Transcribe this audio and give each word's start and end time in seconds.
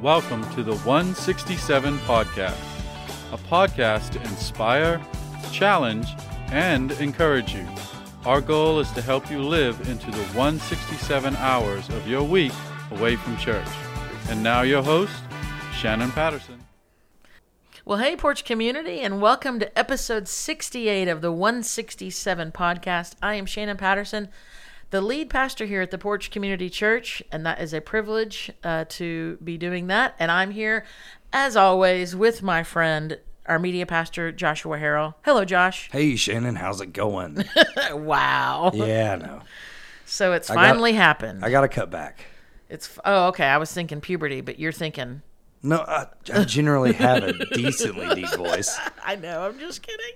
Welcome 0.00 0.46
to 0.50 0.62
the 0.62 0.76
167 0.80 1.96
Podcast, 2.00 2.60
a 3.32 3.38
podcast 3.38 4.10
to 4.10 4.20
inspire, 4.20 5.00
challenge, 5.52 6.06
and 6.48 6.92
encourage 6.92 7.54
you. 7.54 7.66
Our 8.26 8.42
goal 8.42 8.78
is 8.78 8.90
to 8.92 9.00
help 9.00 9.30
you 9.30 9.42
live 9.42 9.88
into 9.88 10.10
the 10.10 10.22
167 10.34 11.34
hours 11.36 11.88
of 11.88 12.06
your 12.06 12.24
week 12.24 12.52
away 12.90 13.16
from 13.16 13.38
church. 13.38 13.66
And 14.28 14.42
now, 14.42 14.60
your 14.60 14.82
host, 14.82 15.14
Shannon 15.72 16.10
Patterson. 16.10 16.66
Well, 17.86 17.96
hey, 17.96 18.16
Porch 18.16 18.44
Community, 18.44 19.00
and 19.00 19.22
welcome 19.22 19.58
to 19.60 19.78
episode 19.78 20.28
68 20.28 21.08
of 21.08 21.22
the 21.22 21.32
167 21.32 22.52
podcast. 22.52 23.14
I 23.22 23.36
am 23.36 23.46
Shannon 23.46 23.78
Patterson, 23.78 24.28
the 24.90 25.00
lead 25.00 25.30
pastor 25.30 25.66
here 25.66 25.82
at 25.82 25.90
the 25.90 25.98
Porch 25.98 26.30
Community 26.30 26.70
Church, 26.70 27.22
and 27.32 27.44
that 27.44 27.60
is 27.60 27.72
a 27.72 27.80
privilege 27.80 28.50
uh, 28.62 28.84
to 28.90 29.38
be 29.42 29.58
doing 29.58 29.88
that. 29.88 30.14
And 30.18 30.30
I'm 30.30 30.50
here, 30.52 30.84
as 31.32 31.56
always, 31.56 32.14
with 32.14 32.42
my 32.42 32.62
friend, 32.62 33.18
our 33.46 33.58
media 33.58 33.86
pastor, 33.86 34.32
Joshua 34.32 34.78
Harrell. 34.78 35.14
Hello, 35.24 35.44
Josh. 35.44 35.88
Hey 35.92 36.16
Shannon, 36.16 36.56
how's 36.56 36.80
it 36.80 36.92
going? 36.92 37.44
wow. 37.92 38.70
yeah, 38.74 39.18
I 39.20 39.26
know. 39.26 39.40
So 40.04 40.32
it's 40.32 40.48
got- 40.48 40.54
finally 40.54 40.92
happened. 40.92 41.44
I 41.44 41.50
got 41.50 41.62
to 41.62 41.68
cut 41.68 41.90
back. 41.90 42.24
it's 42.68 42.98
oh, 43.04 43.28
okay. 43.28 43.46
I 43.46 43.58
was 43.58 43.72
thinking 43.72 44.00
puberty, 44.00 44.40
but 44.40 44.58
you're 44.58 44.72
thinking. 44.72 45.22
No, 45.62 45.78
I, 45.78 46.06
I 46.32 46.44
generally 46.44 46.92
have 46.92 47.24
a 47.24 47.32
decently 47.46 48.14
deep 48.14 48.32
voice. 48.34 48.78
I 49.04 49.16
know. 49.16 49.42
I'm 49.42 49.58
just 49.58 49.82
kidding. 49.82 50.14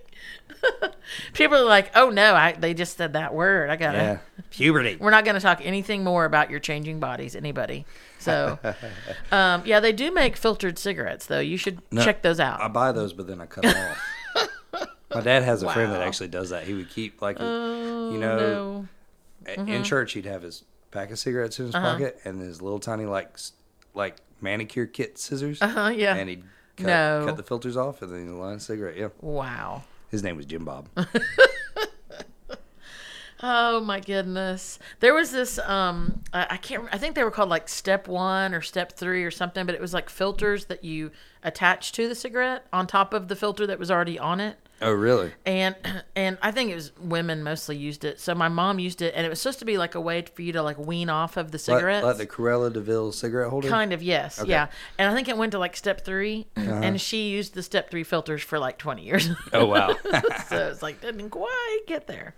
People 1.33 1.59
are 1.59 1.65
like, 1.65 1.91
"Oh 1.97 2.11
no, 2.11 2.35
I 2.35 2.53
they 2.53 2.75
just 2.75 2.97
said 2.97 3.15
that 3.15 3.35
word. 3.35 3.71
I 3.71 3.77
gotta." 3.77 3.99
Yeah, 3.99 4.19
puberty. 4.51 4.97
We're 5.01 5.11
not 5.11 5.25
going 5.25 5.35
to 5.35 5.41
talk 5.41 5.61
anything 5.65 6.05
more 6.05 6.25
about 6.25 6.51
your 6.51 6.61
changing 6.61 7.01
bodies, 7.01 7.35
anybody. 7.35 7.87
So, 8.19 8.59
um, 9.33 9.63
yeah, 9.65 9.81
they 9.81 9.93
do 9.93 10.11
make 10.13 10.37
filtered 10.37 10.79
cigarettes, 10.79 11.27
though. 11.27 11.41
You 11.41 11.57
should 11.57 11.81
No, 11.91 12.03
check 12.05 12.23
those 12.23 12.39
out. 12.41 12.61
I 12.61 12.69
buy 12.69 12.93
those, 12.93 13.13
but 13.13 13.27
then 13.27 13.41
I 13.41 13.47
cut 13.47 13.63
them 13.65 13.77
off. 13.91 14.87
My 15.15 15.21
dad 15.23 15.43
has 15.43 15.63
a 15.65 15.73
friend 15.73 15.93
that 15.93 16.03
actually 16.03 16.29
does 16.29 16.51
that. 16.51 16.65
He 16.65 16.75
would 16.75 16.89
keep 16.91 17.21
like, 17.21 17.37
oh 17.41 18.13
you 18.13 18.19
know, 18.19 18.39
no! 18.39 18.89
a- 19.47 19.61
in 19.69 19.83
church 19.83 20.13
he'd 20.13 20.27
have 20.27 20.43
his 20.43 20.63
pack 20.93 21.11
of 21.11 21.19
cigarettes 21.19 21.59
in 21.59 21.67
his 21.67 21.75
Uh-huh. 21.75 21.93
pocket 21.93 22.21
and 22.25 22.41
his 22.41 22.63
little 22.63 22.79
tiny 22.79 23.07
like 23.07 23.37
like 23.95 24.17
manicure 24.41 24.87
kit 24.87 25.19
scissors. 25.19 25.61
Uh 25.61 25.67
huh. 25.69 25.89
Yeah. 25.89 26.15
And 26.15 26.29
he'd 26.29 26.45
cut, 26.77 26.87
No. 26.87 27.23
cut 27.27 27.37
the 27.37 27.43
filters 27.43 27.77
off 27.77 28.03
and 28.03 28.13
then 28.13 28.27
he'd 28.29 28.31
line 28.35 28.57
a 28.57 28.61
cigarette. 28.61 28.97
Yeah, 28.97 29.09
wow. 29.21 29.83
His 30.11 30.23
name 30.23 30.37
was 30.37 30.47
Jim 30.47 30.65
Bob. 30.65 30.89
Oh 33.43 33.81
my 33.81 34.01
goodness! 34.01 34.79
There 35.01 35.15
was 35.15 35.31
this. 35.31 35.59
Um, 35.61 36.21
I, 36.33 36.47
I 36.51 36.57
can't. 36.59 36.85
I 36.93 36.99
think 36.99 37.15
they 37.15 37.25
were 37.25 37.31
called 37.31 37.49
like 37.49 37.69
Step 37.71 38.07
One 38.07 38.53
or 38.53 38.61
Step 38.61 38.93
Three 38.93 39.25
or 39.25 39.31
something. 39.31 39.65
But 39.65 39.75
it 39.75 39.81
was 39.81 39.95
like 39.95 40.11
filters 40.11 40.67
that 40.67 40.85
you 40.85 41.11
attach 41.43 41.93
to 41.93 42.07
the 42.07 42.15
cigarette 42.15 42.67
on 42.71 42.87
top 42.87 43.15
of 43.15 43.29
the 43.29 43.37
filter 43.37 43.67
that 43.67 43.79
was 43.79 43.91
already 43.91 44.19
on 44.19 44.41
it. 44.41 44.59
Oh, 44.83 44.93
really? 44.93 45.33
and 45.45 45.75
and 46.17 46.39
I 46.43 46.51
think 46.51 46.71
it 46.71 46.75
was 46.75 46.93
women 46.99 47.43
mostly 47.43 47.77
used 47.77 48.05
it. 48.05 48.19
So 48.21 48.35
my 48.35 48.49
mom 48.49 48.79
used 48.79 49.03
it, 49.03 49.13
and 49.15 49.27
it 49.27 49.29
was 49.29 49.41
supposed 49.41 49.59
to 49.61 49.65
be 49.65 49.77
like 49.79 49.95
a 49.95 50.01
way 50.01 50.23
for 50.23 50.43
you 50.43 50.53
to 50.53 50.63
like 50.63 50.79
wean 50.79 51.09
off 51.11 51.37
of 51.37 51.51
the 51.51 51.57
Like, 51.57 51.61
cigarettes. 51.61 52.05
like 52.05 52.17
the 52.17 52.27
Cruella 52.27 52.73
de 52.73 52.81
Vil 52.81 53.13
cigarette 53.13 53.51
holder. 53.51 53.69
kind 53.69 53.93
of 53.93 54.03
yes, 54.03 54.41
Okay. 54.41 54.51
yeah. 54.51 54.69
And 54.99 55.11
I 55.11 55.15
think 55.15 55.29
it 55.29 55.37
went 55.37 55.53
to 55.53 55.59
like 55.59 55.77
step 55.77 56.05
3 56.05 56.47
Uh-huh. 56.57 56.71
and 56.73 57.01
she 57.01 57.29
used 57.31 57.55
the 57.55 57.63
step 57.63 57.91
three 57.91 58.05
filters 58.05 58.43
for 58.43 58.59
like 58.59 58.79
twenty 58.79 59.03
years. 59.05 59.29
Oh 59.53 59.67
wow. 59.67 59.97
so 60.49 60.69
it's 60.69 60.83
like 60.83 61.01
didn't 61.01 61.31
quite 61.31 61.81
get 61.87 62.07
there. 62.07 62.35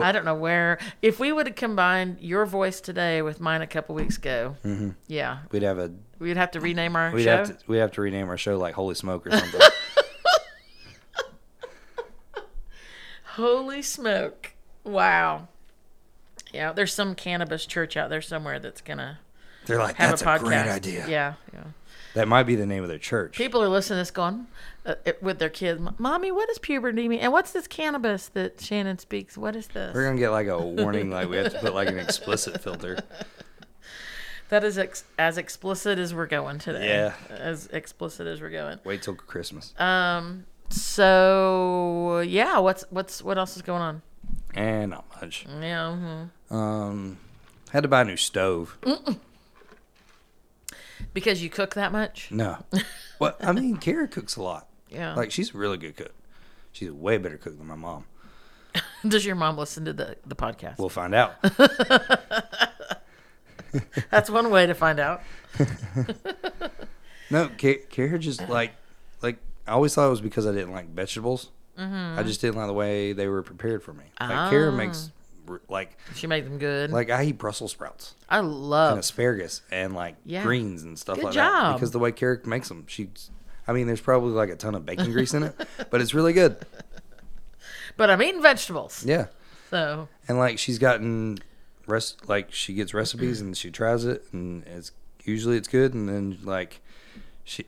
I 0.00 0.10
don't 0.10 0.24
know 0.24 0.34
where. 0.34 0.78
If 1.02 1.20
we 1.20 1.30
would 1.32 1.46
have 1.46 1.54
combined 1.54 2.16
your 2.20 2.46
voice 2.46 2.80
today 2.80 3.22
with 3.22 3.38
mine 3.40 3.62
a 3.62 3.66
couple 3.68 3.94
weeks 3.94 4.16
ago, 4.16 4.56
yeah, 5.06 5.38
We'd 5.52 5.62
have 5.62 5.78
a 5.78 5.92
we'd 6.18 6.36
have 6.36 6.50
to 6.52 6.60
rename 6.60 6.96
our 6.96 7.08
Mm-hmm. 7.08 7.16
We'd 7.16 7.24
show. 7.24 7.36
have 7.36 7.58
to 7.58 7.64
we'd 7.68 7.78
have 7.78 7.92
to 7.92 8.00
rename 8.00 8.28
our 8.28 8.36
show 8.36 8.58
like 8.58 8.74
Holy 8.74 8.96
Smoke 8.96 9.24
or 9.26 9.30
something. 9.30 9.60
Holy 13.34 13.82
smoke! 13.82 14.52
Wow. 14.84 15.48
Yeah, 16.52 16.72
there's 16.72 16.92
some 16.94 17.14
cannabis 17.14 17.66
church 17.66 17.96
out 17.96 18.10
there 18.10 18.22
somewhere 18.22 18.58
that's 18.58 18.80
gonna 18.80 19.18
They're 19.66 19.78
like, 19.78 19.96
have 19.96 20.10
that's 20.10 20.22
a 20.22 20.24
a, 20.24 20.28
podcast. 20.28 20.40
great 20.40 20.56
idea. 20.68 21.06
Yeah, 21.08 21.34
yeah. 21.52 21.64
That 22.14 22.28
might 22.28 22.44
be 22.44 22.54
the 22.54 22.66
name 22.66 22.84
of 22.84 22.88
their 22.88 22.98
church. 22.98 23.36
People 23.36 23.60
are 23.60 23.68
listening 23.68 23.96
to 23.96 24.00
this 24.02 24.12
going 24.12 24.46
uh, 24.86 24.94
with 25.20 25.40
their 25.40 25.48
kids, 25.50 25.80
"Mommy, 25.98 26.30
what 26.30 26.46
does 26.46 26.60
puberty 26.60 27.08
mean? 27.08 27.18
And 27.18 27.32
what's 27.32 27.50
this 27.50 27.66
cannabis 27.66 28.28
that 28.28 28.60
Shannon 28.60 28.98
speaks? 28.98 29.36
What 29.36 29.56
is 29.56 29.66
this?" 29.66 29.92
We're 29.94 30.04
gonna 30.06 30.18
get 30.18 30.30
like 30.30 30.46
a 30.46 30.60
warning, 30.60 31.10
like 31.10 31.28
we 31.28 31.36
have 31.38 31.52
to 31.52 31.58
put 31.58 31.74
like 31.74 31.88
an 31.88 31.98
explicit 31.98 32.60
filter. 32.62 32.98
That 34.50 34.62
is 34.62 34.76
ex- 34.76 35.04
as 35.18 35.38
explicit 35.38 35.98
as 35.98 36.14
we're 36.14 36.26
going 36.26 36.58
today. 36.58 36.86
Yeah. 36.86 37.14
as 37.30 37.66
explicit 37.68 38.26
as 38.26 38.42
we're 38.42 38.50
going. 38.50 38.78
Wait 38.84 39.02
till 39.02 39.14
Christmas. 39.14 39.72
Um. 39.80 40.44
So 40.70 42.20
yeah, 42.26 42.58
what's 42.58 42.84
what's 42.90 43.22
what 43.22 43.38
else 43.38 43.56
is 43.56 43.62
going 43.62 43.82
on? 43.82 44.02
and 44.56 44.90
not 44.92 45.04
much. 45.20 45.46
Yeah. 45.48 45.96
Mm-hmm. 45.96 46.56
Um, 46.56 47.18
had 47.70 47.82
to 47.82 47.88
buy 47.88 48.02
a 48.02 48.04
new 48.04 48.16
stove. 48.16 48.78
Because 51.12 51.42
you 51.42 51.50
cook 51.50 51.74
that 51.74 51.92
much. 51.92 52.30
No, 52.30 52.64
well, 53.18 53.36
I 53.40 53.52
mean, 53.52 53.76
Kara 53.76 54.08
cooks 54.08 54.36
a 54.36 54.42
lot. 54.42 54.68
Yeah. 54.88 55.14
Like 55.14 55.30
she's 55.30 55.54
a 55.54 55.58
really 55.58 55.76
good 55.76 55.96
cook. 55.96 56.14
She's 56.72 56.88
a 56.88 56.94
way 56.94 57.18
better 57.18 57.36
cook 57.36 57.58
than 57.58 57.66
my 57.66 57.76
mom. 57.76 58.04
Does 59.06 59.24
your 59.24 59.36
mom 59.36 59.58
listen 59.58 59.84
to 59.84 59.92
the 59.92 60.16
the 60.26 60.34
podcast? 60.34 60.78
We'll 60.78 60.88
find 60.88 61.14
out. 61.14 61.34
That's 64.10 64.30
one 64.30 64.50
way 64.50 64.66
to 64.66 64.74
find 64.74 65.00
out. 65.00 65.22
No, 67.30 67.48
Ka- 67.58 67.82
Kara 67.90 68.18
just 68.18 68.48
like, 68.48 68.72
like 69.22 69.38
I 69.66 69.72
always 69.72 69.94
thought 69.94 70.06
it 70.06 70.10
was 70.10 70.20
because 70.20 70.46
I 70.46 70.52
didn't 70.52 70.72
like 70.72 70.88
vegetables. 70.90 71.50
Mm-hmm. 71.78 72.18
I 72.18 72.22
just 72.22 72.40
didn't 72.40 72.56
like 72.56 72.66
the 72.68 72.72
way 72.74 73.12
they 73.12 73.26
were 73.28 73.42
prepared 73.42 73.82
for 73.82 73.92
me. 73.92 74.04
Like 74.20 74.50
Kara 74.50 74.72
Ah. 74.72 74.76
makes 74.76 75.10
like 75.68 75.98
She 76.14 76.26
made 76.26 76.46
them 76.46 76.58
good. 76.58 76.90
like 76.90 77.10
I 77.10 77.24
eat 77.24 77.38
Brussels 77.38 77.72
sprouts. 77.72 78.14
I 78.28 78.38
and 78.38 78.50
love. 78.52 78.98
asparagus 78.98 79.62
and 79.70 79.94
like 79.94 80.16
Yeah. 80.24 80.42
greens 80.42 80.82
and 80.84 80.98
stuff 80.98 81.16
Good 81.16 81.24
like 81.24 81.34
that. 81.34 81.50
job. 81.50 81.76
Because 81.76 81.90
the 81.90 81.98
way 81.98 82.12
Kara 82.12 82.38
makes 82.46 82.68
them, 82.68 82.84
she's. 82.86 83.30
I 83.66 83.72
mean, 83.72 83.86
there's 83.86 84.00
probably 84.00 84.32
like 84.32 84.50
a 84.50 84.56
ton 84.56 84.74
of 84.74 84.84
bacon 84.86 85.10
grease 85.12 85.32
in 85.34 85.42
it, 85.42 85.54
but 85.90 86.00
it's 86.00 86.12
really 86.14 86.32
good. 86.34 86.56
But 87.96 88.10
I'm 88.10 88.20
eating 88.22 88.42
vegetables. 88.42 89.04
Yeah, 89.06 89.26
So 89.70 90.08
and 90.28 90.38
like 90.38 90.58
she's 90.58 90.78
gotten 90.78 91.38
rest 91.86 92.28
like 92.28 92.52
she 92.52 92.74
gets 92.74 92.92
recipes 92.94 93.40
and 93.42 93.56
she 93.56 93.70
tries 93.70 94.04
it 94.04 94.24
and 94.32 94.64
it's 94.66 94.92
usually 95.24 95.56
it's 95.56 95.68
good 95.68 95.92
and 95.94 96.08
then 96.08 96.38
like 96.42 96.80
she, 97.44 97.66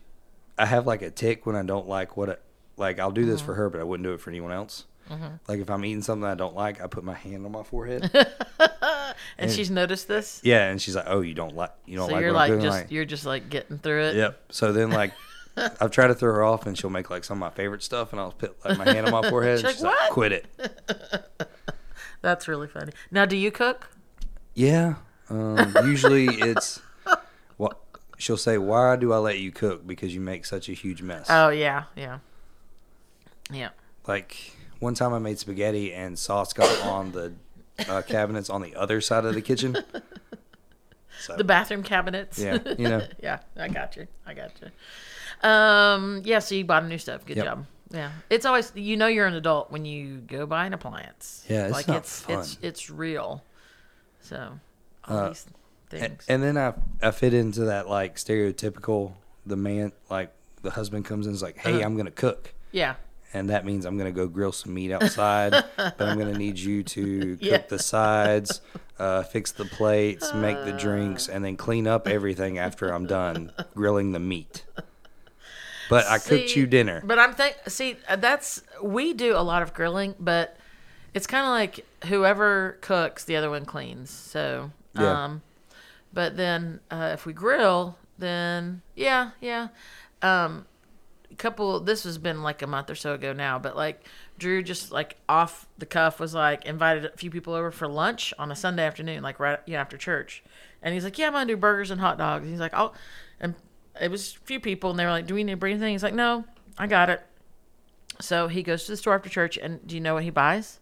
I 0.57 0.65
have 0.65 0.87
like 0.87 1.01
a 1.01 1.11
tick 1.11 1.45
when 1.45 1.55
I 1.55 1.63
don't 1.63 1.87
like 1.87 2.17
what 2.17 2.29
it 2.29 2.41
like 2.77 2.99
I'll 2.99 3.11
do 3.11 3.25
this 3.25 3.41
for 3.41 3.53
her 3.55 3.69
but 3.69 3.79
I 3.79 3.83
wouldn't 3.83 4.05
do 4.05 4.13
it 4.13 4.21
for 4.21 4.29
anyone 4.29 4.51
else. 4.51 4.85
Like 5.47 5.59
if 5.61 5.69
I'm 5.69 5.85
eating 5.85 6.01
something 6.01 6.27
I 6.27 6.35
don't 6.35 6.53
like, 6.55 6.81
I 6.81 6.87
put 6.87 7.03
my 7.03 7.13
hand 7.13 7.45
on 7.45 7.51
my 7.53 7.63
forehead. 7.63 8.11
and 9.37 9.49
she's 9.49 9.71
noticed 9.71 10.07
this. 10.07 10.41
yeah, 10.43 10.69
and 10.69 10.81
she's 10.81 10.95
like, 10.97 11.05
"Oh, 11.07 11.21
you 11.21 11.33
don't 11.33 11.55
like 11.55 11.71
you 11.85 11.95
don't 11.95 12.09
So 12.09 12.13
like 12.15 12.21
you're 12.23 12.33
what 12.33 12.41
I'm 12.41 12.49
like 12.51 12.59
doing?" 12.59 12.71
just 12.73 12.91
you're 12.91 13.05
just 13.05 13.25
like 13.25 13.49
getting 13.49 13.77
through 13.77 14.01
it. 14.03 14.15
Yep. 14.17 14.43
So 14.49 14.73
then, 14.73 14.91
like, 14.91 15.13
I've 15.57 15.91
tried 15.91 16.07
to 16.07 16.13
throw 16.15 16.33
her 16.33 16.43
off, 16.43 16.65
and 16.67 16.77
she'll 16.77 16.89
make 16.89 17.09
like 17.09 17.23
some 17.23 17.37
of 17.37 17.39
my 17.39 17.55
favorite 17.55 17.83
stuff, 17.83 18.11
and 18.11 18.19
I'll 18.19 18.33
put 18.33 18.63
like 18.65 18.77
my 18.77 18.83
hand 18.83 19.05
on 19.07 19.13
my 19.13 19.29
forehead. 19.29 19.55
And 19.59 19.63
like, 19.63 19.75
she's 19.75 19.83
like, 19.83 19.97
"What?" 19.97 20.11
"Quit 20.11 20.31
it." 20.33 20.45
That's 22.21 22.49
really 22.49 22.67
funny. 22.67 22.91
Now, 23.09 23.25
do 23.25 23.37
you 23.37 23.49
cook? 23.49 23.89
Yeah. 24.55 24.95
Um, 25.29 25.73
usually 25.85 26.25
it's 26.25 26.81
she'll 28.17 28.37
say. 28.37 28.57
Why 28.57 28.95
do 28.95 29.13
I 29.13 29.17
let 29.17 29.39
you 29.39 29.51
cook? 29.51 29.85
Because 29.87 30.13
you 30.13 30.21
make 30.21 30.45
such 30.45 30.67
a 30.69 30.73
huge 30.73 31.01
mess. 31.01 31.27
Oh 31.29 31.49
yeah, 31.49 31.83
yeah, 31.95 32.19
yeah. 33.51 33.69
like 34.07 34.53
one 34.79 34.93
time, 34.93 35.13
I 35.13 35.19
made 35.19 35.39
spaghetti, 35.39 35.93
and 35.93 36.17
sauce 36.19 36.53
got 36.53 36.69
on 36.85 37.11
the 37.13 37.33
uh, 37.89 38.01
cabinets 38.03 38.49
on 38.49 38.61
the 38.61 38.75
other 38.75 39.01
side 39.01 39.25
of 39.25 39.33
the 39.33 39.41
kitchen. 39.41 39.77
So 41.19 41.35
The 41.35 41.43
bathroom 41.43 41.81
cabinets. 41.81 42.37
yeah, 42.37 42.59
you 42.77 42.87
know, 42.87 43.01
yeah. 43.23 43.39
I 43.59 43.69
got 43.69 43.95
you. 43.97 44.05
I 44.27 44.35
got 44.35 44.51
you. 44.61 45.49
Um. 45.49 46.21
Yeah. 46.23 46.37
So 46.37 46.53
you 46.53 46.63
bought 46.63 46.83
a 46.83 46.87
new 46.87 46.99
stuff. 46.99 47.25
Good 47.25 47.37
Yep. 47.37 47.45
job. 47.45 47.65
Yeah. 47.89 48.11
It's 48.29 48.45
always 48.45 48.71
you 48.75 48.97
know 48.97 49.07
you're 49.07 49.25
an 49.25 49.33
adult 49.33 49.71
when 49.71 49.83
you 49.83 50.17
go 50.17 50.45
buy 50.45 50.67
an 50.67 50.73
appliance. 50.73 51.43
Yeah, 51.49 51.63
it's 51.65 51.73
like 51.73 51.87
not 51.87 51.97
it's 51.97 52.21
fun. 52.21 52.39
it's 52.41 52.57
it's 52.61 52.89
real. 52.91 53.43
So 54.21 54.59
all 55.05 55.17
Uh, 55.17 55.27
these 55.29 55.47
things. 55.89 56.25
and 56.27 56.41
then 56.43 56.57
I 56.57 56.73
I 57.01 57.11
fit 57.11 57.33
into 57.33 57.61
that 57.65 57.87
like 57.89 58.15
stereotypical 58.17 59.13
the 59.45 59.55
man 59.55 59.91
like 60.09 60.31
the 60.61 60.71
husband 60.71 61.05
comes 61.05 61.25
in 61.25 61.29
and 61.31 61.35
is 61.35 61.41
like, 61.43 61.57
hey, 61.57 61.75
Uh-huh. 61.75 61.85
I'm 61.85 61.95
gonna 61.97 62.11
cook. 62.11 62.53
yeah. 62.71 62.95
and 63.33 63.49
that 63.49 63.65
means 63.65 63.85
I'm 63.85 63.97
gonna 63.97 64.11
go 64.11 64.27
grill 64.27 64.51
some 64.51 64.73
meat 64.73 64.91
outside. 64.91 65.51
but 65.77 66.01
I'm 66.01 66.17
gonna 66.17 66.37
need 66.37 66.57
you 66.57 66.83
to 66.83 67.35
cook 67.41 67.45
Yeah. 67.45 67.61
the 67.69 67.79
sides, 67.79 68.61
uh, 68.99 69.23
fix 69.23 69.51
the 69.51 69.65
plates, 69.65 70.33
make 70.33 70.57
the 70.65 70.73
drinks, 70.73 71.27
and 71.29 71.43
then 71.45 71.55
clean 71.57 71.87
up 71.87 72.07
everything 72.07 72.57
after 72.57 72.91
I'm 72.93 73.05
done 73.05 73.51
grilling 73.75 74.11
the 74.13 74.19
meat. 74.19 74.63
But 75.89 76.05
I 76.07 76.17
cooked 76.17 76.49
See, 76.49 76.59
you 76.59 76.67
dinner. 76.67 77.01
But 77.05 77.17
I'm 77.19 77.33
think 77.33 77.55
see 77.67 77.95
uh, 78.09 78.17
that's 78.17 78.61
we 78.81 79.13
do 79.13 79.35
a 79.37 79.43
lot 79.43 79.61
of 79.61 79.73
grilling, 79.73 80.15
but 80.19 80.57
it's 81.13 81.27
kind 81.27 81.45
of 81.45 81.51
like 81.51 81.85
whoever 82.09 82.77
cooks, 82.81 83.23
the 83.23 83.37
other 83.37 83.49
one 83.49 83.63
cleans. 83.65 84.09
So, 84.09 84.71
Yeah. 84.95 85.23
um, 85.25 85.41
but 86.13 86.37
then 86.37 86.79
uh, 86.89 87.11
if 87.13 87.25
we 87.25 87.33
grill, 87.33 87.97
then 88.17 88.81
yeah, 88.95 89.31
yeah. 89.41 89.69
Um, 90.21 90.65
a 91.31 91.35
couple. 91.35 91.79
This 91.79 92.03
has 92.03 92.17
been 92.17 92.43
like 92.43 92.61
a 92.61 92.67
month 92.67 92.89
or 92.89 92.95
so 92.95 93.13
ago 93.13 93.33
now, 93.33 93.59
but 93.59 93.75
like 93.75 94.07
Drew 94.37 94.63
just 94.63 94.91
like 94.91 95.17
off 95.27 95.67
the 95.77 95.85
cuff 95.85 96.19
was 96.19 96.33
like 96.33 96.65
invited 96.65 97.05
a 97.05 97.17
few 97.17 97.29
people 97.29 97.53
over 97.53 97.71
for 97.71 97.87
lunch 97.87 98.33
on 98.39 98.51
a 98.51 98.55
Sunday 98.55 98.85
afternoon, 98.85 99.23
like 99.23 99.39
right 99.39 99.59
you 99.65 99.73
know, 99.73 99.79
after 99.79 99.97
church, 99.97 100.43
and 100.81 100.93
he's 100.93 101.03
like, 101.03 101.17
yeah, 101.17 101.27
I'm 101.27 101.33
gonna 101.33 101.45
do 101.45 101.57
burgers 101.57 101.91
and 101.91 102.01
hot 102.01 102.17
dogs. 102.17 102.43
And 102.43 102.51
He's 102.51 102.59
like, 102.59 102.73
I'll, 102.73 102.93
and 103.39 103.55
it 104.01 104.09
was 104.09 104.35
a 104.35 104.45
few 104.45 104.59
people, 104.59 104.89
and 104.89 104.99
they 104.99 105.05
were 105.05 105.11
like, 105.11 105.27
do 105.27 105.33
we 105.33 105.43
need 105.43 105.53
to 105.53 105.57
bring 105.57 105.73
anything? 105.73 105.93
He's 105.93 106.03
like, 106.03 106.13
no, 106.13 106.45
I 106.77 106.87
got 106.87 107.09
it. 107.09 107.21
So 108.19 108.47
he 108.47 108.63
goes 108.63 108.85
to 108.85 108.91
the 108.91 108.97
store 108.97 109.13
after 109.13 109.29
church, 109.29 109.57
and 109.57 109.85
do 109.85 109.95
you 109.95 110.01
know 110.01 110.15
what 110.15 110.23
he 110.23 110.31
buys? 110.31 110.79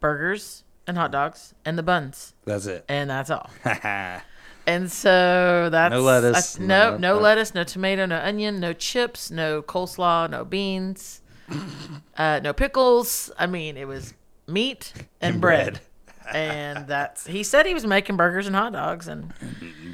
Burgers 0.00 0.63
and 0.86 0.96
hot 0.98 1.10
dogs 1.12 1.54
and 1.64 1.76
the 1.78 1.82
buns, 1.82 2.34
That's 2.44 2.66
it. 2.66 2.84
and 2.88 3.08
that's 3.10 3.30
all. 3.30 3.50
And 4.66 4.90
so 4.90 5.68
that's 5.70 5.92
No 5.92 6.00
lettuce, 6.00 6.58
I- 6.58 6.62
no, 6.64 6.66
no- 6.92 6.96
no, 6.96 7.14
no- 7.16 7.20
lettuce, 7.20 7.54
no 7.54 7.64
tomato, 7.64 8.06
no 8.06 8.16
onion, 8.18 8.60
no 8.60 8.72
chips, 8.72 9.30
no 9.30 9.60
coleslaw, 9.60 10.30
no 10.30 10.42
beans, 10.42 11.20
uh, 12.16 12.40
no 12.42 12.54
pickles. 12.54 13.30
I 13.38 13.46
mean, 13.46 13.76
it 13.76 13.86
was 13.86 14.14
meat 14.46 14.92
and, 15.20 15.34
And 15.34 15.40
bread. 15.42 15.72
bread. 15.72 15.80
and 16.34 16.86
that's 16.86 17.26
he 17.26 17.42
said 17.42 17.66
he 17.66 17.74
was 17.74 17.84
making 17.86 18.16
burgers 18.16 18.46
and 18.46 18.56
hot 18.56 18.72
dogs, 18.72 19.06
and 19.06 19.34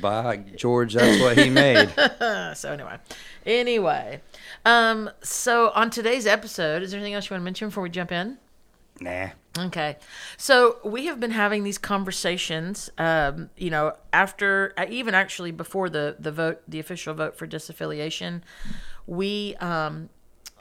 By 0.00 0.36
George, 0.54 0.94
that's 0.94 1.20
what 1.20 1.36
he 1.36 1.50
made. 1.50 1.88
so 2.54 2.72
anyway, 2.72 2.98
anyway, 3.44 4.20
um, 4.64 5.10
so 5.20 5.70
on 5.74 5.90
today's 5.90 6.28
episode, 6.28 6.84
is 6.84 6.92
there 6.92 6.98
anything 7.00 7.14
else 7.14 7.28
you 7.28 7.34
want 7.34 7.40
to 7.40 7.44
mention 7.44 7.68
before 7.70 7.82
we 7.82 7.90
jump 7.90 8.12
in? 8.12 8.38
Nah. 9.00 9.28
Okay. 9.58 9.96
So 10.36 10.78
we 10.84 11.06
have 11.06 11.18
been 11.18 11.32
having 11.32 11.64
these 11.64 11.78
conversations, 11.78 12.90
um, 12.98 13.50
you 13.56 13.70
know, 13.70 13.94
after, 14.12 14.72
uh, 14.76 14.86
even 14.88 15.14
actually 15.14 15.50
before 15.50 15.90
the, 15.90 16.16
the 16.18 16.30
vote, 16.30 16.62
the 16.68 16.78
official 16.78 17.14
vote 17.14 17.36
for 17.36 17.46
disaffiliation, 17.46 18.42
we, 19.06 19.56
um, 19.56 20.08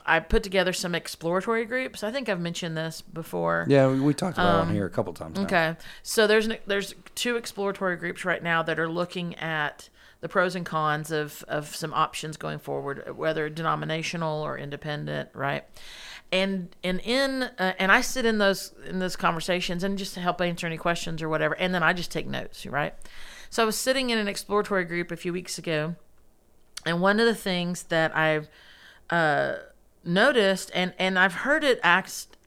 I 0.05 0.19
put 0.19 0.41
together 0.41 0.73
some 0.73 0.95
exploratory 0.95 1.65
groups. 1.65 2.03
I 2.03 2.11
think 2.11 2.29
I've 2.29 2.39
mentioned 2.39 2.75
this 2.75 3.01
before. 3.01 3.67
Yeah, 3.69 3.87
we, 3.89 3.99
we 3.99 4.13
talked 4.15 4.37
about 4.37 4.63
it 4.63 4.67
on 4.67 4.73
here 4.73 4.87
a 4.87 4.89
couple 4.89 5.13
times. 5.13 5.35
Now. 5.35 5.41
Um, 5.41 5.45
Okay, 5.45 5.75
so 6.01 6.25
there's 6.25 6.47
an, 6.47 6.57
there's 6.65 6.95
two 7.13 7.35
exploratory 7.35 7.95
groups 7.95 8.25
right 8.25 8.41
now 8.41 8.63
that 8.63 8.79
are 8.79 8.89
looking 8.89 9.35
at 9.35 9.89
the 10.21 10.27
pros 10.27 10.55
and 10.55 10.65
cons 10.65 11.11
of 11.11 11.45
of 11.47 11.75
some 11.75 11.93
options 11.93 12.37
going 12.37 12.57
forward, 12.59 13.15
whether 13.15 13.49
denominational 13.49 14.41
or 14.41 14.57
independent, 14.57 15.29
right? 15.33 15.65
And 16.31 16.75
and 16.83 16.99
in 17.03 17.43
uh, 17.57 17.73
and 17.79 17.91
I 17.91 18.01
sit 18.01 18.25
in 18.25 18.37
those 18.37 18.73
in 18.87 18.99
those 18.99 19.15
conversations 19.15 19.83
and 19.83 19.97
just 19.97 20.13
to 20.13 20.19
help 20.19 20.41
answer 20.41 20.67
any 20.67 20.77
questions 20.77 21.23
or 21.23 21.29
whatever, 21.29 21.55
and 21.55 21.73
then 21.73 21.81
I 21.81 21.93
just 21.93 22.11
take 22.11 22.27
notes, 22.27 22.65
right? 22.67 22.93
So 23.49 23.63
I 23.63 23.65
was 23.65 23.75
sitting 23.75 24.11
in 24.11 24.19
an 24.19 24.27
exploratory 24.27 24.85
group 24.85 25.11
a 25.11 25.15
few 25.15 25.33
weeks 25.33 25.57
ago, 25.57 25.95
and 26.85 27.01
one 27.01 27.19
of 27.19 27.25
the 27.25 27.33
things 27.33 27.83
that 27.83 28.15
I've 28.15 28.47
uh, 29.09 29.55
noticed 30.03 30.71
and 30.73 30.93
and 30.99 31.17
I've 31.17 31.33
heard 31.33 31.63
it 31.63 31.79
asked 31.83 32.37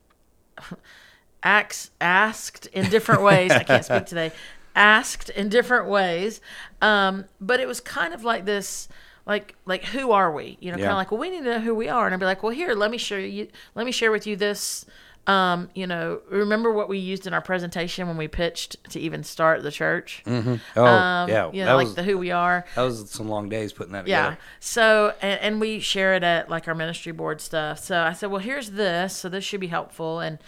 asked 1.43 1.91
asked 2.01 2.67
in 2.67 2.89
different 2.91 3.23
ways. 3.31 3.51
I 3.51 3.63
can't 3.63 3.85
speak 3.85 4.07
today. 4.07 4.33
Asked 4.75 5.29
in 5.29 5.51
different 5.51 5.87
ways, 5.89 6.41
um, 6.81 7.27
but 7.41 7.61
it 7.61 7.69
was 7.69 7.79
kind 7.79 8.15
of 8.15 8.25
like 8.25 8.47
this, 8.47 8.89
like 9.27 9.55
like 9.67 9.85
who 9.85 10.13
are 10.13 10.33
we? 10.33 10.59
You 10.61 10.73
know, 10.73 10.79
kind 10.79 10.91
of 10.91 10.97
like 10.97 11.11
well, 11.11 11.21
we 11.21 11.31
need 11.31 11.39
to 11.45 11.45
know 11.45 11.61
who 11.61 11.75
we 11.75 11.89
are, 11.89 12.07
and 12.07 12.15
I'd 12.15 12.21
be 12.21 12.27
like, 12.27 12.43
well, 12.43 12.53
here, 12.53 12.75
let 12.75 12.91
me 12.91 12.99
share 12.99 13.21
you, 13.21 13.49
let 13.75 13.87
me 13.87 13.93
share 13.93 14.11
with 14.11 14.27
you 14.27 14.37
this. 14.37 14.85
Um, 15.25 15.69
you 15.73 15.87
know, 15.87 16.21
remember 16.29 16.73
what 16.73 16.89
we 16.89 16.99
used 16.99 17.29
in 17.29 17.33
our 17.33 17.41
presentation 17.41 18.09
when 18.09 18.17
we 18.17 18.27
pitched 18.27 18.83
to 18.91 18.99
even 18.99 19.23
start 19.23 19.63
the 19.63 19.71
church? 19.71 20.21
Oh, 20.27 20.85
Um, 20.85 21.29
yeah. 21.31 21.49
you 21.53 21.65
know, 21.65 21.77
like 21.77 21.85
was 21.87 21.95
the 21.95 22.03
who 22.03 22.19
we 22.19 22.33
are. 22.33 22.65
that 22.75 22.83
was 22.83 23.09
some 23.09 23.29
long 23.29 23.49
days 23.49 23.73
putting 23.73 23.93
that 23.93 24.09
Yeah. 24.09 24.17
together. 24.23 24.37
Yeah. 24.41 24.47
So, 24.59 25.15
and, 25.23 25.41
and 25.41 25.61
we 25.61 25.79
share 25.79 26.15
it 26.15 26.25
at 26.25 26.51
like 26.51 26.67
our 26.67 26.75
ministry 26.75 27.13
board 27.13 27.41
stuff. 27.41 27.79
So 27.79 28.01
I 28.03 28.15
said, 28.15 28.33
well, 28.33 28.41
here's 28.41 28.73
this. 28.73 29.17
So 29.17 29.29
this 29.29 29.45
should 29.45 29.61
be 29.61 29.69
helpful. 29.69 30.19
And, 30.19 30.41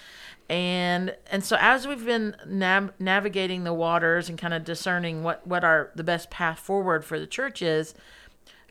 and, 0.51 1.15
and 1.31 1.45
so 1.45 1.57
as 1.61 1.87
we've 1.87 2.05
been 2.05 2.35
nav- 2.45 2.93
navigating 2.99 3.63
the 3.63 3.73
waters 3.73 4.29
and 4.29 4.37
kind 4.37 4.53
of 4.55 4.65
discerning 4.65 5.23
what, 5.23 5.47
what 5.47 5.63
our, 5.63 5.91
the 5.95 6.03
best 6.05 6.31
path 6.31 6.59
forward 6.59 7.05
for 7.05 7.21
the 7.21 7.29
church 7.29 7.63
is, 7.63 7.95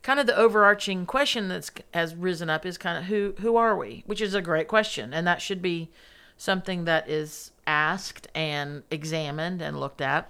kind 0.03 0.19
of 0.19 0.27
the 0.27 0.35
overarching 0.35 1.05
question 1.05 1.47
that's 1.47 1.71
has 1.93 2.13
risen 2.13 2.49
up 2.49 2.65
is 2.65 2.77
kind 2.77 2.97
of 2.97 3.05
who, 3.05 3.33
who 3.39 3.55
are 3.55 3.75
we? 3.75 4.03
Which 4.05 4.21
is 4.21 4.35
a 4.35 4.41
great 4.41 4.67
question. 4.67 5.13
And 5.13 5.25
that 5.25 5.41
should 5.41 5.61
be 5.61 5.89
something 6.37 6.85
that 6.85 7.09
is 7.09 7.51
asked 7.65 8.27
and 8.35 8.83
examined 8.91 9.61
and 9.61 9.79
looked 9.79 10.01
at. 10.01 10.29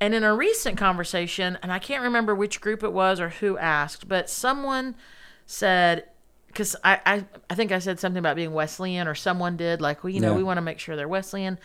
And 0.00 0.14
in 0.14 0.24
a 0.24 0.34
recent 0.34 0.76
conversation, 0.78 1.58
and 1.62 1.70
I 1.70 1.78
can't 1.78 2.02
remember 2.02 2.34
which 2.34 2.60
group 2.60 2.82
it 2.82 2.92
was 2.92 3.20
or 3.20 3.28
who 3.28 3.56
asked, 3.58 4.08
but 4.08 4.28
someone 4.28 4.96
said, 5.46 6.06
because 6.48 6.74
I, 6.82 7.00
I, 7.06 7.24
I 7.48 7.54
think 7.54 7.70
I 7.70 7.78
said 7.78 8.00
something 8.00 8.18
about 8.18 8.36
being 8.36 8.52
Wesleyan, 8.52 9.06
or 9.08 9.14
someone 9.14 9.56
did, 9.56 9.80
like, 9.80 10.02
well, 10.02 10.10
you 10.10 10.20
know, 10.20 10.32
Yeah. 10.32 10.36
we 10.38 10.42
want 10.42 10.58
to 10.58 10.62
make 10.62 10.78
sure 10.78 10.96
they're 10.96 11.06
Wesleyan. 11.08 11.58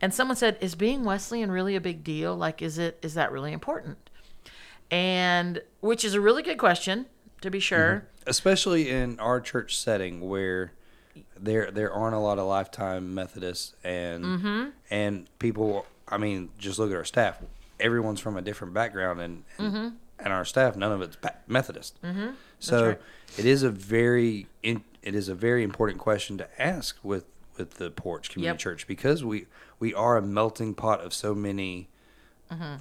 And 0.00 0.12
someone 0.12 0.36
said, 0.36 0.58
is 0.60 0.74
being 0.74 1.04
Wesleyan 1.04 1.50
really 1.50 1.76
a 1.76 1.80
big 1.80 2.02
deal? 2.02 2.34
Like, 2.36 2.62
is 2.62 2.78
it, 2.78 2.98
is 3.02 3.14
that 3.14 3.30
really 3.30 3.52
important? 3.52 4.03
And 4.90 5.62
which 5.80 6.04
is 6.04 6.14
a 6.14 6.20
really 6.20 6.42
good 6.42 6.58
question, 6.58 7.06
to 7.40 7.50
be 7.50 7.60
sure. 7.60 8.06
especially 8.26 8.88
in 8.90 9.18
our 9.20 9.40
church 9.40 9.76
setting 9.76 10.28
where 10.28 10.72
there 11.38 11.70
there 11.70 11.92
aren't 11.92 12.14
a 12.14 12.18
lot 12.18 12.38
of 12.38 12.46
lifetime 12.46 13.14
Methodists 13.14 13.74
and 13.84 14.24
Mm-hmm. 14.24 14.68
and 14.90 15.38
people. 15.38 15.86
I 16.08 16.18
mean, 16.18 16.50
just 16.58 16.78
look 16.78 16.90
at 16.90 16.96
our 16.96 17.04
staff. 17.04 17.38
Everyone's 17.80 18.20
from 18.20 18.36
a 18.36 18.42
different 18.42 18.72
background, 18.74 19.20
and 19.20 19.44
and, 19.58 19.72
Mm-hmm. 19.74 19.88
and 20.20 20.32
our 20.32 20.44
staff, 20.44 20.76
none 20.76 20.92
of 20.92 21.02
it's 21.02 21.16
Methodist. 21.48 22.00
Mm-hmm. 22.02 22.30
So 22.60 22.88
right. 22.88 23.00
it 23.38 23.44
is 23.46 23.62
a 23.62 23.70
very 23.70 24.46
in, 24.62 24.84
it 25.02 25.14
is 25.14 25.28
a 25.28 25.34
very 25.34 25.62
important 25.62 25.98
question 26.00 26.38
to 26.38 26.62
ask 26.62 26.96
with 27.02 27.24
with 27.58 27.74
the 27.74 27.90
Porch 27.90 28.30
Community 28.30 28.52
Yep. 28.54 28.58
Church 28.58 28.86
because 28.86 29.24
we 29.24 29.46
we 29.78 29.92
are 29.94 30.16
a 30.16 30.22
melting 30.22 30.74
pot 30.74 31.00
of 31.00 31.12
so 31.12 31.34
many 31.34 31.88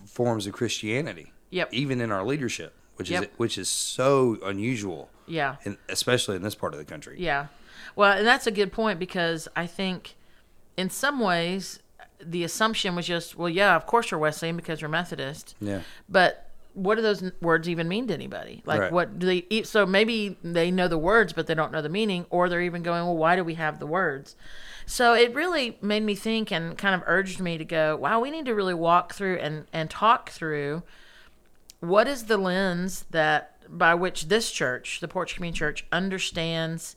forms 0.06 0.46
of 0.48 0.54
Christianity. 0.54 1.33
Yep. 1.54 1.70
Even 1.74 2.02
in 2.02 2.12
our 2.12 2.24
leadership, 2.26 2.74
which 2.96 3.10
is 3.12 3.26
which 3.38 3.58
is 3.58 3.70
so 3.70 4.38
unusual 4.44 5.10
Yeah. 5.28 5.58
in, 5.64 5.78
especially 5.90 6.36
in 6.36 6.42
this 6.42 6.56
part 6.56 6.74
of 6.74 6.80
the 6.80 6.86
country. 6.86 7.16
Yeah. 7.20 7.48
Well, 7.96 8.18
and 8.18 8.26
that's 8.28 8.48
a 8.48 8.52
good 8.52 8.72
point 8.72 8.98
because 9.00 9.48
I 9.56 9.68
think 9.68 10.16
in 10.78 10.90
some 10.90 11.20
ways 11.20 11.80
the 12.20 12.44
assumption 12.44 12.96
was 12.96 13.06
just, 13.06 13.38
well, 13.38 13.50
yeah, 13.50 13.76
of 13.76 13.86
course 13.86 14.10
you're 14.12 14.20
Wesleyan 14.20 14.56
because 14.56 14.82
you're 14.82 14.90
Methodist. 14.90 15.56
Yeah. 15.60 15.82
But 16.10 16.50
what 16.74 16.96
do 16.96 17.02
those 17.04 17.32
words 17.42 17.70
even 17.70 17.88
mean 17.88 18.08
to 18.08 18.14
anybody? 18.16 18.64
Like, 18.66 18.80
Right. 18.82 18.92
what 18.92 19.20
do 19.20 19.26
they 19.28 19.46
eat? 19.50 19.68
So 19.68 19.86
maybe 19.86 20.38
they 20.44 20.72
know 20.72 20.88
the 20.88 20.98
words, 20.98 21.34
but 21.34 21.46
they 21.46 21.54
don't 21.54 21.72
know 21.72 21.82
the 21.84 21.90
meaning, 21.90 22.26
or 22.32 22.50
they're 22.50 22.62
even 22.62 22.82
going, 22.82 23.04
well, 23.04 23.16
why 23.18 23.36
do 23.36 23.44
we 23.44 23.54
have 23.56 23.78
the 23.80 23.86
words? 23.86 24.36
So 24.88 25.14
it 25.14 25.36
really 25.36 25.78
made 25.82 26.02
me 26.04 26.16
think 26.16 26.52
and 26.52 26.76
kind 26.78 26.96
of 26.96 27.04
urged 27.06 27.40
me 27.40 27.58
to 27.60 27.66
go, 27.66 27.96
wow, 27.98 28.20
we 28.20 28.32
need 28.32 28.46
to 28.46 28.56
really 28.56 28.74
walk 28.74 29.14
through 29.14 29.38
and, 29.38 29.68
and 29.72 29.90
talk 29.90 30.30
through 30.32 30.82
what 31.84 32.08
is 32.08 32.26
the 32.26 32.38
lens 32.38 33.06
that 33.12 33.58
by 33.68 33.94
which 33.94 34.28
this 34.30 34.52
church, 34.52 35.02
the 35.02 35.08
Porch 35.08 35.36
Community 35.36 35.60
Church, 35.60 35.86
understands 35.92 36.96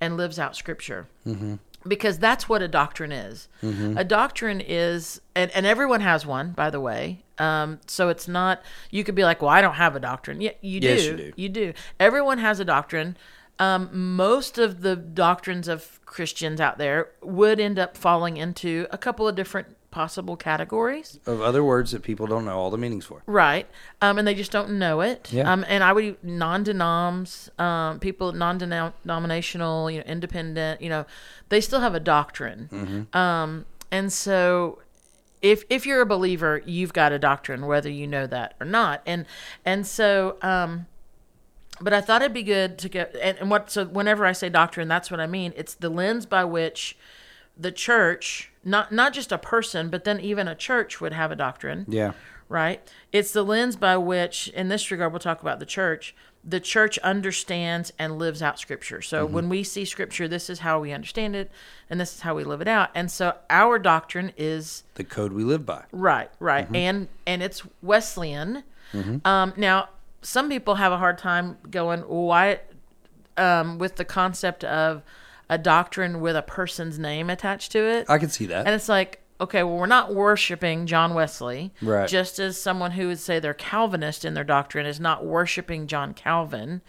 and 0.00 0.16
lives 0.16 0.38
out 0.38 0.54
Scripture. 0.54 1.08
Mm-hmm. 1.26 1.56
Because 1.86 2.18
that's 2.18 2.48
what 2.48 2.62
a 2.62 2.68
doctrine 2.68 3.10
is. 3.10 3.48
A 3.96 4.04
doctrine 4.04 4.60
is, 4.60 5.20
and, 5.34 5.50
and 5.50 5.66
everyone 5.66 6.00
has 6.00 6.24
one, 6.24 6.52
by 6.52 6.70
the 6.70 6.78
way. 6.78 7.24
Um, 7.38 7.80
so 7.88 8.08
it's 8.08 8.28
not, 8.28 8.62
you 8.92 9.02
could 9.02 9.16
be 9.16 9.24
like, 9.24 9.42
well, 9.42 9.50
I 9.50 9.60
don't 9.60 9.74
have 9.74 9.96
a 9.96 10.00
doctrine. 10.00 10.40
Yeah, 10.40 10.52
you 10.60 10.78
do. 10.78 10.86
Yes, 10.86 11.04
you 11.04 11.16
do. 11.16 11.32
You 11.34 11.48
do. 11.48 11.72
Everyone 11.98 12.38
has 12.38 12.60
a 12.60 12.64
doctrine. 12.64 13.16
Um, 13.58 14.14
most 14.14 14.58
of 14.58 14.82
the 14.82 14.94
doctrines 14.94 15.66
of 15.66 16.00
Christians 16.06 16.60
out 16.60 16.78
there 16.78 17.10
would 17.20 17.58
end 17.58 17.80
up 17.80 17.96
falling 17.96 18.36
into 18.36 18.86
a 18.92 18.98
couple 18.98 19.26
of 19.26 19.34
different 19.34 19.76
possible 19.92 20.36
categories. 20.36 21.20
Of 21.26 21.40
other 21.40 21.62
words 21.62 21.92
that 21.92 22.02
people 22.02 22.26
don't 22.26 22.44
know 22.44 22.58
all 22.58 22.70
the 22.70 22.78
meanings 22.78 23.04
for. 23.04 23.22
Right. 23.26 23.68
Um, 24.00 24.18
and 24.18 24.26
they 24.26 24.34
just 24.34 24.50
don't 24.50 24.78
know 24.78 25.00
it. 25.00 25.32
Yeah. 25.32 25.52
Um, 25.52 25.64
and 25.68 25.84
I 25.84 25.92
would 25.92 26.22
non-denoms, 26.24 27.50
um, 27.58 28.00
people 28.00 28.32
non-denominational, 28.32 29.90
you 29.90 29.98
know, 29.98 30.04
independent, 30.04 30.82
you 30.82 30.88
know, 30.88 31.06
they 31.50 31.60
still 31.60 31.80
have 31.80 31.94
a 31.94 32.00
doctrine. 32.00 33.06
Um, 33.12 33.66
and 33.92 34.12
so 34.12 34.80
if 35.42 35.64
if 35.68 35.86
you're 35.86 36.00
a 36.00 36.06
believer, 36.06 36.62
you've 36.64 36.92
got 36.92 37.12
a 37.12 37.18
doctrine, 37.18 37.66
whether 37.66 37.90
you 37.90 38.06
know 38.06 38.26
that 38.26 38.54
or 38.60 38.66
not. 38.66 39.02
And 39.04 39.26
and 39.64 39.86
so 39.86 40.38
um, 40.40 40.86
but 41.80 41.92
I 41.92 42.00
thought 42.00 42.22
it'd 42.22 42.32
be 42.32 42.44
good 42.44 42.78
to 42.78 42.88
get 42.88 43.16
and, 43.20 43.36
and 43.38 43.50
what 43.50 43.70
so 43.70 43.84
whenever 43.84 44.24
I 44.24 44.32
say 44.32 44.48
doctrine, 44.48 44.88
that's 44.88 45.10
what 45.10 45.20
I 45.20 45.26
mean. 45.26 45.52
It's 45.56 45.74
the 45.74 45.90
lens 45.90 46.26
by 46.26 46.44
which 46.44 46.96
the 47.58 47.72
church, 47.72 48.51
not 48.64 48.92
not 48.92 49.12
just 49.12 49.32
a 49.32 49.38
person, 49.38 49.88
but 49.90 50.04
then 50.04 50.20
even 50.20 50.48
a 50.48 50.54
church 50.54 51.00
would 51.00 51.12
have 51.12 51.30
a 51.30 51.36
doctrine 51.36 51.84
Yeah. 51.88 52.12
right? 52.48 52.80
It's 53.12 53.32
the 53.32 53.42
lens 53.44 53.76
by 53.76 53.96
which, 53.96 54.48
in 54.48 54.68
this 54.68 54.90
regard, 54.90 55.12
we'll 55.12 55.20
talk 55.20 55.40
about 55.42 55.58
the 55.58 55.66
church. 55.66 56.14
The 56.44 56.58
church 56.60 56.98
understands 56.98 57.92
and 58.00 58.18
lives 58.18 58.42
out 58.42 58.58
Scripture. 58.58 59.00
So 59.00 59.24
when 59.24 59.48
we 59.48 59.62
see 59.62 59.84
Scripture, 59.84 60.26
this 60.26 60.50
is 60.50 60.58
how 60.58 60.80
we 60.80 60.90
understand 60.92 61.36
it, 61.36 61.50
and 61.88 62.00
this 62.00 62.14
is 62.14 62.20
how 62.22 62.34
we 62.34 62.42
live 62.42 62.60
it 62.60 62.66
out. 62.68 62.90
And 62.96 63.10
so 63.12 63.36
our 63.48 63.78
doctrine 63.78 64.32
is 64.36 64.82
The 64.94 65.04
code 65.04 65.32
we 65.32 65.44
live 65.44 65.64
by. 65.64 65.84
right, 65.92 66.30
right, 66.40 66.66
and 66.74 67.06
and 67.26 67.42
it's 67.44 67.62
Wesleyan. 67.80 68.64
Um, 69.24 69.52
now, 69.56 69.88
some 70.20 70.48
people 70.48 70.74
have 70.74 70.92
a 70.92 70.98
hard 70.98 71.16
time 71.18 71.58
going 71.70 72.00
why 72.02 72.60
um, 73.36 73.78
with 73.78 73.96
the 73.96 74.04
concept 74.04 74.64
of 74.64 75.02
a 75.52 75.58
doctrine 75.58 76.20
with 76.20 76.34
a 76.34 76.42
person's 76.42 76.98
name 76.98 77.28
attached 77.28 77.72
to 77.72 77.78
it. 77.78 78.06
I 78.08 78.16
can 78.18 78.30
see 78.30 78.46
that. 78.46 78.64
And 78.66 78.74
it's 78.74 78.88
like, 78.88 79.20
okay, 79.40 79.62
well, 79.64 79.76
we're 79.76 79.86
not 79.86 80.14
worshiping 80.14 80.86
John 80.86 81.14
Wesley. 81.14 81.74
Right. 81.82 82.08
Just 82.08 82.38
as 82.38 82.56
someone 82.60 82.92
who 82.92 83.08
would 83.08 83.18
say 83.18 83.38
they're 83.40 83.52
Calvinist 83.54 84.24
in 84.24 84.34
their 84.34 84.44
doctrine 84.44 84.86
is 84.86 84.98
not 85.00 85.26
worshiping 85.26 85.88
John 85.88 86.14
Calvin. 86.14 86.80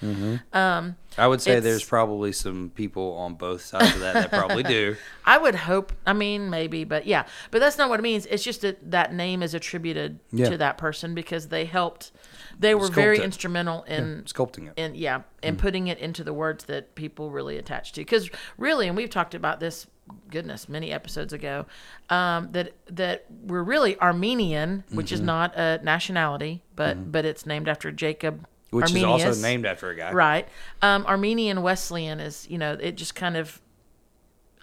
Um, 0.54 0.96
I 1.18 1.28
would 1.28 1.42
say 1.42 1.60
there's 1.60 1.84
probably 1.84 2.32
some 2.32 2.72
people 2.74 3.14
on 3.18 3.36
both 3.36 3.64
sides 3.66 3.94
of 3.96 4.00
that 4.02 4.14
that 4.14 4.30
probably 4.32 4.64
do. 4.64 4.96
I 5.26 5.38
would 5.40 5.56
hope, 5.56 5.92
I 6.06 6.14
mean, 6.14 6.50
maybe, 6.50 6.84
but 6.84 7.06
yeah. 7.06 7.26
But 7.52 7.60
that's 7.60 7.78
not 7.78 7.90
what 7.90 8.00
it 8.00 8.04
means. 8.04 8.26
It's 8.28 8.44
just 8.44 8.62
that 8.62 8.92
that 8.92 9.14
name 9.14 9.44
is 9.44 9.54
attributed 9.54 10.20
Yeah. 10.32 10.50
to 10.50 10.58
that 10.58 10.78
person 10.78 11.14
because 11.16 11.48
they 11.50 11.66
helped, 11.66 12.12
they 12.60 12.76
were 12.76 12.88
very 12.90 13.18
it. 13.18 13.24
instrumental 13.24 13.84
in 13.84 14.24
Sculpting 14.26 14.68
it. 14.68 14.74
and 14.78 14.96
yeah, 14.96 15.22
and 15.42 15.58
Mm. 15.58 15.62
putting 15.62 15.88
it 15.88 15.98
into 16.00 16.24
the 16.24 16.34
words 16.34 16.66
that 16.66 16.96
people 16.96 17.32
really 17.32 17.58
attach 17.58 17.92
to. 17.94 18.02
Because 18.02 18.30
really, 18.58 18.88
and 18.88 18.96
we've 18.98 19.10
talked 19.10 19.34
about 19.36 19.60
this, 19.60 19.88
goodness, 20.30 20.68
many 20.70 20.92
episodes 20.92 21.34
ago, 21.34 21.66
um, 22.10 22.50
that 22.52 22.74
that 22.88 23.26
we're 23.46 23.64
really 23.64 23.98
Arminian, 23.98 24.84
which 24.92 25.08
Mm-hmm. 25.08 25.14
is 25.16 25.22
not 25.22 25.56
a 25.58 25.80
nationality, 25.84 26.62
but 26.76 27.12
but 27.12 27.26
it's 27.26 27.46
named 27.46 27.68
after 27.68 27.92
Jacob. 27.92 28.46
Which 28.70 28.86
Arminius. 28.88 29.22
is 29.22 29.28
also 29.38 29.42
named 29.42 29.66
after 29.68 29.90
a 29.92 29.96
guy. 29.96 30.12
Right. 30.12 30.48
Um, 30.82 31.06
Arminian 31.06 31.62
Wesleyan 31.62 32.20
is, 32.20 32.48
you 32.50 32.58
know, 32.58 32.74
it 32.74 32.96
just 32.96 33.14
kind 33.14 33.38
of, 33.38 33.62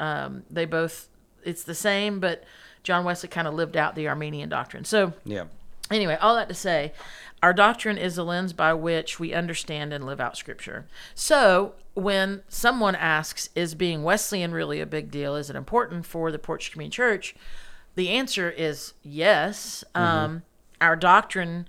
um, 0.00 0.42
they 0.50 0.64
both, 0.64 1.08
it's 1.44 1.62
the 1.62 1.74
same, 1.74 2.18
but 2.20 2.42
John 2.82 3.04
Wesley 3.04 3.28
kind 3.28 3.46
of 3.46 3.54
lived 3.54 3.76
out 3.76 3.94
the 3.94 4.08
Arminian 4.08 4.48
doctrine. 4.48 4.84
So, 4.84 5.12
Yeah. 5.24 5.44
Anyway, 5.92 6.16
all 6.20 6.36
that 6.36 6.48
to 6.48 6.54
say, 6.54 6.92
our 7.42 7.52
doctrine 7.52 7.96
is 7.98 8.16
the 8.16 8.24
lens 8.24 8.52
by 8.52 8.74
which 8.74 9.18
we 9.18 9.32
understand 9.32 9.92
and 9.92 10.04
live 10.04 10.20
out 10.20 10.36
Scripture. 10.36 10.86
So, 11.14 11.74
when 11.94 12.42
someone 12.48 12.94
asks, 12.94 13.48
is 13.54 13.74
being 13.74 14.02
Wesleyan 14.02 14.52
really 14.52 14.80
a 14.80 14.86
big 14.86 15.10
deal? 15.10 15.36
Is 15.36 15.50
it 15.50 15.56
important 15.56 16.06
for 16.06 16.30
the 16.30 16.38
Porch 16.38 16.70
Community 16.70 16.94
Church? 16.94 17.34
The 17.94 18.10
answer 18.10 18.50
is 18.50 18.94
yes. 19.02 19.84
Um, 19.94 20.42
our 20.80 20.96
doctrine 20.96 21.66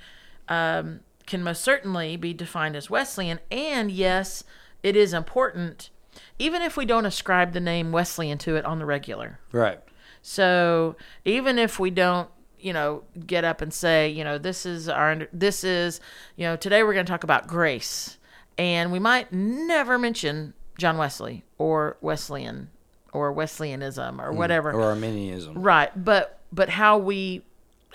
um, 0.47 1.01
can 1.25 1.43
most 1.43 1.61
certainly 1.61 2.17
be 2.17 2.33
defined 2.33 2.75
as 2.75 2.89
Wesleyan, 2.89 3.39
and 3.49 3.91
yes, 3.91 4.43
it 4.83 4.95
is 4.95 5.13
important, 5.13 5.89
even 6.37 6.61
if 6.61 6.77
we 6.77 6.85
don't 6.85 7.05
ascribe 7.05 7.53
the 7.53 7.59
name 7.59 7.91
Wesleyan 7.91 8.37
to 8.39 8.55
it 8.55 8.65
on 8.65 8.79
the 8.79 8.85
regular. 8.85 9.39
Right. 9.51 9.79
So 10.21 10.95
even 11.25 11.57
if 11.57 11.79
we 11.79 11.89
don't, 11.89 12.29
you 12.61 12.73
know, 12.73 13.03
get 13.25 13.43
up 13.43 13.61
and 13.61 13.73
say, 13.73 14.09
you 14.09 14.23
know, 14.23 14.37
this 14.37 14.65
is 14.65 14.87
our, 14.87 15.27
this 15.33 15.63
is, 15.63 15.99
you 16.35 16.45
know, 16.45 16.55
today 16.55 16.83
we're 16.83 16.93
going 16.93 17.05
to 17.05 17.11
talk 17.11 17.23
about 17.23 17.47
grace, 17.47 18.17
and 18.57 18.91
we 18.91 18.99
might 18.99 19.31
never 19.31 19.97
mention 19.97 20.53
John 20.77 20.97
Wesley 20.97 21.43
or 21.57 21.97
Wesleyan 22.01 22.69
or 23.13 23.31
Wesleyanism 23.31 24.21
or 24.21 24.31
whatever. 24.31 24.71
Or 24.71 24.83
Arminianism. 24.83 25.61
Right, 25.61 25.91
but 25.95 26.39
but 26.51 26.69
how 26.69 26.97
we 26.97 27.43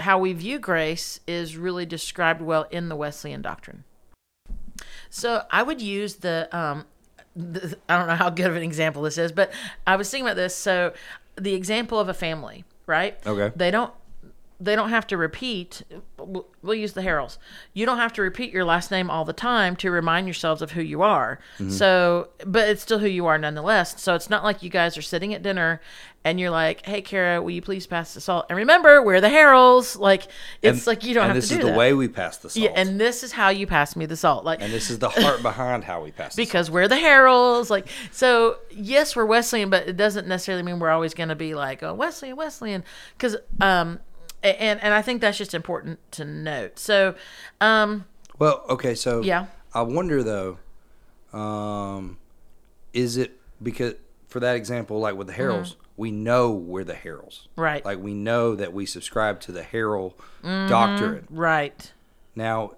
how 0.00 0.18
we 0.18 0.32
view 0.32 0.58
grace 0.58 1.20
is 1.26 1.56
really 1.56 1.86
described 1.86 2.42
well 2.42 2.66
in 2.70 2.88
the 2.88 2.96
Wesleyan 2.96 3.42
doctrine. 3.42 3.84
So 5.08 5.42
I 5.50 5.62
would 5.62 5.80
use 5.80 6.16
the 6.16 6.48
um, 6.56 6.84
the, 7.34 7.78
I 7.88 7.98
don't 7.98 8.06
know 8.06 8.14
how 8.14 8.30
good 8.30 8.46
of 8.46 8.56
an 8.56 8.62
example 8.62 9.02
this 9.02 9.18
is, 9.18 9.32
but 9.32 9.52
I 9.86 9.96
was 9.96 10.10
thinking 10.10 10.26
about 10.26 10.36
this. 10.36 10.54
So 10.54 10.92
the 11.36 11.54
example 11.54 11.98
of 11.98 12.08
a 12.08 12.14
family, 12.14 12.64
right? 12.86 13.18
Okay. 13.26 13.52
They 13.56 13.70
don't 13.70 13.92
they 14.58 14.74
don't 14.74 14.90
have 14.90 15.06
to 15.08 15.16
repeat. 15.16 15.82
We'll, 16.18 16.74
use 16.74 16.94
the 16.94 17.02
Harrells. 17.02 17.38
You 17.74 17.86
don't 17.86 17.98
have 17.98 18.12
to 18.14 18.22
repeat 18.22 18.52
your 18.52 18.64
last 18.64 18.90
name 18.90 19.10
all 19.10 19.24
the 19.24 19.32
time 19.32 19.76
to 19.76 19.90
remind 19.90 20.26
yourselves 20.26 20.62
of 20.62 20.72
who 20.72 20.82
you 20.82 21.02
are. 21.02 21.38
So, 21.68 22.30
but 22.44 22.68
it's 22.68 22.82
still 22.82 22.98
who 22.98 23.06
you 23.06 23.26
are 23.26 23.38
nonetheless. 23.38 24.00
So 24.02 24.14
it's 24.14 24.28
not 24.30 24.42
like 24.42 24.62
you 24.62 24.70
guys 24.70 24.96
are 24.98 25.02
sitting 25.02 25.32
at 25.34 25.42
dinner 25.42 25.80
and 26.24 26.40
you're 26.40 26.50
like, 26.50 26.84
"Hey, 26.84 27.02
Kara, 27.02 27.40
will 27.40 27.52
you 27.52 27.62
please 27.62 27.86
pass 27.86 28.12
the 28.14 28.20
salt?" 28.20 28.46
And 28.48 28.56
remember, 28.56 29.00
we're 29.00 29.20
the 29.20 29.28
Harrells. 29.28 29.96
Like 29.96 30.26
it's 30.60 30.78
And- 30.80 30.86
like 30.88 31.04
you 31.04 31.14
don't 31.14 31.26
have 31.26 31.36
this 31.36 31.48
to 31.48 31.54
do 31.54 31.62
that. 31.62 31.66
And 31.68 31.68
this 31.68 31.68
is 31.68 31.70
the 31.70 31.70
that. 31.72 31.78
way 31.78 31.92
we 31.94 32.08
pass 32.08 32.36
the 32.38 32.50
salt. 32.50 32.64
yeah, 32.64 32.70
and 32.74 33.00
this 33.00 33.22
is 33.22 33.30
how 33.32 33.50
you 33.50 33.66
pass 33.68 33.94
me 33.94 34.06
the 34.06 34.16
salt. 34.16 34.44
Like 34.44 34.60
and 34.60 34.72
this 34.72 34.90
is 34.90 34.98
the 34.98 35.08
heart 35.10 35.42
behind 35.42 35.84
how 35.84 36.02
we 36.02 36.10
pass 36.10 36.34
the 36.34 36.42
because 36.42 36.68
we're 36.68 36.88
the 36.88 36.96
Harrells. 36.96 37.70
Like, 37.70 37.86
so 38.10 38.56
yes, 38.70 39.14
we're 39.14 39.24
Wesleyan, 39.26 39.70
but 39.70 39.86
it 39.86 39.96
doesn't 39.96 40.26
necessarily 40.26 40.64
mean 40.64 40.80
we're 40.80 40.90
always 40.90 41.14
going 41.14 41.28
to 41.28 41.36
be 41.36 41.54
like, 41.54 41.84
oh, 41.84 41.94
Wesleyan, 41.94 42.34
Wesleyan. 42.36 42.82
Because, 43.16 43.36
um, 43.60 44.00
and, 44.58 44.82
and 44.82 44.94
I 44.94 45.02
think 45.02 45.20
that's 45.20 45.38
just 45.38 45.54
important 45.54 45.98
to 46.12 46.24
note. 46.24 46.78
So, 46.78 47.14
um. 47.60 48.04
Well, 48.38 48.64
okay, 48.68 48.94
so 48.94 49.22
Yeah. 49.22 49.46
I 49.74 49.82
wonder 49.82 50.22
though, 50.22 50.58
um, 51.32 52.18
is 52.92 53.16
it 53.16 53.38
because 53.62 53.94
for 54.28 54.40
that 54.40 54.56
example, 54.56 54.98
like 55.00 55.14
with 55.16 55.26
the 55.28 55.32
Harrells, 55.32 55.76
we 55.96 56.10
know 56.10 56.50
we're 56.52 56.84
the 56.84 56.94
Harrells. 56.94 57.46
Mm-hmm. 57.48 57.60
Right. 57.60 57.84
Like 57.84 57.98
we 57.98 58.12
know 58.14 58.54
that 58.54 58.72
we 58.72 58.84
subscribe 58.86 59.40
to 59.40 59.52
the 59.52 59.62
Harrell 59.62 60.14
doctrine. 60.42 61.26
right. 61.30 61.92
Now, 62.34 62.72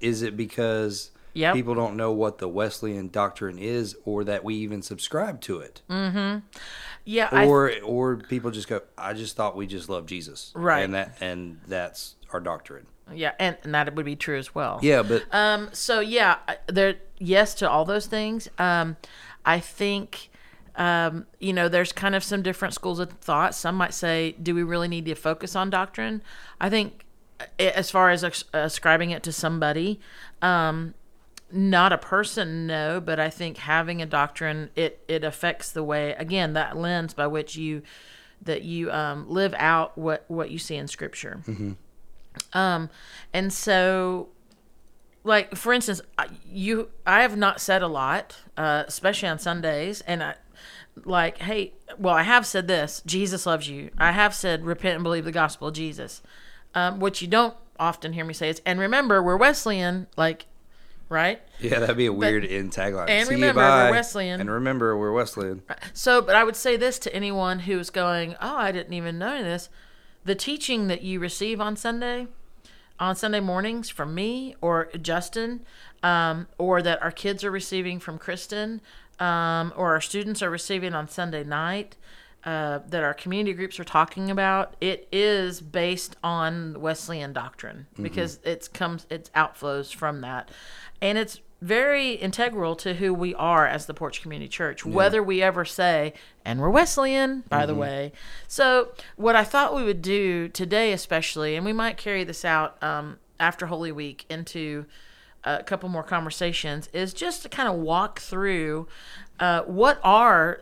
is 0.00 0.22
it 0.22 0.36
because 0.36 1.12
Yep. 1.34 1.54
people 1.54 1.74
don't 1.74 1.96
know 1.96 2.12
what 2.12 2.38
the 2.38 2.48
Wesleyan 2.48 3.08
doctrine 3.08 3.58
is, 3.58 3.96
or 4.04 4.24
that 4.24 4.42
we 4.44 4.54
even 4.56 4.82
subscribe 4.82 5.40
to 5.42 5.60
it, 5.60 5.82
Yeah. 7.04 7.28
I, 7.32 7.46
or 7.46 7.72
or 7.84 8.16
people 8.16 8.50
just 8.50 8.68
go, 8.68 8.82
"I 8.96 9.12
just 9.14 9.36
thought 9.36 9.56
we 9.56 9.66
just 9.66 9.88
love 9.88 10.06
Jesus," 10.06 10.52
Right. 10.54 10.80
And 10.82 10.94
that 10.94 11.16
and 11.20 11.60
that's 11.66 12.16
our 12.32 12.40
doctrine. 12.40 12.86
yeah. 13.14 13.32
And, 13.38 13.56
and 13.64 13.74
that 13.74 13.94
would 13.94 14.04
be 14.04 14.16
true 14.16 14.38
as 14.38 14.54
well. 14.54 14.80
Yeah, 14.82 15.02
but 15.02 15.24
Um, 15.32 15.70
so 15.72 16.00
yeah, 16.00 16.36
there 16.66 16.96
yes 17.18 17.54
to 17.56 17.70
all 17.70 17.84
those 17.84 18.06
things. 18.06 18.48
Um, 18.58 18.96
I 19.46 19.60
think 19.60 20.30
um, 20.76 21.26
you 21.40 21.52
know 21.52 21.68
there's 21.68 21.92
kind 21.92 22.14
of 22.14 22.22
some 22.22 22.42
different 22.42 22.74
schools 22.74 22.98
of 22.98 23.10
thought. 23.12 23.54
Some 23.54 23.76
might 23.76 23.94
say, 23.94 24.32
do 24.42 24.54
we 24.54 24.62
really 24.62 24.88
need 24.88 25.06
to 25.06 25.14
focus 25.14 25.56
on 25.56 25.70
doctrine? 25.70 26.22
I 26.60 26.68
think 26.68 27.04
as 27.58 27.90
far 27.90 28.10
as 28.10 28.24
as- 28.24 28.44
ascribing 28.52 29.10
it 29.10 29.22
to 29.22 29.32
somebody, 29.32 30.00
um, 30.42 30.94
not 31.50 31.92
a 31.92 31.98
person, 31.98 32.66
no, 32.66 33.00
but 33.00 33.18
I 33.18 33.30
think 33.30 33.56
having 33.58 34.02
a 34.02 34.06
doctrine 34.06 34.70
it 34.76 35.02
it 35.08 35.24
affects 35.24 35.70
the 35.72 35.82
way 35.82 36.12
again 36.12 36.52
that 36.54 36.76
lens 36.76 37.14
by 37.14 37.26
which 37.26 37.56
you 37.56 37.82
that 38.42 38.62
you 38.62 38.90
um, 38.92 39.28
live 39.30 39.54
out 39.58 39.96
what 39.98 40.24
what 40.28 40.50
you 40.50 40.58
see 40.58 40.76
in 40.76 40.86
Scripture. 40.88 41.42
Um, 42.52 42.90
and 43.32 43.52
so 43.52 44.28
like 45.24 45.56
for 45.56 45.72
instance 45.72 46.00
I- 46.16 46.28
you 46.50 46.88
i 47.04 47.22
have 47.22 47.36
not 47.36 47.60
said 47.60 47.82
a 47.82 47.88
lot 47.88 48.36
uh, 48.56 48.84
especially 48.86 49.28
on 49.28 49.38
sundays 49.40 50.00
and 50.02 50.22
i 50.22 50.34
like 51.04 51.38
hey 51.38 51.72
well 51.98 52.14
i 52.14 52.22
have 52.22 52.46
said 52.46 52.68
this 52.68 53.02
jesus 53.04 53.44
loves 53.44 53.68
you. 53.68 53.90
I 53.98 54.12
have 54.12 54.34
said 54.34 54.64
repent 54.64 54.94
and 54.94 55.02
believe 55.02 55.24
the 55.24 55.32
gospel 55.32 55.68
of 55.68 55.74
jesus. 55.74 56.22
Um, 56.74 57.00
what 57.00 57.20
you 57.20 57.26
don't 57.28 57.54
often 57.78 58.12
hear 58.12 58.24
me 58.24 58.32
say 58.34 58.48
is 58.48 58.62
and 58.64 58.78
remember 58.78 59.20
we're 59.22 59.36
wesleyan 59.36 60.06
like 60.16 60.46
right 61.08 61.40
yeah, 61.60 61.78
that'd 61.80 61.96
be 61.96 62.06
a 62.06 62.12
weird 62.12 62.44
end 62.44 62.70
tagline. 62.70 63.08
and 63.08 63.26
See 63.26 63.34
remember, 63.34 63.60
we're. 63.60 63.90
Wesleyan. 63.90 64.40
And 64.40 64.50
remember, 64.50 64.96
we're 64.96 65.12
Wesleyan. 65.12 65.62
so 65.92 66.20
but 66.22 66.34
i 66.36 66.44
would 66.44 66.56
say 66.56 66.76
this 66.76 66.98
to 67.00 67.14
anyone 67.14 67.60
who's 67.60 67.90
going 67.90 68.36
oh 68.40 68.56
i 68.56 68.70
didn't 68.72 68.92
even 68.92 69.18
know 69.18 69.42
this 69.42 69.68
the 70.24 70.34
teaching 70.34 70.88
that 70.88 71.02
you 71.02 71.18
receive 71.20 71.60
on 71.60 71.76
sunday 71.76 72.26
on 73.00 73.14
Sunday 73.14 73.40
mornings 73.40 73.88
from 73.88 74.14
me 74.14 74.54
or 74.60 74.90
Justin, 75.00 75.64
um, 76.02 76.48
or 76.58 76.82
that 76.82 77.00
our 77.02 77.10
kids 77.10 77.44
are 77.44 77.50
receiving 77.50 78.00
from 78.00 78.18
Kristen, 78.18 78.80
um, 79.20 79.72
or 79.76 79.92
our 79.92 80.00
students 80.00 80.42
are 80.42 80.50
receiving 80.50 80.94
on 80.94 81.08
Sunday 81.08 81.44
night, 81.44 81.96
uh, 82.44 82.80
that 82.88 83.02
our 83.02 83.14
community 83.14 83.52
groups 83.52 83.78
are 83.80 83.84
talking 83.84 84.30
about, 84.30 84.74
it 84.80 85.08
is 85.10 85.60
based 85.60 86.16
on 86.22 86.80
Wesleyan 86.80 87.32
doctrine 87.32 87.86
because 88.00 88.38
it's 88.44 88.68
comes 88.68 89.06
it's 89.10 89.28
outflows 89.30 89.94
from 89.94 90.20
that, 90.20 90.50
and 91.02 91.18
it's 91.18 91.40
very 91.60 92.12
integral 92.12 92.76
to 92.76 92.94
who 92.94 93.12
we 93.12 93.34
are 93.34 93.66
as 93.66 93.86
the 93.86 93.94
Porch 93.94 94.22
Community 94.22 94.48
Church, 94.48 94.86
whether 94.86 95.22
we 95.22 95.42
ever 95.42 95.64
say, 95.64 96.14
and 96.44 96.60
we're 96.60 96.70
Wesleyan, 96.70 97.42
by 97.48 97.66
the 97.66 97.74
way. 97.74 98.12
So, 98.46 98.92
what 99.16 99.34
I 99.34 99.42
thought 99.42 99.74
we 99.74 99.82
would 99.82 100.00
do 100.00 100.48
today, 100.48 100.92
especially, 100.92 101.56
and 101.56 101.66
we 101.66 101.72
might 101.72 101.96
carry 101.96 102.22
this 102.22 102.44
out 102.44 102.80
um, 102.82 103.18
after 103.40 103.66
Holy 103.66 103.90
Week 103.90 104.24
into 104.30 104.86
a 105.42 105.64
couple 105.64 105.88
more 105.88 106.04
conversations, 106.04 106.88
is 106.92 107.12
just 107.12 107.42
to 107.42 107.48
kind 107.48 107.68
of 107.68 107.74
walk 107.74 108.20
through 108.20 108.86
uh, 109.40 109.62
what 109.62 109.98
are, 110.04 110.60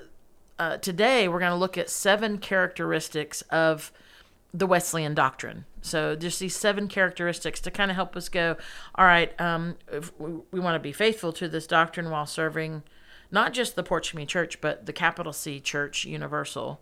uh, 0.58 0.76
today, 0.78 1.28
we're 1.28 1.38
going 1.40 1.52
to 1.52 1.56
look 1.56 1.76
at 1.78 1.90
seven 1.90 2.38
characteristics 2.38 3.42
of 3.42 3.92
the 4.54 4.66
Wesleyan 4.66 5.14
doctrine. 5.14 5.64
So 5.82 6.16
just 6.16 6.40
these 6.40 6.56
seven 6.56 6.88
characteristics 6.88 7.60
to 7.60 7.70
kind 7.70 7.90
of 7.90 7.94
help 7.94 8.16
us 8.16 8.28
go, 8.28 8.56
all 8.94 9.04
right, 9.04 9.38
um, 9.40 9.76
if 9.92 10.12
we, 10.18 10.32
we 10.50 10.60
want 10.60 10.74
to 10.74 10.80
be 10.80 10.92
faithful 10.92 11.32
to 11.34 11.48
this 11.48 11.66
doctrine 11.66 12.10
while 12.10 12.26
serving 12.26 12.82
not 13.30 13.52
just 13.52 13.74
the 13.76 13.82
Community 13.82 14.24
Church, 14.24 14.60
but 14.60 14.86
the 14.86 14.92
capital 14.92 15.32
C 15.32 15.58
Church 15.60 16.04
Universal. 16.04 16.80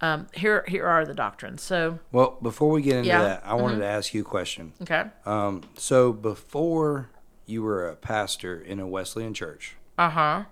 Um, 0.00 0.26
here, 0.34 0.64
here 0.68 0.84
are 0.84 1.06
the 1.06 1.14
doctrines. 1.14 1.62
So, 1.62 2.00
Well, 2.12 2.38
before 2.42 2.70
we 2.70 2.82
get 2.82 2.96
into 2.96 3.08
Yeah. 3.08 3.22
that, 3.22 3.42
I 3.46 3.54
wanted 3.54 3.78
to 3.78 3.86
ask 3.86 4.12
you 4.12 4.22
a 4.22 4.24
question. 4.24 4.72
okay, 4.82 5.04
Um, 5.24 5.62
so 5.76 6.12
before 6.12 7.08
you 7.46 7.62
were 7.62 7.88
a 7.88 7.94
pastor 7.94 8.60
in 8.60 8.80
a 8.80 8.86
Wesleyan 8.86 9.32
church. 9.32 9.76
Uh 9.96 10.10
huh. 10.10 10.44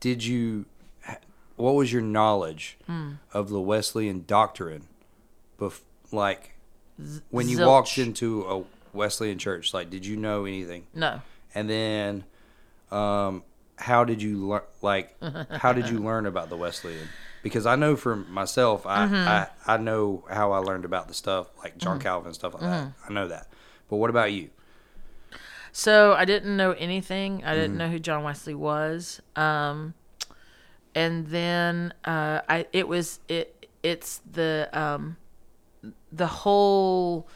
Did 0.00 0.24
you? 0.24 0.64
Ha- 1.62 1.64
What 1.64 1.74
was 1.74 1.92
your 1.92 2.02
knowledge 2.02 2.76
Hmm. 2.86 3.12
of 3.32 3.48
the 3.48 3.60
Wesleyan 3.60 4.24
doctrine? 4.26 4.86
Bef- 5.58 5.80
like 6.10 6.54
when 7.30 7.48
you 7.48 7.64
walked 7.64 7.98
into 7.98 8.42
a 8.44 8.96
Wesleyan 8.96 9.38
church, 9.38 9.72
like 9.74 9.90
did 9.90 10.04
you 10.06 10.16
know 10.16 10.44
anything? 10.44 10.86
No. 10.94 11.20
And 11.54 11.68
then, 11.70 12.24
um, 12.90 13.42
how 13.76 14.04
did 14.04 14.20
you 14.22 14.36
learn? 14.46 14.62
Like, 14.82 15.16
how 15.50 15.72
did 15.72 15.88
you 15.88 15.98
learn 16.04 16.26
about 16.26 16.48
the 16.50 16.56
Wesleyan? 16.56 17.08
Because 17.42 17.66
I 17.66 17.74
know 17.76 17.96
for 17.96 18.14
myself, 18.16 18.86
I, 18.86 19.06
Mm-hmm. 19.06 19.14
I 19.28 19.48
I 19.66 19.76
know 19.78 20.24
how 20.30 20.52
I 20.52 20.58
learned 20.58 20.84
about 20.84 21.08
the 21.08 21.14
stuff 21.14 21.48
like 21.58 21.76
John 21.78 21.98
Calvin 21.98 22.32
stuff 22.34 22.54
like 22.54 22.62
that. 22.62 22.84
Mm-hmm. 22.88 23.10
I 23.10 23.14
know 23.14 23.28
that. 23.28 23.48
But 23.88 23.96
what 23.96 24.10
about 24.10 24.32
you? 24.32 24.50
So 25.72 26.12
I 26.12 26.24
didn't 26.24 26.56
know 26.56 26.72
anything. 26.72 27.42
I 27.44 27.52
Mm-hmm. 27.52 27.60
didn't 27.60 27.76
know 27.78 27.88
who 27.88 27.98
John 27.98 28.22
Wesley 28.24 28.54
was. 28.54 29.20
Um, 29.36 29.94
and 30.94 31.26
then 31.28 31.94
uh, 32.04 32.40
I 32.48 32.66
it 32.72 32.88
was 32.88 33.20
it 33.28 33.66
it's 33.82 34.20
the 34.30 34.68
um, 34.72 35.16
the 36.10 36.26
whole 36.26 37.28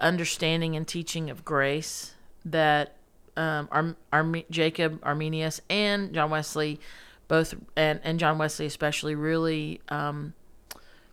understanding 0.00 0.76
and 0.76 0.86
teaching 0.86 1.30
of 1.30 1.44
grace 1.44 2.14
that 2.44 2.96
um, 3.36 3.68
Ar- 3.70 3.96
Arme- 4.12 4.44
Jacob 4.50 5.00
Arminius 5.02 5.60
and 5.70 6.12
John 6.12 6.30
Wesley 6.30 6.80
both 7.26 7.54
and, 7.76 8.00
and 8.04 8.18
John 8.18 8.38
Wesley 8.38 8.66
especially 8.66 9.14
really 9.14 9.80
um, 9.88 10.34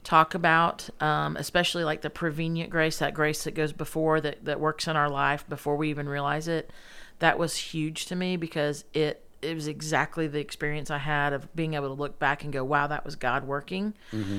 talk 0.04 0.34
about, 0.34 0.90
um, 1.00 1.38
especially 1.38 1.84
like 1.84 2.02
the 2.02 2.10
prevenient 2.10 2.70
grace, 2.70 3.00
that 3.00 3.14
grace 3.14 3.44
that 3.44 3.54
goes 3.54 3.72
before 3.72 4.20
that, 4.22 4.44
that 4.46 4.60
works 4.60 4.88
in 4.88 4.96
our 4.96 5.10
life 5.10 5.48
before 5.48 5.76
we 5.76 5.90
even 5.90 6.10
realize 6.10 6.48
it. 6.48 6.72
That 7.20 7.38
was 7.38 7.56
huge 7.56 8.08
to 8.08 8.16
me 8.16 8.36
because 8.36 8.84
it 8.94 9.24
it 9.42 9.56
was 9.56 9.68
exactly 9.68 10.28
the 10.28 10.40
experience 10.40 10.92
I 10.92 11.00
had 11.00 11.34
of 11.34 11.54
being 11.56 11.74
able 11.74 11.88
to 11.88 11.94
look 11.94 12.20
back 12.20 12.44
and 12.44 12.54
go, 12.54 12.64
wow, 12.64 12.88
that 12.88 13.04
was 13.04 13.16
God 13.16 13.46
working. 13.46 13.94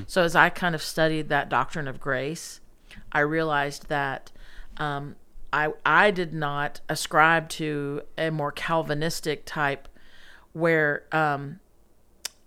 So 0.06 0.22
as 0.22 0.36
I 0.36 0.48
kind 0.50 0.74
of 0.74 0.82
studied 0.82 1.28
that 1.30 1.48
doctrine 1.48 1.88
of 1.88 2.00
grace, 2.00 2.60
I 3.10 3.20
realized 3.20 3.88
that 3.88 4.30
um, 4.76 5.16
I 5.52 5.72
I 5.84 6.10
did 6.10 6.32
not 6.32 6.80
ascribe 6.88 7.48
to 7.50 8.02
a 8.16 8.30
more 8.30 8.52
Calvinistic 8.52 9.44
type 9.44 9.88
where 10.52 11.04
um, 11.12 11.60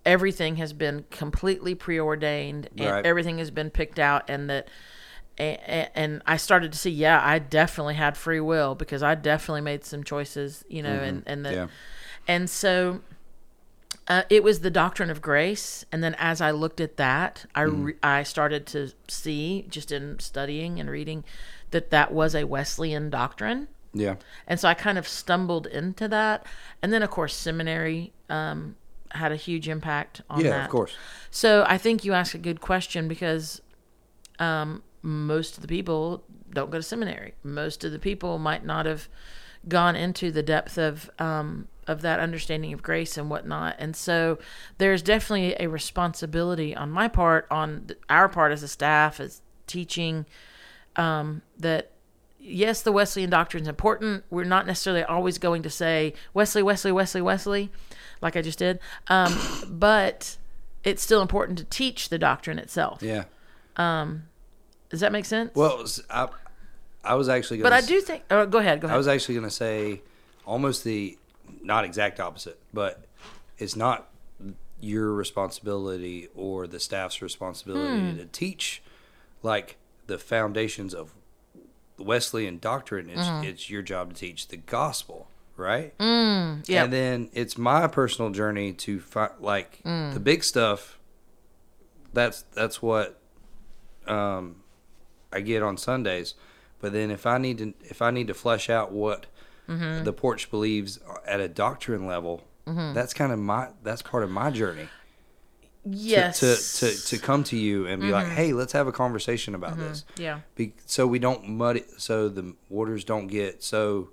everything 0.06 0.58
has 0.58 0.74
been 0.74 1.06
completely 1.10 1.76
preordained 1.76 2.70
and 2.78 2.92
Right. 2.92 3.06
everything 3.06 3.40
has 3.40 3.52
been 3.52 3.70
picked 3.70 4.00
out 4.00 4.30
and 4.30 4.50
that 4.50 4.68
and, 5.38 5.90
and 5.96 6.22
I 6.26 6.38
started 6.38 6.72
to 6.72 6.78
see 6.78 6.92
yeah 6.92 7.20
I 7.24 7.40
definitely 7.40 7.96
had 7.96 8.16
free 8.16 8.40
will 8.40 8.76
because 8.76 9.04
I 9.04 9.16
definitely 9.16 9.62
made 9.62 9.84
some 9.84 10.04
choices 10.04 10.64
you 10.70 10.84
know 10.84 11.02
and 11.02 11.24
and 11.26 11.46
that 11.46 11.54
Yeah. 11.54 11.68
And 12.27 12.50
so 12.50 13.01
uh, 14.08 14.24
it 14.29 14.44
was 14.44 14.60
the 14.60 14.70
doctrine 14.70 15.10
of 15.10 15.22
grace 15.22 15.86
and 15.91 16.03
then 16.03 16.15
as 16.20 16.39
I 16.41 16.51
looked 16.51 16.79
at 16.79 16.98
that 16.98 17.46
I 17.55 17.62
re- 17.62 17.96
I 18.03 18.24
started 18.24 18.65
to 18.67 18.91
see 19.08 19.65
just 19.70 19.91
in 19.91 20.20
studying 20.20 20.79
and 20.79 20.89
reading 20.89 21.24
that 21.72 21.89
that 21.89 22.12
was 22.12 22.36
a 22.36 22.44
Wesleyan 22.46 23.10
doctrine 23.10 23.67
Yeah. 23.94 24.15
and 24.48 24.60
so 24.60 24.67
I 24.70 24.74
kind 24.75 24.98
of 24.98 25.08
stumbled 25.08 25.65
into 25.67 26.08
that. 26.10 26.46
And 26.82 26.94
then, 26.94 27.01
of 27.01 27.10
course, 27.10 27.36
seminary 27.36 28.13
um, 28.29 28.75
had 29.12 29.32
a 29.32 29.36
huge 29.36 29.67
impact 29.67 30.22
on 30.29 30.41
Yeah, 30.41 30.51
that. 30.51 30.65
of 30.65 30.70
course. 30.70 30.96
So 31.32 31.65
I 31.67 31.77
think 31.79 32.05
you 32.05 32.13
ask 32.13 32.36
a 32.36 32.38
good 32.38 32.62
question 32.62 33.08
because 33.08 33.62
um, 34.39 34.84
most 35.01 35.55
of 35.58 35.62
the 35.62 35.67
people 35.67 36.24
don't 36.53 36.70
go 36.70 36.77
to 36.77 36.84
seminary. 36.84 37.34
Most 37.44 37.84
of 37.84 37.91
the 37.91 38.00
people 38.00 38.38
might 38.38 38.63
not 38.65 38.86
have 38.86 39.10
gone 39.67 39.96
into 39.96 40.32
the 40.32 40.44
depth 40.44 40.77
of 40.77 41.10
um, 41.20 41.67
of 41.88 42.01
that 42.01 42.20
understanding 42.20 42.74
of 42.74 42.82
grace 42.82 43.18
and 43.18 43.30
whatnot. 43.30 43.75
And 43.80 43.96
so 43.96 44.39
there's 44.78 45.02
definitely 45.02 45.56
a 45.60 45.67
responsibility 45.69 46.76
on 46.76 46.89
my 46.89 47.08
part, 47.08 47.48
on 47.52 47.88
our 48.10 48.28
part 48.28 48.52
as 48.52 48.63
a 48.63 48.67
staff, 48.67 49.19
as 49.19 49.41
teaching, 49.67 50.26
um, 50.95 51.41
that 51.60 51.91
yes, 52.39 52.82
the 52.82 52.91
Wesleyan 52.91 53.30
doctrine 53.30 53.63
is 53.63 53.69
important. 53.69 54.24
We're 54.30 54.43
not 54.43 54.65
necessarily 54.67 55.04
always 55.04 55.38
going 55.38 55.63
to 55.63 55.69
say 55.69 56.13
Wesley, 56.34 56.63
Wesley, 56.63 56.91
Wesley, 56.91 57.21
Wesley, 57.21 57.71
like 58.21 58.36
I 58.36 58.41
just 58.41 58.60
did. 58.60 58.80
Um, 59.08 59.38
but 59.69 60.38
it's 60.84 61.02
still 61.02 61.21
important 61.21 61.58
to 61.60 61.65
teach 61.65 62.10
the 62.10 62.17
doctrine 62.17 62.60
itself. 62.60 63.02
Yeah. 63.02 63.26
Um, 63.78 64.24
Does 64.89 65.02
that 65.02 65.12
make 65.12 65.26
sense? 65.26 65.52
Well, 65.56 65.86
I, 66.10 66.30
I 67.04 67.15
was 67.15 67.30
actually. 67.30 67.58
but 67.58 67.63
Gonna 67.69 67.76
I 67.76 67.80
s- 67.80 67.88
do 67.88 68.02
think. 68.02 68.24
Oh, 68.32 68.45
go 68.45 68.60
ahead. 68.60 68.82
Go 68.82 68.88
ahead. 68.88 68.95
I 68.95 68.98
was 68.98 69.08
actually 69.08 69.36
going 69.36 69.48
to 69.48 69.52
say 69.54 70.02
almost 70.45 70.84
the 70.84 71.17
not 71.65 71.84
exact 71.86 72.19
opposite, 72.19 72.60
but 72.73 73.06
it's 73.58 73.75
not 73.75 74.10
your 74.80 75.13
responsibility 75.13 76.28
or 76.36 76.67
the 76.67 76.80
staff's 76.80 77.21
responsibility 77.21 78.12
Hmm. 78.12 78.17
to 78.17 78.25
teach 78.25 78.82
like 79.43 79.78
the 80.08 80.17
foundations 80.17 80.93
of 80.93 81.13
Wesleyan 81.97 82.60
doctrine. 82.60 83.10
It's 83.10 83.21
Mm-hmm. 83.21 83.43
it's 83.45 83.69
your 83.69 83.82
job 83.82 84.13
to 84.13 84.19
teach 84.19 84.47
the 84.49 84.58
gospel, 84.58 85.28
right? 85.56 85.93
yeah. 85.99 86.84
And 86.84 86.91
then 86.93 87.30
it's 87.34 87.58
my 87.58 87.88
personal 87.88 88.32
journey 88.32 88.73
to 88.73 88.99
find 88.99 89.32
like 89.39 89.82
Mm. 89.86 90.13
the 90.13 90.19
big 90.19 90.43
stuff. 90.43 90.99
That's 92.13 92.43
that's 92.54 92.82
what 92.82 93.19
um, 94.08 94.58
I 95.34 95.39
get 95.41 95.63
on 95.63 95.78
Sundays. 95.78 96.36
But 96.80 96.93
then 96.93 97.10
if 97.12 97.25
I 97.25 97.38
need 97.38 97.58
to 97.60 97.73
if 97.82 98.01
I 98.01 98.12
need 98.12 98.28
to 98.28 98.34
flesh 98.34 98.69
out 98.69 98.91
what 98.91 99.25
Mm-hmm. 99.67 100.04
the 100.04 100.13
porch 100.13 100.49
believes 100.51 100.99
at 101.25 101.39
a 101.39 101.47
doctrine 101.47 102.06
level, 102.08 102.43
that's 102.65 103.13
kind 103.13 103.32
of 103.32 103.39
my 103.39 103.69
that's 103.84 104.01
part 104.01 104.23
of 104.23 104.30
my 104.30 104.51
journey. 104.51 104.84
To- 105.84 105.89
yes. 105.91 106.39
Mm-hmm. 106.41 106.86
To, 106.88 106.95
to 107.01 107.08
to 107.10 107.17
come 107.19 107.43
to 107.45 107.58
you 107.58 107.86
and 107.88 108.01
be 108.01 108.12
like, 108.12 108.28
hey, 108.28 108.54
let's 108.54 108.73
have 108.73 108.88
a 108.88 108.91
conversation 108.91 109.54
about 109.56 109.78
this 109.78 110.04
yeah. 110.17 110.39
be, 110.56 110.73
so 110.86 111.06
we 111.08 111.19
don't 111.19 111.47
muddy 111.49 111.84
so 111.97 112.28
the 112.30 112.56
waters 112.69 113.04
don't 113.04 113.28
get 113.28 113.62
so 113.63 114.10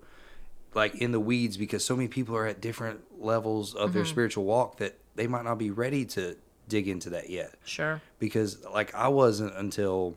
like 0.75 0.95
in 0.97 1.13
the 1.13 1.21
weeds 1.21 1.57
because 1.57 1.85
so 1.85 1.97
many 1.97 2.09
people 2.09 2.35
are 2.37 2.47
at 2.47 2.61
different 2.61 3.01
levels 3.23 3.75
of 3.75 3.89
Mm-hmm. 3.91 3.95
their 3.99 4.05
spiritual 4.07 4.45
walk 4.45 4.77
that 4.79 4.99
they 5.15 5.27
might 5.27 5.45
not 5.45 5.57
be 5.59 5.71
ready 5.71 6.05
to 6.07 6.37
dig 6.69 6.89
into 6.89 7.11
that 7.11 7.29
yet 7.31 7.55
Sure. 7.65 8.01
because 8.19 8.65
like 8.73 8.95
I 8.95 9.09
wasn't 9.09 9.55
until 9.57 10.15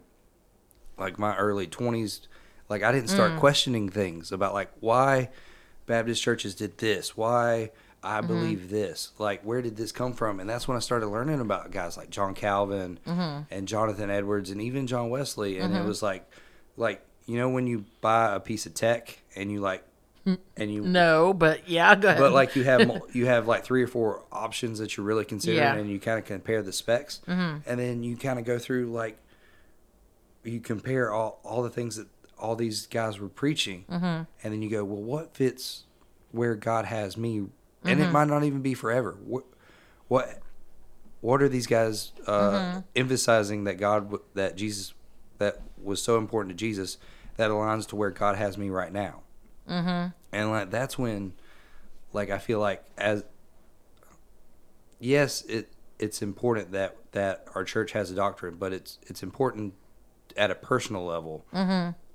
like 0.97 1.17
my 1.19 1.35
early 1.37 1.67
20s 1.67 2.21
like 2.69 2.83
I 2.83 2.91
didn't 2.91 3.09
start 3.09 3.33
mm. 3.33 3.39
questioning 3.39 3.89
things 3.89 4.31
about 4.31 4.53
like 4.53 4.71
why 4.79 5.29
Baptist 5.85 6.21
churches 6.21 6.55
did 6.55 6.77
this 6.77 7.15
why 7.15 7.71
I 8.03 8.19
mm-hmm. 8.19 8.27
believe 8.27 8.69
this 8.69 9.11
like 9.17 9.41
where 9.43 9.61
did 9.61 9.75
this 9.77 9.91
come 9.91 10.13
from? 10.13 10.39
And 10.39 10.49
that's 10.49 10.67
when 10.67 10.77
I 10.77 10.79
started 10.79 11.07
learning 11.07 11.41
about 11.41 11.71
guys 11.71 11.97
like 11.97 12.09
John 12.09 12.33
Calvin 12.33 12.99
mm-hmm. 13.05 13.41
and 13.51 13.67
Jonathan 13.67 14.09
Edwards 14.09 14.49
and 14.49 14.61
even 14.61 14.87
John 14.87 15.09
Wesley. 15.09 15.59
And 15.59 15.73
it 15.73 15.77
mm-hmm. 15.77 15.87
was 15.87 16.01
like 16.01 16.29
like 16.77 17.03
you 17.25 17.37
know 17.37 17.49
when 17.49 17.67
you 17.67 17.85
buy 18.01 18.35
a 18.35 18.39
piece 18.39 18.65
of 18.65 18.73
tech 18.73 19.19
and 19.35 19.51
you 19.51 19.59
like 19.59 19.83
mm, 20.25 20.37
and 20.57 20.71
you 20.71 20.81
No, 20.81 21.33
but 21.33 21.67
yeah, 21.67 21.95
go 21.95 22.09
ahead. 22.09 22.19
but 22.19 22.31
like 22.31 22.55
you 22.55 22.63
have 22.63 23.01
you 23.13 23.25
have 23.25 23.47
like 23.47 23.63
three 23.63 23.83
or 23.83 23.87
four 23.87 24.23
options 24.31 24.79
that 24.79 24.97
you're 24.97 25.05
really 25.05 25.25
considering 25.25 25.59
Yeah. 25.59 25.75
and 25.75 25.89
you 25.89 25.99
kind 25.99 26.19
of 26.19 26.25
compare 26.25 26.61
the 26.61 26.73
specs. 26.73 27.21
And 27.27 27.79
then 27.79 28.03
you 28.03 28.17
kind 28.17 28.39
of 28.39 28.45
go 28.45 28.59
through 28.59 28.91
like 28.91 29.17
you 30.43 30.59
compare 30.59 31.11
all, 31.11 31.39
all 31.43 31.63
the 31.63 31.69
things 31.69 31.95
that 31.95 32.07
all 32.37 32.55
these 32.55 32.87
guys 32.87 33.19
were 33.19 33.29
preaching. 33.29 33.85
Mm-hmm. 33.89 34.05
And 34.05 34.27
then 34.53 34.61
you 34.61 34.69
go 34.69 34.83
well 34.83 35.01
what 35.01 35.35
fits 35.35 35.83
where 36.31 36.55
god 36.55 36.85
has 36.85 37.17
me? 37.17 37.47
And 37.83 37.99
it 37.99 38.03
mm-hmm. 38.03 38.11
might 38.13 38.27
not 38.27 38.43
even 38.43 38.61
be 38.61 38.73
forever. 38.73 39.17
What 39.23 39.45
what 40.07 40.39
what 41.21 41.41
are 41.41 41.49
these 41.49 41.67
guys 41.67 42.11
uh, 42.27 42.51
mm-hmm. 42.51 42.79
emphasizing 42.95 43.63
that 43.63 43.75
god 43.75 44.13
that 44.35 44.55
jesus 44.55 44.93
that 45.37 45.61
was 45.81 46.01
so 46.01 46.17
important 46.17 46.57
to 46.57 46.65
jesus 46.65 46.97
that 47.37 47.49
aligns 47.49 47.87
to 47.87 47.95
where 47.95 48.11
god 48.11 48.35
has 48.35 48.57
me 48.57 48.69
right 48.69 48.91
now? 48.91 49.21
And 50.31 50.51
like 50.51 50.69
that's 50.71 50.97
when 50.97 51.33
like 52.15 52.29
i 52.29 52.37
feel 52.37 52.59
like 52.59 52.83
as 52.97 53.23
yes 54.99 55.43
it 55.43 55.69
it's 55.99 56.21
important 56.21 56.71
that 56.71 56.95
that 57.11 57.47
our 57.53 57.63
church 57.63 57.91
has 57.91 58.09
a 58.09 58.15
doctrine 58.15 58.55
but 58.55 58.73
it's 58.73 58.97
it's 59.03 59.21
important 59.21 59.73
at 60.37 60.49
a 60.49 60.55
personal 60.55 61.05
level 61.05 61.45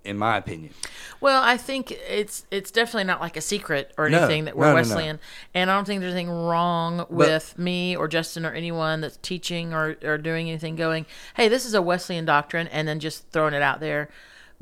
in 0.04 0.16
my 0.16 0.36
opinion 0.36 0.72
Well, 1.20 1.42
I 1.42 1.56
think 1.56 1.90
it's 1.92 2.46
it's 2.50 2.70
definitely 2.70 3.04
not 3.04 3.20
like 3.20 3.36
a 3.36 3.40
secret 3.42 3.92
or 3.98 4.08
No, 4.08 4.18
anything 4.18 4.46
that 4.46 4.56
we're 4.56 4.64
no, 4.66 4.70
no. 4.70 4.74
Wesleyan, 4.76 5.20
and 5.54 5.70
I 5.70 5.74
don't 5.74 5.84
think 5.84 6.00
there's 6.00 6.14
anything 6.14 6.30
wrong 6.30 7.04
with 7.10 7.58
me 7.58 7.94
or 7.96 8.08
Justin 8.08 8.46
or 8.46 8.52
anyone 8.52 9.00
that's 9.02 9.18
teaching 9.18 9.74
or 9.74 9.96
or 10.02 10.16
doing 10.16 10.48
anything. 10.48 10.76
Going, 10.76 11.04
hey, 11.34 11.48
this 11.48 11.66
is 11.66 11.74
a 11.74 11.82
Wesleyan 11.82 12.24
doctrine, 12.24 12.66
and 12.68 12.88
then 12.88 12.98
just 13.00 13.28
throwing 13.30 13.52
it 13.54 13.62
out 13.62 13.80
there. 13.80 14.08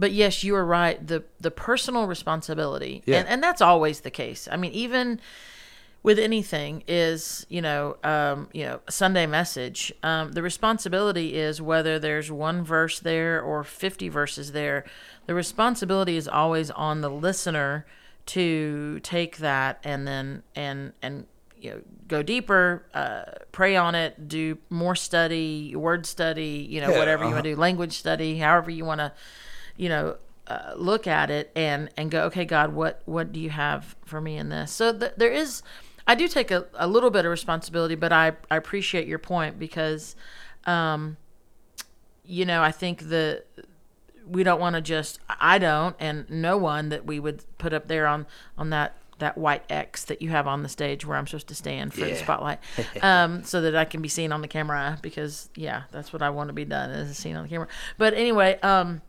But 0.00 0.12
yes, 0.12 0.42
you 0.44 0.54
are 0.56 0.64
right. 0.64 1.04
the 1.04 1.22
The 1.40 1.50
personal 1.52 2.06
responsibility, 2.06 3.02
Yeah. 3.06 3.18
and 3.20 3.28
and 3.28 3.42
that's 3.42 3.60
always 3.62 4.00
the 4.00 4.10
case. 4.10 4.48
I 4.50 4.56
mean, 4.56 4.72
even 4.72 5.20
with 6.08 6.18
anything 6.18 6.82
is 6.88 7.44
you 7.50 7.60
know 7.60 7.98
um, 8.02 8.48
you 8.54 8.64
know 8.64 8.80
Sunday 8.88 9.26
message. 9.26 9.92
Um, 10.02 10.32
the 10.32 10.40
responsibility 10.40 11.36
is 11.36 11.60
whether 11.60 11.98
there's 11.98 12.32
one 12.32 12.64
verse 12.64 12.98
there 12.98 13.42
or 13.42 13.62
fifty 13.62 14.08
verses 14.08 14.52
there. 14.52 14.86
The 15.26 15.34
responsibility 15.34 16.16
is 16.16 16.26
always 16.26 16.70
on 16.70 17.02
the 17.02 17.10
listener 17.10 17.84
to 18.24 19.00
take 19.00 19.36
that 19.36 19.80
and 19.84 20.08
then 20.08 20.44
and 20.56 20.94
and 21.02 21.26
you 21.58 21.72
know 21.72 21.80
go 22.08 22.22
deeper, 22.22 22.86
uh, 22.94 23.24
pray 23.52 23.76
on 23.76 23.94
it, 23.94 24.28
do 24.28 24.56
more 24.70 24.96
study, 24.96 25.76
word 25.76 26.06
study, 26.06 26.66
you 26.70 26.80
know 26.80 26.88
Yeah, 26.88 27.00
whatever 27.00 27.24
you 27.24 27.28
uh-huh. 27.28 27.34
want 27.36 27.44
to 27.44 27.54
do, 27.54 27.60
language 27.60 27.92
study, 27.92 28.38
however 28.38 28.70
you 28.70 28.86
want 28.86 29.00
to, 29.00 29.12
you 29.76 29.90
know. 29.90 30.16
Uh, 30.46 30.72
look 30.78 31.06
at 31.06 31.30
it 31.30 31.50
and 31.54 31.90
and 31.98 32.10
go 32.10 32.22
okay 32.22 32.46
god 32.46 32.72
what 32.72 33.02
what 33.04 33.32
do 33.32 33.38
you 33.38 33.50
have 33.50 33.94
for 34.06 34.18
me 34.18 34.38
in 34.38 34.48
this 34.48 34.72
so 34.72 34.98
th- 34.98 35.12
there 35.18 35.30
is 35.30 35.62
i 36.08 36.14
do 36.14 36.26
take 36.26 36.50
a, 36.50 36.66
a 36.74 36.88
little 36.88 37.10
bit 37.10 37.24
of 37.24 37.30
responsibility 37.30 37.94
but 37.94 38.12
i 38.12 38.32
i 38.50 38.56
appreciate 38.56 39.06
your 39.06 39.18
point 39.18 39.58
because 39.58 40.16
um 40.64 41.16
you 42.24 42.44
know 42.44 42.62
i 42.62 42.72
think 42.72 43.08
the 43.08 43.44
we 44.26 44.42
don't 44.42 44.60
want 44.60 44.74
to 44.74 44.82
just 44.82 45.20
i 45.28 45.58
don't 45.58 45.94
and 46.00 46.28
no 46.28 46.56
one 46.56 46.88
that 46.88 47.06
we 47.06 47.20
would 47.20 47.44
put 47.58 47.72
up 47.72 47.88
there 47.88 48.06
on 48.06 48.26
on 48.56 48.70
that 48.70 48.96
that 49.18 49.36
white 49.36 49.64
x 49.68 50.04
that 50.04 50.22
you 50.22 50.30
have 50.30 50.46
on 50.46 50.62
the 50.62 50.68
stage 50.68 51.04
where 51.04 51.16
i'm 51.16 51.26
supposed 51.26 51.48
to 51.48 51.54
stand 51.54 51.92
for 51.92 52.00
the 52.00 52.14
spotlight 52.14 52.60
um 53.02 53.42
so 53.42 53.60
that 53.60 53.74
i 53.74 53.84
can 53.84 54.00
be 54.00 54.08
seen 54.08 54.30
on 54.30 54.42
the 54.42 54.48
camera 54.48 54.98
because 55.02 55.50
yeah 55.56 55.82
that's 55.90 56.12
what 56.12 56.22
i 56.22 56.30
want 56.30 56.48
to 56.48 56.52
be 56.52 56.64
done 56.64 56.90
is 56.90 57.16
seen 57.16 57.34
on 57.34 57.42
the 57.42 57.48
camera. 57.48 57.68
But 57.96 58.14
anyway 58.14 58.58
um 58.60 59.02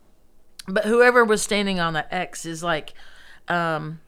but 0.66 0.84
whoever 0.84 1.24
was 1.24 1.42
standing 1.42 1.78
on 1.78 1.92
that 1.94 2.08
x 2.10 2.44
is 2.44 2.62
like 2.62 2.92
um 3.48 4.00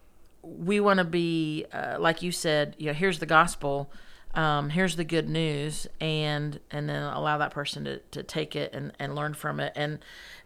we 0.42 0.81
want 0.81 0.98
to 0.98 1.05
be 1.05 1.64
uh, 1.72 1.96
like 2.00 2.22
you 2.22 2.33
said 2.33 2.74
you 2.78 2.87
know 2.87 2.92
here's 2.92 3.18
the 3.20 3.26
gospel 3.26 3.90
um, 4.35 4.70
here's 4.70 4.96
the 4.96 5.05
good 5.05 5.28
news 5.28 5.87
and 6.00 6.59
and 6.70 6.88
then 6.88 7.02
allow 7.02 7.38
that 7.38 7.50
person 7.50 7.85
to, 7.85 7.98
to 8.12 8.22
take 8.22 8.57
it 8.57 8.72
and, 8.72 8.92
and 8.98 9.14
learn 9.14 9.35
from 9.35 9.61
it 9.61 9.72
and 9.76 9.98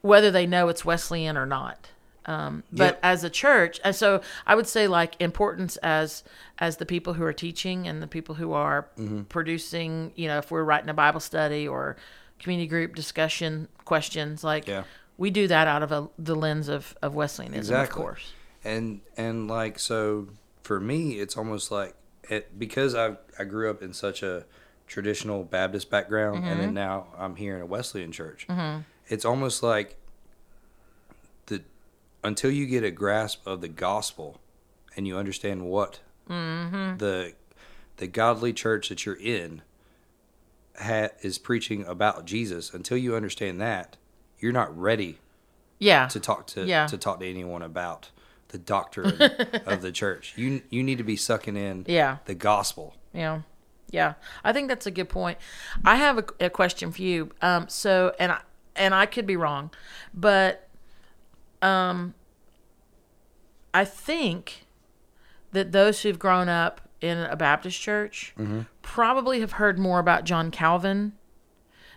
whether 0.03 0.31
they 0.31 0.47
know 0.47 0.69
it's 0.69 0.85
wesleyan 0.85 1.37
or 1.37 1.47
not 1.47 1.89
um, 2.27 2.65
but 2.73 2.95
Yep. 2.95 3.01
as 3.05 3.25
a 3.25 3.31
church 3.31 3.81
and 3.85 3.95
so 3.95 4.21
i 4.47 4.55
would 4.55 4.67
say 4.67 4.89
like 4.89 5.15
importance 5.21 5.77
as 5.79 6.25
as 6.59 6.77
the 6.79 6.87
people 6.87 7.15
who 7.15 7.23
are 7.25 7.33
teaching 7.33 7.87
and 7.87 8.03
the 8.03 8.07
people 8.09 8.35
who 8.35 8.53
are 8.53 8.89
Mm-hmm. 8.99 9.23
producing 9.23 10.13
you 10.17 10.27
know 10.29 10.39
if 10.39 10.51
we're 10.51 10.65
writing 10.65 10.89
a 10.91 10.95
bible 10.95 11.21
study 11.21 11.67
or 11.69 11.97
community 12.41 12.67
group 12.69 12.95
discussion 12.97 13.69
questions 13.85 14.43
like 14.45 14.67
Yeah. 14.67 14.83
we 15.17 15.31
do 15.31 15.47
that 15.47 15.69
out 15.69 15.83
of 15.83 15.93
a, 15.93 16.09
the 16.19 16.35
lens 16.35 16.69
of, 16.69 16.97
of 17.03 17.15
wesleyanism 17.15 17.81
of 17.81 17.89
course 17.91 18.33
and 18.67 19.01
and 19.17 19.49
like 19.49 19.79
so 19.79 20.29
for 20.63 20.79
me 20.81 21.13
it's 21.21 21.37
almost 21.37 21.71
like 21.71 21.95
it 22.29 22.59
because 22.59 22.95
i 22.95 23.15
i 23.39 23.45
grew 23.45 23.71
up 23.71 23.81
in 23.83 23.93
such 23.93 24.23
a 24.23 24.45
traditional 24.87 25.45
baptist 25.45 25.89
background 25.91 26.37
and 26.39 26.47
Mm-hmm. 26.47 26.61
then 26.61 26.75
now 26.75 27.07
i'm 27.19 27.37
here 27.37 27.57
in 27.57 27.63
a 27.63 27.67
wesleyan 27.67 28.13
church 28.13 28.47
it's 29.09 29.25
almost 29.25 29.63
like 29.63 29.97
the 31.47 31.63
until 32.25 32.51
you 32.51 32.67
get 32.67 32.83
a 32.85 32.91
grasp 32.91 33.47
of 33.47 33.61
the 33.61 33.69
gospel 33.69 34.41
and 34.97 35.07
you 35.07 35.17
understand 35.17 35.63
what 35.67 36.01
Mm-hmm. 36.29 36.97
the 36.99 37.35
the 37.99 38.07
godly 38.09 38.53
church 38.53 38.89
that 38.89 39.07
you're 39.07 39.15
in 39.21 39.63
ha, 40.81 41.09
is 41.23 41.39
preaching 41.39 41.85
about 41.87 42.25
jesus 42.25 42.75
until 42.75 42.97
you 42.97 43.15
understand 43.15 43.61
that 43.61 43.97
you're 44.41 44.53
not 44.53 44.77
ready 44.77 45.19
yeah 45.79 46.09
to 46.09 46.19
talk 46.19 46.47
to 46.49 46.65
Yeah. 46.67 46.87
to 46.89 46.99
talk 46.99 47.21
to 47.21 47.27
anyone 47.31 47.63
about 47.63 48.11
the 48.49 48.59
doctrine 48.59 49.21
of 49.67 49.83
the 49.83 49.93
church. 49.93 50.35
You 50.37 50.63
you 50.71 50.83
need 50.83 50.99
to 50.99 51.05
be 51.05 51.17
sucking 51.17 51.57
in 51.57 51.85
Yeah. 51.89 52.19
the 52.27 52.35
gospel. 52.35 52.95
Yeah. 53.13 53.43
Yeah. 53.91 54.15
I 54.45 54.53
think 54.53 54.69
that's 54.69 54.87
a 54.87 54.91
good 54.91 55.09
point. 55.09 55.39
I 55.85 55.97
have 55.97 56.19
a, 56.19 56.25
a 56.47 56.51
question 56.51 56.91
for 56.93 57.03
you. 57.03 57.31
Um, 57.43 57.69
so, 57.69 58.15
and 58.19 58.33
I, 58.33 58.41
and 58.75 58.95
I 58.95 59.07
could 59.07 59.27
be 59.27 59.37
wrong, 59.37 59.71
but, 60.13 60.69
um, 61.63 62.15
I 63.73 63.85
think 63.85 64.67
that 65.53 65.73
those 65.73 66.03
who've 66.03 66.19
grown 66.19 66.49
up 66.49 66.81
in 67.01 67.19
a 67.19 67.37
Baptist 67.37 67.81
church 67.81 68.35
probably 68.83 69.41
have 69.41 69.53
heard 69.53 69.79
more 69.79 69.99
about 69.99 70.25
John 70.25 70.51
Calvin 70.51 71.13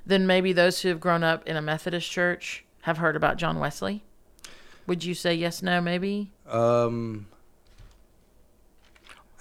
than 0.05 0.27
maybe 0.27 0.53
those 0.53 0.81
who 0.81 0.89
have 0.89 0.99
grown 0.99 1.23
up 1.23 1.47
in 1.47 1.55
a 1.55 1.62
Methodist 1.62 2.09
church 2.12 2.65
have 2.81 2.97
heard 2.97 3.15
about 3.15 3.38
John 3.38 3.59
Wesley. 3.59 4.03
Would 4.89 5.04
you 5.06 5.13
say 5.13 5.36
yes, 5.36 5.62
no, 5.62 5.80
maybe? 5.80 6.32
Um, 6.49 7.28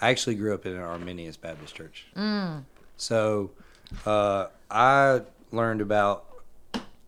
I 0.00 0.10
actually 0.10 0.36
grew 0.36 0.54
up 0.54 0.66
in 0.66 0.72
an 0.74 0.78
Arminian 0.82 1.34
Baptist 1.40 1.74
church, 1.74 2.06
Mm. 2.14 2.64
so 2.96 3.50
uh, 4.06 4.46
I 4.70 5.22
learned 5.50 5.80
about 5.80 6.26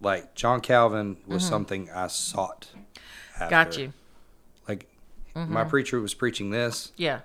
like 0.01 0.35
John 0.35 0.61
Calvin 0.63 1.19
was 1.27 1.47
something 1.47 1.91
I 1.95 2.07
sought. 2.07 2.69
After. 3.39 3.45
Mm-hmm. 3.45 3.51
Got 3.51 3.79
you. 3.79 3.87
Mm-hmm. 3.89 5.39
Like 5.43 5.49
my 5.51 5.65
preacher 5.65 6.01
was 6.01 6.15
preaching 6.15 6.49
this. 6.51 6.93
Yeah. 6.97 7.21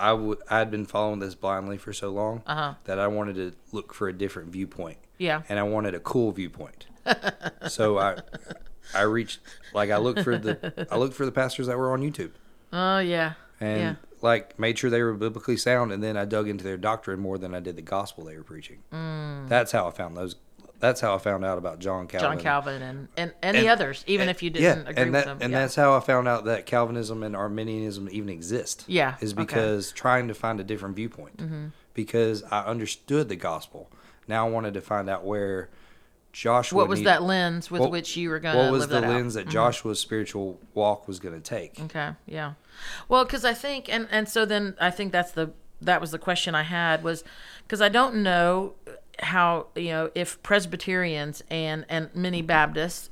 I 0.00 0.12
would 0.12 0.38
I'd 0.50 0.70
been 0.70 0.84
following 0.86 1.20
this 1.20 1.34
blindly 1.36 1.78
for 1.78 1.92
so 1.92 2.10
long 2.10 2.42
Uh-huh. 2.46 2.74
that 2.84 2.98
I 2.98 3.06
wanted 3.06 3.36
to 3.36 3.52
look 3.72 3.94
for 3.94 4.08
a 4.08 4.12
different 4.12 4.50
viewpoint. 4.50 4.98
Yeah. 5.18 5.42
and 5.48 5.58
I 5.58 5.62
wanted 5.62 5.94
a 5.94 6.00
cool 6.00 6.30
viewpoint. 6.32 6.86
so 7.68 7.98
I 7.98 8.16
I 8.94 9.02
reached 9.02 9.40
like 9.74 9.90
I 9.90 9.98
looked 9.98 10.20
for 10.20 10.36
the 10.38 10.86
I 10.90 10.96
looked 10.96 11.14
for 11.14 11.24
the 11.26 11.32
pastors 11.32 11.66
that 11.66 11.76
were 11.78 11.92
on 11.92 12.00
YouTube 12.00 12.30
Oh, 12.72 12.98
yeah. 12.98 13.34
and 13.60 13.80
Yeah. 13.80 13.94
like 14.22 14.58
made 14.58 14.78
sure 14.78 14.90
they 14.90 15.02
were 15.02 15.14
biblically 15.14 15.56
sound 15.56 15.92
and 15.92 16.02
then 16.02 16.16
I 16.16 16.24
dug 16.24 16.48
into 16.48 16.64
their 16.64 16.76
doctrine 16.76 17.20
more 17.20 17.38
than 17.38 17.54
I 17.54 17.60
did 17.60 17.76
the 17.76 17.82
gospel 17.82 18.24
they 18.24 18.36
were 18.36 18.42
preaching. 18.44 18.78
That's 19.48 19.72
how 19.72 19.86
I 19.86 19.90
found 19.90 20.16
those 20.16 20.36
that's 20.80 21.00
how 21.00 21.12
I 21.12 21.18
found 21.18 21.44
out 21.44 21.58
about 21.58 21.80
John 21.80 22.06
Calvin. 22.06 22.28
Mm. 22.28 22.32
John 22.34 22.40
Calvin 22.40 22.82
and, 22.82 23.08
and, 23.16 23.32
and, 23.42 23.56
the 23.56 23.68
others, 23.68 24.04
even 24.06 24.28
and- 24.28 24.30
if 24.36 24.44
you 24.44 24.50
didn't 24.50 24.86
agree 24.86 25.02
and 25.02 25.12
with 25.12 25.24
that, 25.24 25.26
them. 25.26 25.38
And 25.40 25.50
yeah. 25.52 25.58
that's 25.62 25.74
how 25.74 25.96
I 25.96 25.98
found 25.98 26.28
out 26.28 26.44
that 26.44 26.66
Calvinism 26.66 27.24
and 27.24 27.34
Arminianism 27.34 28.08
even 28.12 28.28
exist. 28.28 28.84
Yeah, 28.86 29.16
Is 29.20 29.32
okay. 29.32 29.40
Mm-hmm. 29.42 29.46
because 29.46 29.90
trying 29.90 30.28
to 30.28 30.34
find 30.34 30.60
a 30.60 30.62
different 30.64 30.94
viewpoint. 30.94 31.40
Because 31.94 32.44
I 32.44 32.60
understood 32.64 33.28
the 33.28 33.34
gospel. 33.34 33.90
Now 34.28 34.46
I 34.46 34.50
wanted 34.50 34.74
to 34.74 34.80
find 34.80 35.10
out 35.10 35.24
where 35.24 35.68
Joshua. 36.32 36.76
what 36.76 36.88
was 36.88 37.00
need- 37.00 37.06
that 37.06 37.22
lens 37.22 37.70
with 37.70 37.80
what- 37.80 37.90
which 37.90 38.16
you 38.16 38.28
were 38.30 38.38
going 38.38 38.56
to 38.56 38.62
What 38.64 38.72
was 38.72 38.82
the 38.82 38.94
that 38.94 39.04
out? 39.04 39.08
Mm-hmm. 39.10 39.16
lens 39.16 39.34
that 39.34 39.48
Joshua's 39.48 39.98
spiritual 40.00 40.58
walk 40.74 41.08
was 41.08 41.18
going 41.18 41.34
to 41.34 41.40
take? 41.40 41.80
Okay, 41.80 42.10
yeah. 42.26 42.52
Well, 43.08 43.24
because 43.24 43.44
I 43.44 43.54
think, 43.54 43.88
and 43.88 44.06
and 44.10 44.28
so 44.28 44.44
then 44.44 44.74
I 44.80 44.90
think 44.90 45.12
that's 45.12 45.32
the 45.32 45.50
that 45.80 46.00
was 46.00 46.10
the 46.10 46.18
question 46.18 46.54
I 46.54 46.62
had 46.64 47.02
was 47.02 47.24
because 47.62 47.80
I 47.80 47.88
don't 47.88 48.16
know 48.22 48.74
how 49.20 49.66
you 49.74 49.90
know 49.90 50.10
if 50.14 50.40
Presbyterians 50.42 51.42
and 51.50 51.84
and 51.88 52.10
many 52.14 52.42
Baptists 52.42 53.10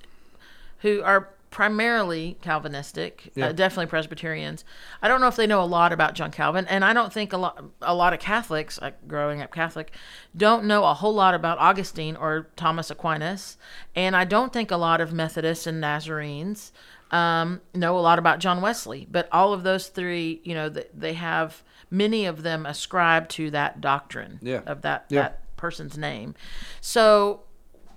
who 0.81 1.03
are 1.03 1.31
primarily 1.51 2.37
Calvinistic, 2.43 3.31
Yeah. 3.35 3.47
uh, 3.49 3.53
definitely 3.53 3.87
Presbyterians. 3.87 4.65
I 5.01 5.09
don't 5.09 5.21
know 5.21 5.29
if 5.29 5.37
they 5.37 5.47
know 5.47 5.63
a 5.63 5.65
lot 5.65 5.93
about 5.93 6.15
John 6.15 6.31
Calvin, 6.31 6.67
and 6.69 6.85
I 6.85 6.93
don't 6.93 7.13
think 7.13 7.33
a 7.33 7.37
lot 7.39 7.65
a 7.83 7.95
lot 7.95 8.13
of 8.13 8.19
Catholics, 8.21 8.81
like 8.81 9.07
growing 9.09 9.41
up 9.43 9.53
Catholic, 9.53 9.93
don't 10.37 10.65
know 10.65 10.85
a 10.85 10.95
whole 10.95 11.15
lot 11.15 11.35
about 11.35 11.59
Augustine 11.59 12.17
or 12.17 12.49
Thomas 12.57 12.91
Aquinas, 12.91 13.57
and 13.95 14.15
I 14.17 14.25
don't 14.25 14.53
think 14.53 14.71
a 14.71 14.77
lot 14.77 15.01
of 15.01 15.13
Methodists 15.13 15.67
and 15.67 15.81
Nazarenes 15.81 16.73
um, 17.11 17.61
know 17.75 17.97
a 17.97 18.01
lot 18.01 18.19
about 18.19 18.41
John 18.41 18.61
Wesley. 18.61 19.07
But 19.11 19.29
all 19.31 19.53
of 19.53 19.63
those 19.63 19.87
three, 19.89 20.41
you 20.45 20.55
know, 20.55 20.69
th- 20.69 20.89
they 20.93 21.13
have 21.15 21.63
many 21.91 22.27
of 22.27 22.43
them 22.43 22.67
ascribe 22.67 23.29
to 23.29 23.51
that 23.53 23.81
doctrine 23.81 24.41
Yeah. 24.43 24.61
of 24.67 24.83
that 24.83 25.07
Yeah. 25.09 25.23
that 25.23 25.57
person's 25.57 25.97
name. 25.97 26.35
So 26.81 27.43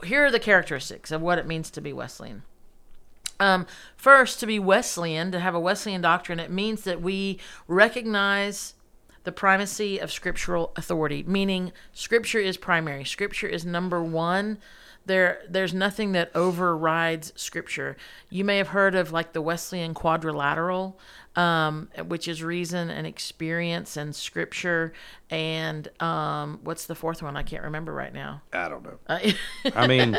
here 0.03 0.23
are 0.25 0.31
the 0.31 0.39
characteristics 0.39 1.11
of 1.11 1.21
what 1.21 1.39
it 1.39 1.47
means 1.47 1.69
to 1.71 1.81
be 1.81 1.91
Wesleyan. 1.91 2.43
Um, 3.39 3.65
first, 3.95 4.39
to 4.41 4.45
be 4.45 4.59
Wesleyan, 4.59 5.31
to 5.31 5.39
have 5.39 5.55
a 5.55 5.59
Wesleyan 5.59 6.01
doctrine, 6.01 6.39
it 6.39 6.51
means 6.51 6.83
that 6.83 7.01
we 7.01 7.39
recognize 7.67 8.73
the 9.23 9.31
primacy 9.31 9.99
of 9.99 10.11
scriptural 10.11 10.71
authority, 10.75 11.23
meaning 11.27 11.71
Scripture 11.93 12.39
is 12.39 12.57
primary. 12.57 13.03
Scripture 13.03 13.47
is 13.47 13.65
number 13.65 14.03
one. 14.03 14.57
There, 15.05 15.41
there's 15.49 15.73
nothing 15.73 16.11
that 16.13 16.31
overrides 16.35 17.33
Scripture. 17.35 17.97
You 18.29 18.43
may 18.43 18.57
have 18.57 18.69
heard 18.69 18.95
of 18.95 19.11
like 19.11 19.33
the 19.33 19.41
Wesleyan 19.41 19.93
quadrilateral, 19.93 20.99
um, 21.35 21.89
which 22.07 22.27
is 22.27 22.43
reason 22.43 22.89
and 22.89 23.07
experience 23.07 23.97
and 23.97 24.15
Scripture, 24.15 24.93
and 25.29 25.87
um, 26.01 26.59
what's 26.63 26.85
the 26.85 26.95
fourth 26.95 27.21
one? 27.21 27.37
I 27.37 27.43
can't 27.43 27.63
remember 27.63 27.93
right 27.93 28.13
now. 28.13 28.41
I 28.53 28.69
don't 28.69 28.83
know. 28.83 28.99
Uh, 29.07 29.31
I 29.75 29.87
mean, 29.87 30.17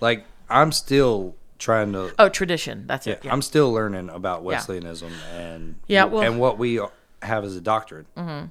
like 0.00 0.26
I'm 0.48 0.72
still 0.72 1.36
trying 1.58 1.92
to. 1.92 2.12
oh, 2.18 2.28
tradition. 2.28 2.86
That's 2.86 3.06
yeah, 3.06 3.14
it. 3.14 3.24
Yeah. 3.24 3.32
I'm 3.32 3.42
still 3.42 3.72
learning 3.72 4.08
about 4.10 4.42
Wesleyanism 4.44 5.12
and 5.32 5.76
Yeah, 5.86 6.04
well- 6.04 6.22
and 6.22 6.38
what 6.40 6.58
we 6.58 6.80
have 7.22 7.44
as 7.44 7.56
a 7.56 7.60
doctrine. 7.60 8.06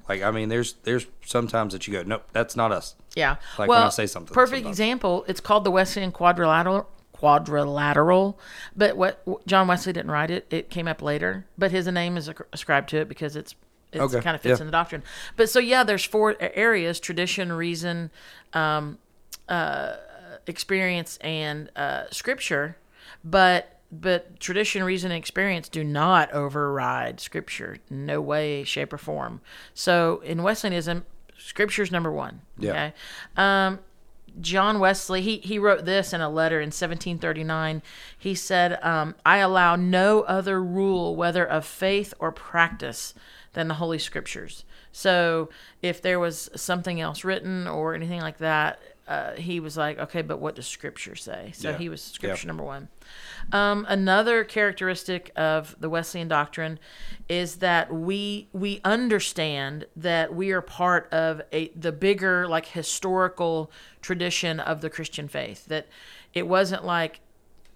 Like 0.08 0.22
I 0.22 0.30
mean, 0.30 0.48
there's 0.50 0.74
there's 0.84 1.06
sometimes 1.24 1.72
that 1.72 1.86
you 1.86 1.92
go, 1.94 2.02
nope, 2.02 2.24
that's 2.32 2.54
not 2.56 2.70
us. 2.72 2.94
Yeah. 3.16 3.36
Like 3.58 3.68
well, 3.68 3.80
when 3.80 3.86
I 3.86 3.90
say 3.90 4.06
something 4.06 4.34
Perfect 4.34 4.58
sometimes. 4.58 4.74
example. 4.78 5.24
It's 5.26 5.40
called 5.40 5.64
the 5.64 5.70
Wesleyan 5.70 6.12
quadrilateral. 6.12 6.88
Quadrilateral, 7.12 8.38
but 8.76 8.96
what 8.96 9.24
John 9.44 9.66
Wesley 9.66 9.92
didn't 9.92 10.10
write 10.12 10.30
it. 10.30 10.46
It 10.50 10.70
came 10.70 10.86
up 10.86 11.02
later, 11.02 11.46
but 11.56 11.72
his 11.72 11.86
name 11.88 12.16
is 12.16 12.30
ascribed 12.52 12.90
to 12.90 12.98
it 12.98 13.08
because 13.08 13.34
it's 13.34 13.56
it 13.90 14.00
Okay, 14.00 14.20
kind 14.20 14.36
of 14.36 14.40
fits 14.42 14.58
yeah. 14.58 14.62
in 14.62 14.66
the 14.66 14.70
doctrine. 14.72 15.02
But 15.34 15.50
so 15.50 15.58
yeah, 15.58 15.82
there's 15.82 16.04
four 16.04 16.36
areas: 16.40 17.00
tradition, 17.00 17.52
reason, 17.52 18.10
um, 18.52 18.98
uh, 19.48 19.94
experience, 20.46 21.16
and 21.20 21.70
uh, 21.76 22.04
scripture. 22.12 22.76
But 23.24 23.74
but 23.90 24.38
tradition, 24.38 24.84
reason, 24.84 25.10
and 25.10 25.18
experience 25.18 25.68
do 25.68 25.82
not 25.82 26.30
override 26.32 27.20
Scripture. 27.20 27.78
No 27.88 28.20
way, 28.20 28.64
shape, 28.64 28.92
or 28.92 28.98
form. 28.98 29.40
So 29.72 30.20
in 30.24 30.42
Wesleyanism, 30.42 31.06
Scripture's 31.38 31.90
number 31.90 32.12
one. 32.12 32.42
Yeah. 32.58 32.70
Okay. 32.70 32.92
Um, 33.36 33.78
John 34.40 34.78
Wesley, 34.78 35.22
he, 35.22 35.38
he 35.38 35.58
wrote 35.58 35.84
this 35.84 36.12
in 36.12 36.20
a 36.20 36.28
letter 36.28 36.60
in 36.60 36.66
1739. 36.66 37.82
He 38.16 38.34
said, 38.34 38.78
um, 38.82 39.14
I 39.24 39.38
allow 39.38 39.74
no 39.74 40.22
other 40.22 40.62
rule, 40.62 41.16
whether 41.16 41.44
of 41.44 41.64
faith 41.64 42.14
or 42.18 42.30
practice, 42.30 43.14
than 43.54 43.68
the 43.68 43.74
Holy 43.74 43.98
Scriptures. 43.98 44.64
So 44.92 45.48
if 45.82 46.02
there 46.02 46.20
was 46.20 46.50
something 46.54 47.00
else 47.00 47.24
written 47.24 47.66
or 47.66 47.94
anything 47.94 48.20
like 48.20 48.38
that, 48.38 48.80
uh, 49.08 49.32
he 49.36 49.58
was 49.58 49.76
like, 49.76 49.98
okay, 49.98 50.20
but 50.22 50.38
what 50.38 50.54
does 50.54 50.66
Scripture 50.66 51.16
say? 51.16 51.50
So 51.54 51.70
Yeah. 51.70 51.78
he 51.78 51.88
was 51.88 52.02
Scripture 52.02 52.46
Yeah. 52.46 52.48
number 52.48 52.62
one. 52.62 52.88
Um, 53.52 53.86
another 53.88 54.44
characteristic 54.44 55.32
of 55.34 55.74
the 55.80 55.88
Wesleyan 55.88 56.28
doctrine 56.28 56.78
is 57.28 57.56
that 57.56 57.92
we 57.92 58.48
we 58.52 58.80
understand 58.84 59.86
that 59.96 60.34
we 60.34 60.50
are 60.52 60.60
part 60.60 61.10
of 61.12 61.40
a 61.52 61.68
the 61.68 61.90
bigger 61.92 62.46
like 62.46 62.66
historical 62.66 63.70
tradition 64.02 64.60
of 64.60 64.82
the 64.82 64.90
Christian 64.90 65.26
faith. 65.26 65.64
That 65.66 65.86
it 66.34 66.46
wasn't 66.46 66.84
like 66.84 67.20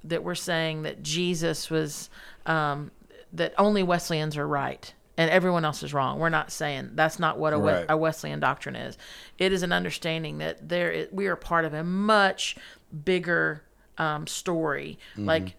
that 0.05 0.23
we're 0.23 0.35
saying 0.35 0.83
that 0.83 1.03
Jesus 1.03 1.71
was 1.71 2.11
um, 2.45 2.91
that 3.33 3.55
only 3.57 3.83
Wesleyans 3.83 4.37
are 4.37 4.47
right 4.47 4.93
and 5.17 5.31
everyone 5.31 5.65
else 5.65 5.83
is 5.83 5.93
wrong. 5.93 6.19
We're 6.19 6.29
not 6.31 6.51
saying 6.51 6.91
that's 6.95 7.19
not 7.19 7.39
what 7.39 7.53
a, 7.53 7.59
Right. 7.59 7.87
a 7.89 7.97
Wesleyan 7.97 8.41
doctrine 8.41 8.77
is. 8.77 8.97
It 9.39 9.53
is 9.53 9.63
an 9.63 9.73
understanding 9.73 10.39
that 10.39 10.69
there 10.69 10.91
is, 10.91 11.09
we 11.13 11.27
are 11.27 11.37
part 11.37 11.65
of 11.65 11.75
a 11.75 11.85
much 11.85 12.57
bigger 13.05 13.63
um, 13.99 14.27
story. 14.27 14.99
Like 15.17 15.57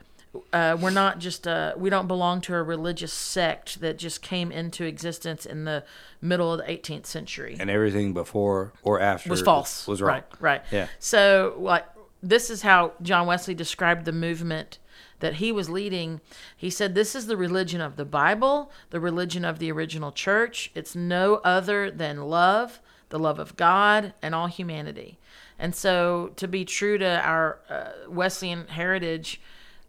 uh, 0.52 0.76
we're 0.82 0.89
not 0.89 1.20
just 1.20 1.48
uh, 1.48 1.74
we 1.78 1.89
don't 1.92 2.08
belong 2.08 2.42
to 2.42 2.56
a 2.56 2.63
religious 2.63 3.13
sect 3.13 3.82
that 3.82 3.98
just 4.00 4.22
came 4.24 4.52
into 4.52 4.84
existence 4.84 5.46
in 5.46 5.66
the 5.66 5.84
middle 6.22 6.52
of 6.52 6.58
the 6.66 6.66
18th 6.66 7.06
century 7.06 7.56
And 7.60 7.70
everything 7.70 8.13
before 8.13 8.74
or 8.82 9.00
after 9.00 9.30
was 9.30 9.42
false. 9.42 9.88
Was 9.88 10.02
wrong. 10.02 10.10
Right, 10.10 10.24
right. 10.39 10.62
Yeah. 10.72 10.88
So, 10.98 11.56
like, 11.60 11.86
this 12.24 12.50
is 12.50 12.62
how 12.63 12.94
John 13.02 13.28
Wesley 13.28 13.54
described 13.54 14.06
the 14.06 14.12
movement 14.12 14.80
that 15.24 15.36
he 15.36 15.54
was 15.54 15.70
leading. 15.70 16.20
He 16.56 16.70
said, 16.70 16.96
This 16.96 17.16
is 17.16 17.28
the 17.28 17.38
religion 17.38 17.80
of 17.80 17.96
the 17.96 18.04
Bible, 18.04 18.70
the 18.90 19.00
religion 19.00 19.46
of 19.46 19.58
the 19.58 19.72
original 19.72 20.12
church. 20.12 20.70
It's 20.76 20.98
no 20.98 21.36
other 21.46 21.90
than 21.90 22.24
love, 22.24 22.82
the 23.08 23.18
love 23.18 23.40
of 23.40 23.56
God, 23.56 24.14
and 24.22 24.36
all 24.36 24.48
humanity. 24.48 25.18
And 25.58 25.74
so, 25.74 26.34
to 26.36 26.46
be 26.46 26.66
true 26.66 26.98
to 26.98 27.26
our 27.26 27.60
uh, 27.70 28.10
Wesleyan 28.10 28.68
heritage, 28.68 29.40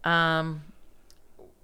um, 0.05 0.63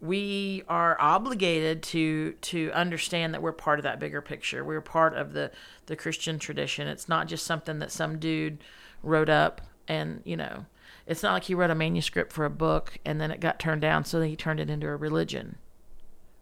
we 0.01 0.63
are 0.67 0.99
obligated 0.99 1.81
to 1.83 2.33
to 2.33 2.71
understand 2.73 3.33
that 3.33 3.41
we're 3.41 3.53
part 3.53 3.79
of 3.79 3.83
that 3.83 4.01
bigger 4.01 4.21
picture. 4.21 4.65
We're 4.65 4.81
part 4.81 5.13
of 5.13 5.31
the 5.31 5.49
the 5.85 5.95
Christian 5.95 6.39
tradition. 6.39 6.89
It's 6.89 7.07
not 7.07 7.29
just 7.29 7.45
something 7.45 7.79
that 7.79 7.93
some 7.93 8.19
dude 8.19 8.65
wrote 9.01 9.29
up 9.29 9.61
and, 9.87 10.21
you 10.23 10.37
know, 10.37 10.65
it's 11.07 11.23
not 11.23 11.33
like 11.33 11.43
he 11.43 11.55
wrote 11.55 11.71
a 11.71 11.75
manuscript 11.75 12.31
for 12.31 12.45
a 12.45 12.49
book 12.49 12.97
and 13.05 13.19
then 13.19 13.31
it 13.31 13.39
got 13.39 13.59
turned 13.59 13.81
down 13.81 14.05
so 14.05 14.21
he 14.21 14.35
turned 14.35 14.59
it 14.59 14.69
into 14.69 14.87
a 14.87 14.95
religion, 14.95 15.57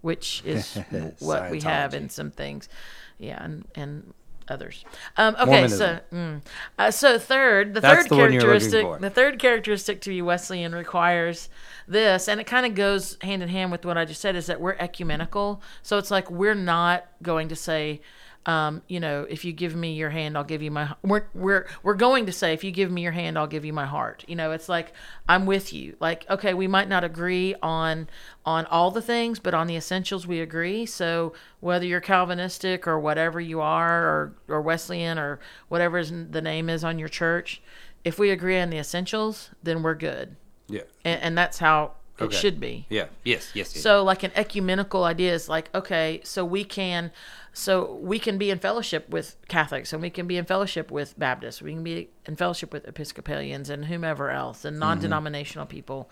which 0.01 0.43
is 0.45 0.77
what 1.19 1.49
we 1.51 1.61
have 1.61 1.93
in 1.93 2.09
some 2.09 2.31
things. 2.31 2.69
Yeah, 3.17 3.43
and 3.43 3.65
and 3.75 4.13
others. 4.49 4.83
Um, 5.17 5.35
okay, 5.39 5.67
so 5.67 5.99
mm. 6.13 6.41
uh, 6.77 6.91
so 6.91 7.19
third, 7.19 7.73
the 7.73 7.81
That's 7.81 8.03
third 8.03 8.09
the 8.09 8.15
one 8.15 8.33
you're 8.33 8.41
looking 8.41 8.71
characteristic, 8.71 9.01
the 9.01 9.09
third 9.09 9.39
characteristic 9.39 10.01
to 10.01 10.09
be 10.09 10.21
Wesleyan 10.21 10.73
requires 10.73 11.49
this, 11.87 12.27
and 12.27 12.39
it 12.39 12.45
kind 12.45 12.65
of 12.65 12.75
goes 12.75 13.17
hand 13.21 13.43
in 13.43 13.49
hand 13.49 13.71
with 13.71 13.85
what 13.85 13.97
I 13.97 14.05
just 14.05 14.21
said, 14.21 14.35
is 14.35 14.47
that 14.47 14.59
we're 14.59 14.75
ecumenical. 14.75 15.61
So 15.83 15.97
it's 15.97 16.11
like 16.11 16.29
we're 16.29 16.55
not 16.55 17.05
going 17.21 17.49
to 17.49 17.55
say, 17.55 18.01
um, 18.45 18.81
you 18.87 18.99
know, 18.99 19.27
if 19.29 19.43
you 19.45 19.51
give 19.51 19.75
me 19.75 19.93
your 19.93 20.09
hand, 20.09 20.37
I'll 20.37 20.43
give 20.43 20.61
you 20.61 20.71
my. 20.71 20.95
We're 21.03 21.25
we're 21.33 21.67
we're 21.83 21.93
going 21.95 22.25
to 22.25 22.31
say, 22.31 22.53
if 22.53 22.63
you 22.63 22.71
give 22.71 22.89
me 22.89 23.01
your 23.03 23.11
hand, 23.11 23.37
I'll 23.37 23.47
give 23.47 23.65
you 23.65 23.73
my 23.73 23.85
heart. 23.85 24.23
You 24.27 24.35
know, 24.35 24.51
it's 24.51 24.69
like 24.69 24.93
I'm 25.27 25.45
with 25.45 25.73
you. 25.73 25.97
Like, 25.99 26.25
okay, 26.29 26.53
we 26.53 26.67
might 26.67 26.87
not 26.87 27.03
agree 27.03 27.53
on 27.61 28.07
on 28.45 28.65
all 28.67 28.91
the 28.91 29.01
things, 29.01 29.39
but 29.39 29.53
on 29.53 29.67
the 29.67 29.75
essentials 29.75 30.25
we 30.25 30.39
agree. 30.39 30.85
So 30.85 31.33
whether 31.59 31.85
you're 31.85 31.99
Calvinistic 32.01 32.87
or 32.87 32.99
whatever 32.99 33.39
you 33.41 33.59
are, 33.61 34.03
or 34.03 34.33
or 34.47 34.61
Wesleyan 34.61 35.19
or 35.19 35.39
whatever 35.67 36.03
the 36.03 36.41
name 36.41 36.69
is 36.69 36.83
on 36.83 36.97
your 36.97 37.09
church, 37.09 37.61
if 38.03 38.17
we 38.17 38.31
agree 38.31 38.59
on 38.59 38.69
the 38.69 38.77
essentials, 38.77 39.49
then 39.61 39.83
we're 39.83 39.95
good, 39.95 40.37
Yeah. 40.67 40.83
and, 41.03 41.21
and 41.21 41.37
that's 41.37 41.59
how 41.59 41.91
it 42.17 42.23
Okay. 42.25 42.35
should 42.35 42.59
be. 42.59 42.85
Yeah. 42.89 43.05
Yes. 43.23 43.51
Yes. 43.53 43.73
yes. 43.75 43.81
So 43.83 44.03
like 44.03 44.23
an 44.23 44.31
ecumenical 44.35 45.03
idea 45.05 45.33
is 45.33 45.47
like, 45.47 45.69
okay, 45.73 46.19
so 46.23 46.43
we 46.43 46.63
can 46.65 47.11
so 47.59 47.95
we 47.95 48.19
can 48.19 48.37
be 48.37 48.49
in 48.49 48.59
fellowship 48.59 49.09
with 49.09 49.35
Catholics 49.49 49.91
and 49.91 50.01
we 50.01 50.09
can 50.09 50.27
be 50.27 50.37
in 50.37 50.45
fellowship 50.45 50.89
with 50.89 51.19
Baptists. 51.19 51.61
We 51.61 51.73
can 51.73 51.83
be 51.83 52.09
in 52.25 52.37
fellowship 52.37 52.71
with 52.71 52.87
Episcopalians 52.87 53.69
and 53.69 53.85
whomever 53.85 54.29
else 54.29 54.63
and 54.63 54.75
mm-hmm. 54.75 54.79
non-denominational 54.79 55.65
people. 55.65 56.09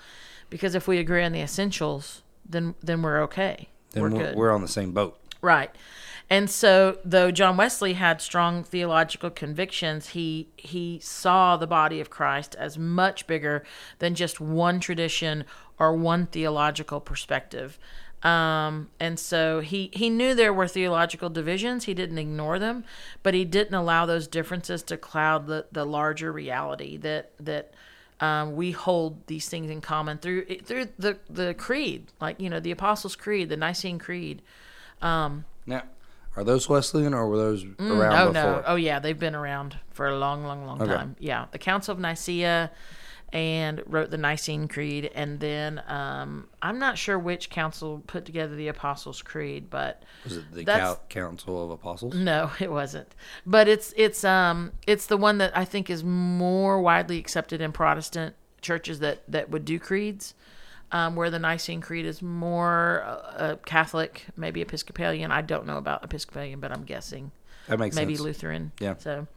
Because 0.49 0.75
if 0.75 0.87
we 0.87 0.97
agree 0.97 1.23
on 1.23 1.31
the 1.31 1.41
essentials, 1.41 2.23
then 2.47 2.75
then 2.83 3.01
we're 3.01 3.21
okay. 3.23 3.69
then 3.91 4.03
we're 4.03 4.09
we're, 4.09 4.35
we're 4.35 4.51
on 4.51 4.61
the 4.61 4.67
same 4.67 4.91
boat. 4.91 5.17
Right. 5.41 5.73
And 6.29 6.49
so 6.49 6.99
though 7.05 7.31
John 7.31 7.55
Wesley 7.55 7.93
had 7.93 8.21
strong 8.21 8.63
theological 8.63 9.29
convictions, 9.29 10.09
he 10.09 10.49
he 10.57 10.99
saw 10.99 11.55
the 11.55 11.67
body 11.67 12.01
of 12.01 12.09
Christ 12.09 12.55
as 12.59 12.77
much 12.77 13.27
bigger 13.27 13.63
than 13.99 14.15
just 14.15 14.41
one 14.41 14.81
tradition 14.81 15.45
or 15.79 15.95
one 15.95 16.25
theological 16.25 16.99
perspective. 16.99 17.79
Um, 18.23 18.89
and 18.99 19.19
so 19.19 19.59
he, 19.59 19.91
he 19.93 20.09
knew 20.09 20.33
there 20.33 20.51
were 20.53 20.67
theological 20.67 21.29
divisions. 21.29 21.85
He 21.85 21.93
didn't 21.93 22.17
ignore 22.17 22.57
them, 22.59 22.83
but 23.23 23.33
he 23.33 23.45
didn't 23.45 23.75
allow 23.75 24.05
those 24.05 24.27
differences 24.27 24.81
to 24.83 24.97
cloud 24.97 25.47
the, 25.47 25.65
the 25.71 25.85
larger 25.85 26.31
reality 26.31 26.97
that 26.97 27.31
that 27.39 27.73
um, 28.19 28.55
we 28.55 28.71
hold 28.71 29.27
these 29.27 29.47
things 29.47 29.69
in 29.69 29.81
common 29.81 30.17
through 30.17 30.45
through 30.63 30.87
the 30.97 31.17
the 31.29 31.53
creed, 31.53 32.07
like 32.19 32.39
you 32.41 32.49
know 32.49 32.59
the 32.59 32.71
Apostles' 32.71 33.15
Creed, 33.15 33.49
the 33.49 33.57
Nicene 33.57 33.99
Creed. 33.99 34.41
Um, 35.01 35.45
Now, 35.67 35.83
are 36.35 36.43
those 36.43 36.67
Wesleyan 36.67 37.13
or 37.13 37.27
were 37.29 37.37
those 37.37 37.63
around 37.79 38.29
oh 38.29 38.33
before? 38.33 38.33
no! 38.33 38.63
Oh 38.65 38.75
yeah, 38.75 38.97
they've 38.97 39.19
been 39.19 39.35
around 39.35 39.77
for 39.91 40.07
a 40.07 40.17
long, 40.17 40.43
long, 40.43 40.65
long 40.65 40.81
Okay. 40.81 40.91
time. 40.91 41.15
Yeah, 41.19 41.45
the 41.51 41.59
Council 41.59 41.91
of 41.93 41.99
Nicaea, 41.99 42.71
and 43.33 43.83
wrote 43.85 44.09
the 44.09 44.17
Nicene 44.17 44.67
Creed, 44.67 45.11
and 45.13 45.39
then 45.39 45.81
um, 45.87 46.47
I'm 46.61 46.79
not 46.79 46.97
sure 46.97 47.19
which 47.19 47.49
council 47.49 48.01
put 48.07 48.25
together 48.25 48.55
the 48.55 48.69
Apostles' 48.69 49.21
Creed, 49.21 49.69
but 49.69 50.03
Was 50.23 50.37
it 50.37 50.51
the 50.53 50.63
Cal- 50.63 51.01
Council 51.09 51.63
of 51.65 51.71
Apostles? 51.71 52.15
no, 52.15 52.51
it 52.59 52.71
wasn't. 52.71 53.13
But 53.45 53.67
it's 53.67 53.93
it's 53.97 54.23
um 54.23 54.71
it's 54.87 55.07
the 55.07 55.17
one 55.17 55.39
that 55.39 55.55
I 55.57 55.65
think 55.65 55.89
is 55.89 56.03
more 56.03 56.81
widely 56.81 57.17
accepted 57.17 57.59
in 57.61 57.71
Protestant 57.73 58.35
churches 58.61 58.99
that 58.99 59.23
that 59.29 59.49
would 59.49 59.65
do 59.65 59.79
creeds. 59.79 60.33
Um, 60.89 61.17
where 61.17 61.29
the 61.29 61.37
Nicene 61.37 61.81
Creed 61.81 62.05
is 62.05 62.21
more 62.21 63.03
uh, 63.05 63.09
uh, 63.09 63.55
Catholic, 63.65 64.23
maybe 64.37 64.61
Episcopalian. 64.61 65.31
I 65.33 65.41
don't 65.41 65.65
know 65.65 65.75
about 65.77 66.01
Episcopalian, 66.05 66.61
but 66.61 66.71
I'm 66.71 66.85
guessing 66.85 67.31
That 67.67 67.77
makes 67.77 67.93
maybe 67.93 68.15
sense. 68.15 68.23
Lutheran. 68.23 68.71
Yeah. 68.79 68.95
So, 68.97 69.27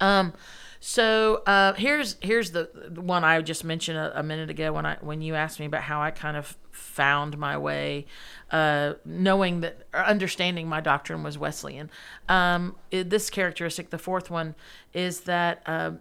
um, 0.00 0.32
so 0.80 1.42
uh, 1.46 1.72
here's 1.74 2.16
here's 2.20 2.50
the, 2.50 2.64
one 2.94 3.24
I 3.24 3.40
just 3.40 3.64
mentioned 3.64 3.96
a, 3.96 4.18
a 4.20 4.22
minute 4.22 4.50
ago 4.50 4.72
when 4.72 4.84
I 4.84 4.98
when 5.00 5.22
you 5.22 5.34
asked 5.34 5.58
me 5.58 5.66
about 5.66 5.82
how 5.82 6.02
I 6.02 6.10
kind 6.10 6.36
of 6.36 6.58
found 6.72 7.38
my 7.38 7.56
way, 7.56 8.04
uh, 8.50 8.94
knowing 9.04 9.60
that 9.60 9.86
understanding 9.94 10.68
my 10.68 10.80
doctrine 10.80 11.22
was 11.22 11.38
Wesleyan. 11.38 11.90
Um, 12.28 12.76
it- 12.90 13.08
this 13.08 13.30
characteristic, 13.30 13.90
the 13.90 13.98
fourth 13.98 14.30
one, 14.30 14.54
is 14.92 15.20
that. 15.20 15.62
Uh, 15.66 15.92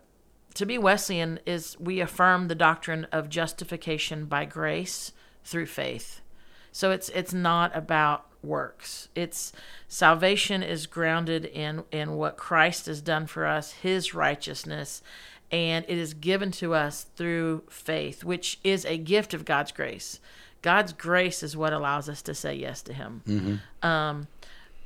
to 0.55 0.67
be 0.67 0.77
Wesleyan 0.77 1.39
is 1.47 1.75
we 1.79 1.99
affirm 1.99 2.47
the 2.47 2.53
doctrine 2.53 3.07
of 3.11 3.27
justification 3.27 4.25
by 4.25 4.45
grace 4.45 5.11
through 5.43 5.65
faith. 5.65 6.21
So 6.71 6.91
it's 6.91 7.09
it's 7.09 7.33
not 7.33 7.75
about 7.75 8.27
works. 8.43 9.07
It's 9.15 9.53
salvation 9.87 10.63
is 10.63 10.85
grounded 10.85 11.45
in 11.45 11.83
in 11.91 12.15
what 12.15 12.37
Christ 12.37 12.85
has 12.87 13.01
done 13.01 13.27
for 13.27 13.45
us, 13.45 13.71
his 13.71 14.13
righteousness, 14.13 15.01
and 15.51 15.85
it 15.87 15.97
is 15.97 16.13
given 16.13 16.51
to 16.51 16.73
us 16.73 17.05
through 17.15 17.63
faith, 17.69 18.23
which 18.23 18.59
is 18.63 18.85
a 18.85 18.97
gift 18.97 19.33
of 19.33 19.45
God's 19.45 19.71
grace. 19.71 20.19
God's 20.61 20.93
grace 20.93 21.43
is 21.43 21.57
what 21.57 21.73
allows 21.73 22.07
us 22.09 22.21
to 22.23 22.33
say 22.33 22.55
yes 22.55 22.81
to 22.83 22.93
him. 22.93 23.21
Um, 23.81 24.27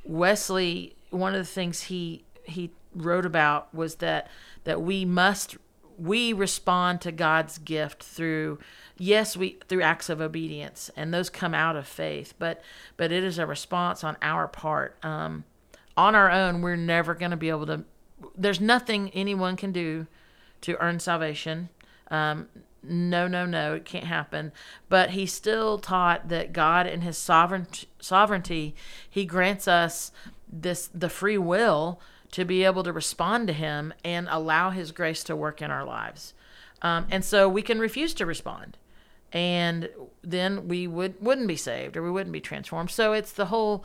Wesley, 0.04 0.96
one 1.10 1.34
of 1.34 1.38
the 1.38 1.44
things 1.52 1.82
he 1.84 2.24
he 2.44 2.70
wrote 2.94 3.26
about 3.26 3.72
was 3.74 3.96
that 3.96 4.28
that 4.64 4.82
we 4.82 5.04
must 5.04 5.56
we 5.98 6.32
respond 6.32 7.00
to 7.00 7.12
God's 7.12 7.58
gift 7.58 8.02
through 8.02 8.58
yes 8.96 9.36
we 9.36 9.58
through 9.68 9.82
acts 9.82 10.08
of 10.08 10.20
obedience 10.20 10.90
and 10.96 11.12
those 11.12 11.30
come 11.30 11.54
out 11.54 11.76
of 11.76 11.86
faith 11.86 12.34
but 12.38 12.62
but 12.96 13.12
it 13.12 13.24
is 13.24 13.38
a 13.38 13.46
response 13.46 14.02
on 14.04 14.16
our 14.22 14.48
part 14.48 14.96
um, 15.04 15.44
on 15.96 16.14
our 16.14 16.30
own 16.30 16.62
we're 16.62 16.76
never 16.76 17.14
going 17.14 17.30
to 17.30 17.36
be 17.36 17.48
able 17.48 17.66
to 17.66 17.84
there's 18.36 18.60
nothing 18.60 19.10
anyone 19.10 19.56
can 19.56 19.72
do 19.72 20.06
to 20.60 20.76
earn 20.80 20.98
salvation 20.98 21.68
um, 22.10 22.48
no, 22.82 23.26
no, 23.26 23.44
no, 23.44 23.74
it 23.74 23.84
can't 23.84 24.04
happen. 24.04 24.52
But 24.88 25.10
he 25.10 25.26
still 25.26 25.78
taught 25.78 26.28
that 26.28 26.52
God, 26.52 26.86
in 26.86 27.00
His 27.00 27.18
sovereign 27.18 27.66
sovereignty, 28.00 28.74
He 29.08 29.24
grants 29.24 29.68
us 29.68 30.12
this 30.50 30.88
the 30.94 31.08
free 31.08 31.38
will 31.38 32.00
to 32.32 32.44
be 32.44 32.64
able 32.64 32.82
to 32.82 32.92
respond 32.92 33.46
to 33.48 33.52
Him 33.52 33.92
and 34.04 34.28
allow 34.30 34.70
His 34.70 34.92
grace 34.92 35.24
to 35.24 35.36
work 35.36 35.62
in 35.62 35.70
our 35.70 35.84
lives. 35.84 36.34
Um, 36.82 37.06
and 37.10 37.24
so 37.24 37.48
we 37.48 37.62
can 37.62 37.78
refuse 37.78 38.14
to 38.14 38.26
respond, 38.26 38.76
and 39.32 39.88
then 40.22 40.68
we 40.68 40.86
would 40.86 41.20
wouldn't 41.20 41.48
be 41.48 41.56
saved 41.56 41.96
or 41.96 42.02
we 42.02 42.10
wouldn't 42.10 42.32
be 42.32 42.40
transformed. 42.40 42.90
So 42.90 43.12
it's 43.12 43.32
the 43.32 43.46
whole. 43.46 43.84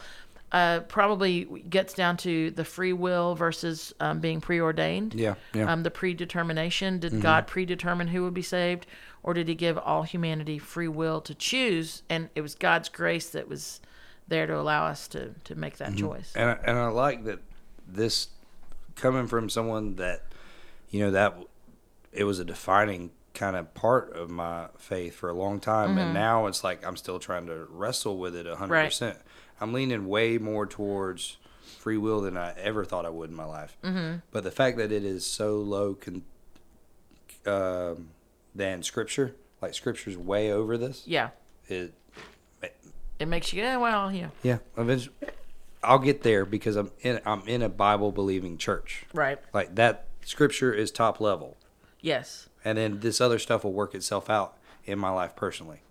Uh, 0.52 0.82
probably 0.82 1.46
gets 1.68 1.96
down 1.96 2.16
to 2.16 2.52
the 2.52 2.64
free 2.64 2.94
will 2.94 3.34
versus 3.34 3.92
um, 4.00 4.20
being 4.20 4.40
preordained. 4.40 5.16
Yeah, 5.16 5.34
yeah. 5.52 5.64
Um, 5.64 5.82
the 5.82 5.90
predetermination. 5.90 7.00
Did 7.00 7.22
God 7.22 7.48
predetermine 7.48 8.10
who 8.10 8.22
would 8.22 8.36
be 8.36 8.44
saved, 8.44 8.86
or 9.24 9.34
did 9.34 9.48
He 9.48 9.56
give 9.56 9.80
all 9.80 10.04
humanity 10.04 10.60
free 10.60 10.88
will 10.88 11.22
to 11.22 11.34
choose? 11.34 12.04
And 12.08 12.30
it 12.36 12.42
was 12.42 12.54
God's 12.54 12.88
grace 12.88 13.30
that 13.32 13.48
was 13.48 13.82
there 14.28 14.46
to 14.46 14.56
allow 14.56 14.86
us 14.86 15.08
to 15.08 15.32
to 15.44 15.56
make 15.56 15.78
that 15.78 15.96
choice. 15.96 16.32
and 16.36 16.52
I, 16.52 16.58
and 16.66 16.78
I 16.78 16.88
like 16.90 17.24
that 17.24 17.40
this 17.88 18.28
coming 18.96 19.28
from 19.28 19.50
someone 19.50 19.96
that 19.96 20.22
you 20.92 21.00
know 21.00 21.12
that 21.12 21.36
it 22.12 22.24
was 22.26 22.40
a 22.40 22.46
defining 22.46 23.10
kind 23.34 23.56
of 23.56 23.74
part 23.74 24.14
of 24.14 24.30
my 24.30 24.68
faith 24.78 25.16
for 25.16 25.30
a 25.30 25.34
long 25.34 25.60
time 25.60 25.90
Mm-hmm. 25.92 25.98
and 26.00 26.14
now 26.14 26.46
it's 26.46 26.64
like 26.64 26.86
I'm 26.86 26.96
still 26.98 27.18
trying 27.20 27.48
to 27.48 27.66
wrestle 27.70 28.18
with 28.18 28.36
it 28.36 28.46
100%. 28.46 28.70
Right. 28.70 29.16
I'm 29.60 29.74
leaning 29.74 30.08
way 30.08 30.38
more 30.38 30.66
towards 30.68 31.38
free 31.80 31.98
will 31.98 32.22
than 32.22 32.38
I 32.38 32.54
ever 32.58 32.86
thought 32.86 33.06
I 33.06 33.10
would 33.10 33.30
in 33.32 33.36
my 33.36 33.46
life. 33.46 33.76
Mm-hmm. 33.84 34.18
But 34.32 34.44
the 34.44 34.52
fact 34.52 34.78
that 34.78 34.92
it 34.92 35.04
is 35.04 35.26
so 35.26 35.56
low 35.58 35.96
con- 35.96 36.24
um, 37.46 38.10
than 38.56 38.84
scripture, 38.84 39.36
like 39.62 39.74
scripture's 39.74 40.18
way 40.18 40.52
over 40.52 40.78
this, 40.78 41.04
Yeah, 41.06 41.30
it 41.68 41.94
it 43.20 43.28
makes 43.28 43.54
you. 43.54 43.62
Yeah, 43.62 43.78
well, 43.78 44.12
yeah, 44.12 44.30
yeah, 44.44 44.58
eventually 44.78 45.16
I'll 45.84 46.00
get 46.00 46.24
there 46.24 46.46
because 46.46 46.76
I'm 46.76 46.92
in 47.02 47.20
I'm 47.26 47.48
in 47.48 47.62
a 47.62 47.70
Bible 47.70 48.12
believing 48.12 48.58
church. 48.58 49.06
right. 49.14 49.40
Like 49.54 49.76
that 49.76 50.08
scripture 50.26 50.74
is 50.74 50.92
top 50.92 51.20
level. 51.20 51.58
Yes, 52.02 52.50
And 52.66 52.78
then 52.78 53.00
this 53.00 53.22
other 53.22 53.40
stuff 53.40 53.64
will 53.64 53.72
work 53.74 53.96
itself 53.96 54.30
out 54.30 54.58
in 54.86 55.00
my 55.00 55.10
life 55.10 55.36
personally. 55.38 55.82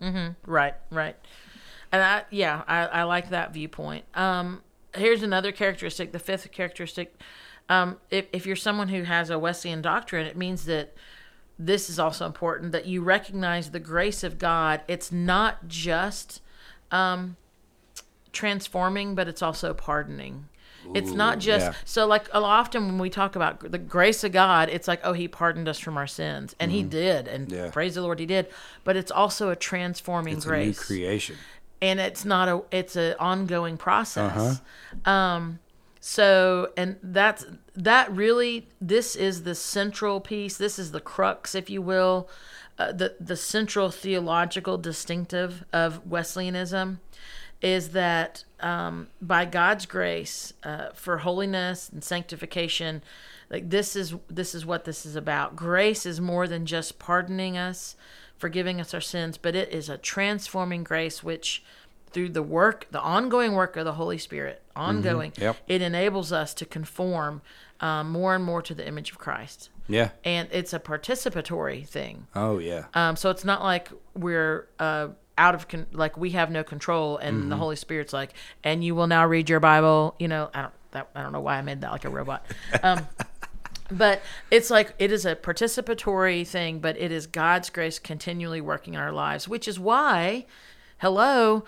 right, 0.47 0.75
right. 0.91 1.17
And 1.91 2.03
I, 2.03 2.25
yeah, 2.31 2.63
I, 2.67 2.81
I 2.87 3.03
like 3.05 3.31
that 3.31 3.53
viewpoint. 3.55 4.05
Um, 4.15 4.63
here's 4.95 5.23
another 5.23 5.53
characteristic. 5.53 6.13
The 6.13 6.19
fifth 6.19 6.51
characteristic. 6.53 7.15
Um, 7.69 7.99
if 8.11 8.27
if 8.33 8.45
you're 8.47 8.57
someone 8.57 8.89
who 8.89 9.05
has 9.05 9.31
a 9.31 9.39
Wesleyan 9.39 9.81
doctrine, 9.83 10.27
it 10.27 10.37
means 10.37 10.65
that 10.67 10.95
this 11.59 11.89
is 11.89 11.99
also 11.99 12.27
important 12.27 12.73
that 12.73 12.87
you 12.87 13.03
recognize 13.03 13.71
the 13.71 13.81
grace 13.81 14.23
of 14.25 14.39
God. 14.39 14.83
It's 14.89 15.13
not 15.13 15.69
just 15.69 16.41
um, 16.91 17.37
transforming, 18.33 19.15
but 19.15 19.29
it's 19.29 19.43
also 19.43 19.75
pardoning. 19.75 20.49
it's 20.95 21.13
not 21.13 21.39
just 21.39 21.67
yeah. 21.67 21.75
so 21.85 22.07
like 22.07 22.27
often 22.35 22.87
when 22.87 22.99
we 22.99 23.09
talk 23.09 23.37
about 23.37 23.71
the 23.71 23.79
grace 23.79 24.25
of 24.25 24.33
God, 24.33 24.69
it's 24.69 24.89
like 24.89 25.01
oh 25.05 25.13
he 25.13 25.29
pardoned 25.29 25.69
us 25.69 25.79
from 25.79 25.97
our 25.97 26.09
sins, 26.09 26.57
and 26.59 26.73
he 26.73 26.83
did, 26.83 27.29
and 27.29 27.47
Mm-hmm. 27.49 27.55
Yeah. 27.67 27.71
praise 27.71 27.95
the 27.95 28.03
Lord 28.03 28.19
he 28.19 28.27
did. 28.27 28.47
But 28.85 28.97
it's 28.97 29.11
also 29.13 29.51
a 29.51 29.57
transforming 29.57 30.37
It's 30.39 30.45
grace 30.47 30.79
a 30.79 30.81
new 30.81 30.87
creation. 30.87 31.37
and 31.81 32.01
it's 32.01 32.25
not 32.25 32.49
a 32.49 32.63
it's 32.71 32.97
an 32.97 33.15
ongoing 33.21 33.77
process 33.77 34.33
Uh-huh. 34.37 35.11
um 35.11 35.59
so 36.01 36.69
and 36.77 36.97
that's 37.03 37.45
that 37.77 38.11
really 38.13 38.67
this 38.81 39.15
is 39.15 39.45
the 39.45 39.55
central 39.55 40.21
piece 40.21 40.57
this 40.57 40.79
is 40.79 40.91
the 40.91 41.01
crux 41.01 41.55
if 41.55 41.71
you 41.71 41.81
will 41.81 42.29
uh, 42.79 42.91
the 42.91 43.15
the 43.21 43.37
central 43.37 43.89
theological 43.91 44.77
distinctive 44.79 45.65
of 45.73 46.05
wesleyanism 46.05 46.99
is 47.63 47.91
that 47.91 48.45
um, 48.61 49.09
by 49.21 49.45
God's 49.45 49.87
grace 49.87 50.53
uh, 50.65 50.89
for 50.95 51.19
holiness 51.19 51.89
and 51.89 52.03
sanctification, 52.03 53.03
like 53.51 53.71
this 53.71 53.95
is 53.97 54.15
this 54.29 54.55
is 54.55 54.67
what 54.67 54.85
this 54.85 55.07
is 55.07 55.17
about. 55.17 55.57
Grace 55.57 56.05
is 56.05 56.21
more 56.21 56.47
than 56.49 56.67
just 56.67 56.99
pardoning 56.99 57.57
us, 57.57 57.97
forgiving 58.37 58.81
us 58.81 58.93
our 58.95 59.01
sins, 59.01 59.39
but 59.39 59.55
it 59.55 59.69
is 59.73 59.89
a 59.89 59.97
transforming 59.99 60.83
grace 60.85 61.23
which 61.23 61.63
through 62.13 62.29
the 62.29 62.43
work, 62.43 62.87
the 62.91 63.01
ongoing 63.01 63.53
work 63.53 63.75
of 63.77 63.85
the 63.87 63.95
Holy 63.95 64.19
Spirit, 64.19 64.61
ongoing, 64.77 65.33
Yep. 65.39 65.57
it 65.67 65.81
enables 65.81 66.31
us 66.31 66.53
to 66.55 66.67
conform 66.67 67.41
um, 67.81 68.11
more 68.11 68.35
and 68.35 68.45
more 68.45 68.61
to 68.61 68.75
the 68.75 68.87
image 68.87 69.11
of 69.13 69.19
Christ. 69.19 69.71
Yeah. 69.89 70.11
And 70.25 70.49
it's 70.53 70.73
a 70.75 70.79
participatory 70.79 71.87
thing. 71.87 72.27
Oh 72.35 72.59
yeah. 72.59 72.85
Um, 72.95 73.17
so 73.17 73.31
it's 73.31 73.45
not 73.45 73.63
like 73.63 73.89
we're 74.15 74.69
uh, 74.79 75.09
out 75.39 75.55
of 75.55 75.69
con- 75.69 75.87
like 75.93 76.17
we 76.17 76.31
have 76.31 76.51
no 76.51 76.63
control, 76.65 77.17
and 77.19 77.41
Mm-hmm. 77.41 77.49
the 77.51 77.57
Holy 77.57 77.77
Spirit's 77.77 78.13
like, 78.13 78.35
and 78.63 78.85
you 78.85 78.95
will 78.95 79.07
now 79.07 79.27
read 79.27 79.49
your 79.49 79.61
Bible. 79.61 80.15
You 80.19 80.29
know, 80.29 80.51
I 80.55 80.63
don't 80.63 80.73
that 80.93 81.09
I 81.15 81.23
don't 81.23 81.33
know 81.33 81.41
why 81.41 81.57
I 81.57 81.63
made 81.63 81.81
that 81.81 81.91
like 81.93 82.05
a 82.05 82.11
robot. 82.11 82.45
Um, 82.83 83.07
but 83.91 84.23
it's 84.51 84.71
like 84.71 84.95
it 84.99 85.11
is 85.13 85.25
a 85.27 85.35
participatory 85.37 86.47
thing, 86.47 86.79
but 86.81 86.97
it 86.99 87.11
is 87.13 87.27
God's 87.27 87.71
grace 87.71 87.99
continually 87.99 88.61
working 88.61 88.95
in 88.95 89.01
our 89.01 89.13
lives, 89.13 89.49
which 89.49 89.67
is 89.69 89.79
why, 89.81 90.47
hello. 90.99 91.65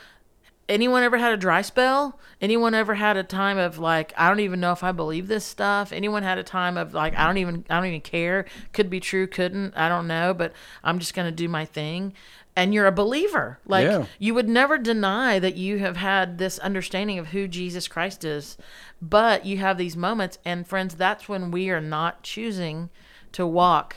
Anyone 0.67 1.03
ever 1.03 1.19
had 1.19 1.35
a 1.35 1.37
dry 1.37 1.61
spell? 1.61 2.19
Anyone 2.41 2.73
ever 2.73 2.95
had 2.95 3.19
a 3.19 3.23
time 3.23 3.59
of 3.59 3.79
like 3.79 4.15
I 4.17 4.29
don't 4.31 4.41
even 4.41 4.61
know 4.61 4.73
if 4.73 4.83
I 4.83 4.93
believe 4.93 5.29
this 5.29 5.45
stuff? 5.45 5.93
Anyone 5.93 6.23
had 6.23 6.39
a 6.39 6.43
time 6.43 6.79
of 6.79 6.95
like 6.95 7.15
I 7.19 7.27
don't 7.27 7.37
even 7.37 7.67
I 7.69 7.77
don't 7.77 7.85
even 7.87 8.01
care. 8.01 8.47
Could 8.73 8.89
be 8.89 8.99
true, 8.99 9.27
couldn't. 9.27 9.77
I 9.77 9.91
don't 9.91 10.07
know, 10.07 10.33
but 10.33 10.55
I'm 10.83 10.99
just 10.99 11.13
going 11.13 11.27
to 11.27 11.33
do 11.37 11.49
my 11.51 11.67
thing. 11.67 12.15
And 12.57 12.73
you're 12.73 12.87
a 12.87 12.93
believer. 12.93 13.59
Like 13.67 13.87
Yeah. 13.87 14.07
you 14.19 14.33
would 14.35 14.49
never 14.49 14.79
deny 14.79 15.39
that 15.41 15.57
you 15.57 15.79
have 15.79 15.97
had 15.97 16.39
this 16.39 16.59
understanding 16.61 17.19
of 17.19 17.29
who 17.29 17.49
Jesus 17.49 17.89
Christ 17.89 18.25
is, 18.25 18.57
but 19.03 19.45
you 19.45 19.59
have 19.59 19.77
these 19.77 19.97
moments 19.97 20.39
and 20.45 20.67
friends, 20.67 20.95
that's 20.95 21.29
when 21.29 21.51
we 21.51 21.71
are 21.71 21.81
not 21.81 22.23
choosing 22.23 22.91
to 23.33 23.47
walk 23.47 23.97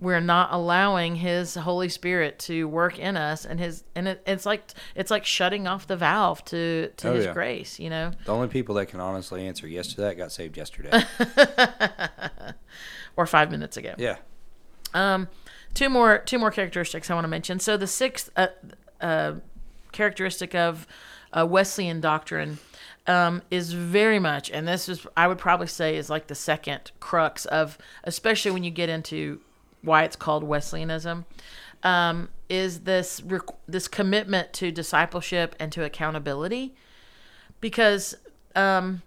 we're 0.00 0.20
not 0.20 0.52
allowing 0.52 1.16
his 1.16 1.56
holy 1.56 1.88
spirit 1.88 2.38
to 2.38 2.68
work 2.68 3.00
in 3.00 3.16
us 3.16 3.44
and 3.44 3.58
his 3.58 3.82
and 3.96 4.06
it, 4.06 4.22
it's 4.28 4.46
like 4.46 4.62
it's 4.94 5.10
like 5.10 5.24
shutting 5.24 5.66
off 5.66 5.88
the 5.88 5.96
valve 5.96 6.44
to 6.44 6.88
to 6.96 7.08
Oh, 7.08 7.14
his 7.16 7.24
yeah. 7.24 7.32
grace 7.32 7.80
you 7.80 7.90
know 7.90 8.12
The 8.24 8.32
only 8.32 8.46
people 8.46 8.76
that 8.76 8.86
can 8.86 9.00
honestly 9.00 9.44
answer 9.48 9.66
yes 9.66 9.88
to 9.94 10.02
that 10.02 10.16
got 10.16 10.30
saved 10.30 10.56
yesterday. 10.56 11.02
or 13.16 13.26
five 13.26 13.50
minutes 13.50 13.76
ago 13.76 13.94
yeah. 13.98 14.16
um 14.94 15.26
two 15.74 15.88
more 15.88 16.18
two 16.18 16.38
more 16.38 16.50
characteristics 16.50 17.10
i 17.10 17.14
want 17.14 17.24
to 17.24 17.28
mention. 17.28 17.58
So 17.58 17.76
the 17.76 17.86
sixth 17.86 18.30
uh, 18.36 18.48
uh, 19.00 19.34
characteristic 19.92 20.54
of 20.54 20.86
uh, 21.32 21.46
wesleyan 21.46 22.00
doctrine 22.00 22.58
um, 23.06 23.42
is 23.50 23.72
very 23.72 24.18
much 24.18 24.50
and 24.50 24.66
this 24.68 24.88
is 24.88 25.06
i 25.16 25.26
would 25.26 25.38
probably 25.38 25.66
say 25.66 25.96
is 25.96 26.10
like 26.10 26.26
the 26.26 26.34
second 26.34 26.90
crux 27.00 27.46
of 27.46 27.78
especially 28.04 28.50
when 28.50 28.64
you 28.64 28.70
get 28.70 28.88
into 28.88 29.40
why 29.82 30.04
it's 30.04 30.16
called 30.16 30.42
wesleyanism 30.42 31.24
um, 31.82 32.28
is 32.48 32.80
this 32.80 33.20
requ- 33.20 33.56
this 33.66 33.88
commitment 33.88 34.52
to 34.54 34.72
discipleship 34.72 35.54
and 35.58 35.70
to 35.72 35.84
accountability. 35.84 36.74
Because 37.60 38.16
um, 38.54 39.02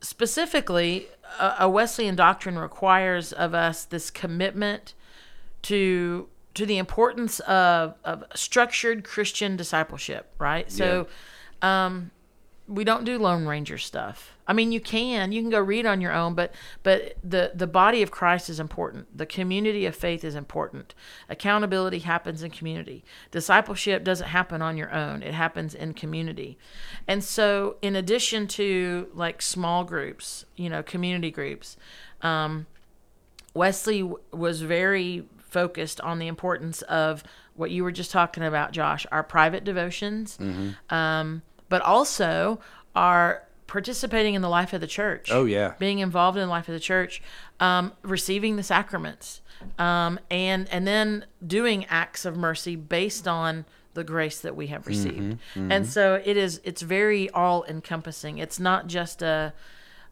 specifically 0.00 1.08
a, 1.38 1.54
a 1.60 1.68
Wesleyan 1.68 2.16
doctrine 2.16 2.58
requires 2.58 3.32
of 3.32 3.54
us 3.54 3.84
this 3.84 4.10
commitment 4.10 4.94
to 5.66 6.28
to 6.54 6.64
the 6.64 6.78
importance 6.78 7.40
of, 7.40 7.94
of 8.02 8.24
structured 8.34 9.04
Christian 9.04 9.56
discipleship, 9.56 10.32
right? 10.38 10.70
So 10.70 11.06
um 11.62 12.10
we 12.68 12.82
don't 12.82 13.04
do 13.04 13.18
lone 13.18 13.46
ranger 13.46 13.78
stuff. 13.78 14.36
I 14.48 14.52
mean, 14.52 14.72
you 14.72 14.80
can, 14.80 15.30
you 15.32 15.40
can 15.40 15.50
go 15.50 15.60
read 15.60 15.86
on 15.86 16.00
your 16.00 16.12
own, 16.12 16.34
but 16.34 16.52
but 16.82 17.16
the 17.22 17.52
the 17.54 17.66
body 17.66 18.02
of 18.02 18.10
Christ 18.10 18.48
is 18.48 18.58
important. 18.58 19.16
The 19.16 19.26
community 19.26 19.86
of 19.86 19.94
faith 19.94 20.24
is 20.24 20.34
important. 20.34 20.94
Accountability 21.28 22.00
happens 22.00 22.42
in 22.42 22.50
community. 22.50 23.04
Discipleship 23.30 24.02
doesn't 24.04 24.28
happen 24.28 24.62
on 24.62 24.76
your 24.76 24.92
own. 24.92 25.22
It 25.22 25.34
happens 25.34 25.74
in 25.74 25.94
community. 25.94 26.58
And 27.06 27.22
so, 27.22 27.76
in 27.82 27.94
addition 27.94 28.48
to 28.48 29.08
like 29.14 29.42
small 29.42 29.84
groups, 29.84 30.44
you 30.56 30.68
know, 30.68 30.82
community 30.82 31.30
groups, 31.30 31.76
um, 32.22 32.66
Wesley 33.54 34.00
w- 34.00 34.20
was 34.32 34.62
very 34.62 35.28
focused 35.56 36.02
on 36.02 36.18
the 36.18 36.26
importance 36.26 36.82
of 36.82 37.24
what 37.54 37.70
you 37.70 37.82
were 37.82 37.90
just 37.90 38.10
talking 38.10 38.42
about, 38.42 38.72
Josh, 38.72 39.06
our 39.10 39.22
private 39.22 39.64
devotions, 39.64 40.38
um, 40.90 41.40
but 41.70 41.80
also 41.80 42.60
our 42.94 43.42
participating 43.66 44.34
in 44.34 44.42
the 44.42 44.50
life 44.50 44.74
of 44.74 44.82
the 44.82 44.86
church. 44.86 45.30
Oh, 45.32 45.46
yeah. 45.46 45.72
being 45.78 46.00
involved 46.00 46.36
in 46.36 46.42
the 46.42 46.50
life 46.50 46.68
of 46.68 46.74
the 46.74 46.80
church, 46.92 47.22
um, 47.58 47.94
receiving 48.02 48.56
the 48.56 48.62
sacraments, 48.62 49.40
um, 49.78 50.20
and 50.30 50.68
and 50.68 50.86
then 50.86 51.24
doing 51.46 51.86
acts 51.86 52.26
of 52.26 52.36
mercy 52.36 52.76
based 52.76 53.26
on 53.26 53.64
the 53.94 54.04
grace 54.04 54.40
that 54.40 54.54
we 54.54 54.66
have 54.66 54.86
received. 54.86 55.38
And 55.54 55.86
so 55.86 56.20
it 56.22 56.36
is. 56.36 56.60
It's 56.64 56.82
very 56.82 57.30
all 57.30 57.64
encompassing. 57.64 58.36
It's 58.36 58.60
not 58.60 58.88
just 58.88 59.22
a 59.22 59.54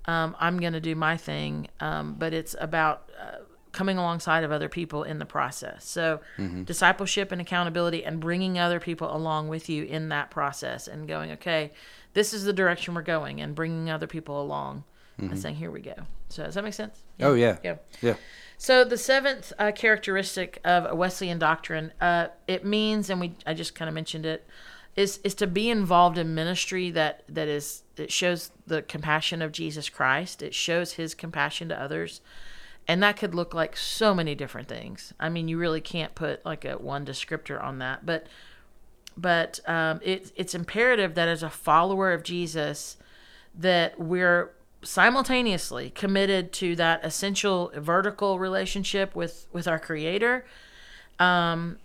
um, 0.07 0.35
I'm 0.41 0.59
going 0.59 0.73
to 0.73 0.81
do 0.81 0.95
my 0.95 1.19
thing, 1.19 1.69
um, 1.81 2.15
but 2.19 2.33
it's 2.33 2.57
about 2.59 3.11
uh, 3.21 3.41
coming 3.75 3.99
alongside 3.99 4.45
of 4.45 4.53
other 4.53 4.69
people 4.69 5.03
in 5.03 5.19
the 5.19 5.27
process. 5.27 5.87
So, 5.87 6.21
discipleship 6.65 7.33
and 7.33 7.41
accountability, 7.41 8.05
and 8.05 8.21
bringing 8.21 8.59
other 8.59 8.81
people 8.81 9.15
along 9.15 9.49
with 9.49 9.69
you 9.69 9.85
in 9.85 10.09
that 10.09 10.31
process, 10.31 10.89
and 10.89 11.07
going, 11.07 11.33
okay, 11.33 11.73
this 12.15 12.33
is 12.33 12.45
the 12.45 12.53
direction 12.53 12.95
we're 12.95 13.03
going, 13.03 13.41
and 13.41 13.55
bringing 13.55 13.91
other 13.91 14.07
people 14.07 14.41
along, 14.41 14.85
and 15.19 15.39
saying, 15.39 15.57
here 15.57 15.71
we 15.71 15.81
go. 15.81 15.95
So, 16.29 16.45
does 16.45 16.55
that 16.55 16.65
make 16.65 16.75
sense? 16.75 17.05
Oh 17.21 17.35
yeah. 17.35 17.59
Yeah. 17.63 17.77
Yeah. 18.01 18.15
So 18.59 18.85
the 18.85 18.97
seventh 18.97 19.53
uh, 19.59 19.73
characteristic 19.73 20.61
of 20.65 20.87
a 20.87 20.95
Wesleyan 20.95 21.39
doctrine, 21.39 21.93
uh, 22.01 22.29
it 22.47 22.65
means, 22.65 23.11
and 23.11 23.21
we 23.21 23.35
I 23.47 23.55
just 23.55 23.75
kind 23.75 23.89
of 23.89 23.95
mentioned 23.95 24.27
it, 24.27 24.47
is 24.97 25.19
is 25.19 25.35
to 25.37 25.47
be 25.47 25.71
involved 25.71 26.19
in 26.19 26.35
ministry 26.35 26.91
that 26.91 27.25
that 27.29 27.49
is 27.49 27.83
it 27.97 28.13
shows 28.13 28.51
the 28.67 28.83
compassion 28.83 29.43
of 29.43 29.53
Jesus 29.53 29.89
Christ. 29.89 30.43
It 30.43 30.55
shows 30.55 30.93
His 30.95 31.15
compassion 31.15 31.69
to 31.69 31.81
others, 31.81 32.21
and 32.87 33.03
that 33.03 33.17
could 33.17 33.35
look 33.35 33.55
like 33.55 33.77
so 33.77 34.15
many 34.15 34.35
different 34.35 34.69
things. 34.69 35.13
I 35.19 35.29
mean, 35.29 35.49
you 35.49 35.59
really 35.59 35.81
can't 35.81 36.15
put 36.15 36.45
like 36.45 36.65
a 36.65 36.75
one 36.75 37.05
descriptor 37.05 37.63
on 37.63 37.79
that, 37.79 38.05
but 38.05 38.27
but 39.17 39.61
um, 39.67 40.01
it, 40.03 40.33
it's 40.35 40.55
imperative 40.55 41.15
that 41.15 41.29
as 41.29 41.43
a 41.43 41.51
follower 41.51 42.13
of 42.13 42.25
Jesus, 42.25 42.97
that 43.55 43.99
we're 43.99 44.51
simultaneously 44.83 45.91
committed 45.91 46.53
to 46.53 46.77
that 46.77 47.05
essential 47.05 47.71
vertical 47.77 48.39
relationship 48.39 49.15
with 49.15 49.47
with 49.53 49.67
our 49.67 49.79
Creator, 49.79 50.45
um, 51.19 51.79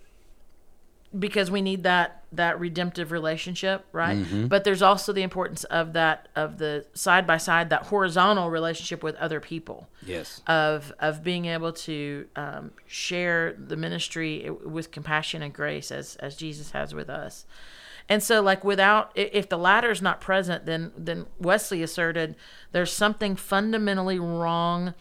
because 1.18 1.50
we 1.50 1.60
need 1.60 1.82
that 1.84 2.16
that 2.32 2.60
redemptive 2.60 3.10
relationship, 3.10 3.84
right? 3.90 4.24
But 4.48 4.62
there's 4.62 4.82
also 4.82 5.12
the 5.12 5.22
importance 5.22 5.64
of 5.64 5.94
that 5.94 6.28
of 6.36 6.58
the 6.58 6.86
side 6.94 7.26
by 7.26 7.38
side 7.38 7.70
that 7.70 7.86
horizontal 7.86 8.50
relationship 8.50 9.02
with 9.02 9.16
other 9.16 9.40
people 9.40 9.88
Yes. 10.06 10.40
of 10.46 10.92
of 11.00 11.24
being 11.24 11.46
able 11.46 11.72
to 11.72 12.26
um, 12.36 12.70
share 12.86 13.54
the 13.54 13.76
ministry 13.76 14.48
with 14.64 14.92
compassion 14.92 15.42
and 15.42 15.52
grace 15.52 15.90
as 15.90 16.14
as 16.16 16.36
Jesus 16.36 16.70
has 16.70 16.94
with 16.94 17.10
us. 17.10 17.46
And 18.08 18.22
so, 18.22 18.40
like, 18.40 18.64
without 18.64 19.10
if 19.16 19.48
the 19.48 19.58
latter 19.58 19.90
is 19.90 20.00
not 20.02 20.20
present, 20.20 20.66
then 20.66 20.92
then 20.96 21.26
Wesley 21.40 21.82
asserted 21.82 22.36
there's 22.72 22.92
something 22.92 23.34
fundamentally 23.36 24.18
wrong 24.20 24.94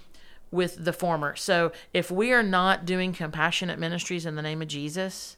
with 0.51 0.83
the 0.83 0.93
former. 0.93 1.35
So, 1.35 1.71
if 1.93 2.09
we 2.09 2.31
are 2.31 2.43
not 2.43 2.85
doing 2.85 3.13
compassionate 3.13 3.77
ministries 3.77 4.25
in 4.25 4.35
the 4.35 4.41
name 4.41 4.61
of 4.63 4.67
Jesus, 4.67 5.37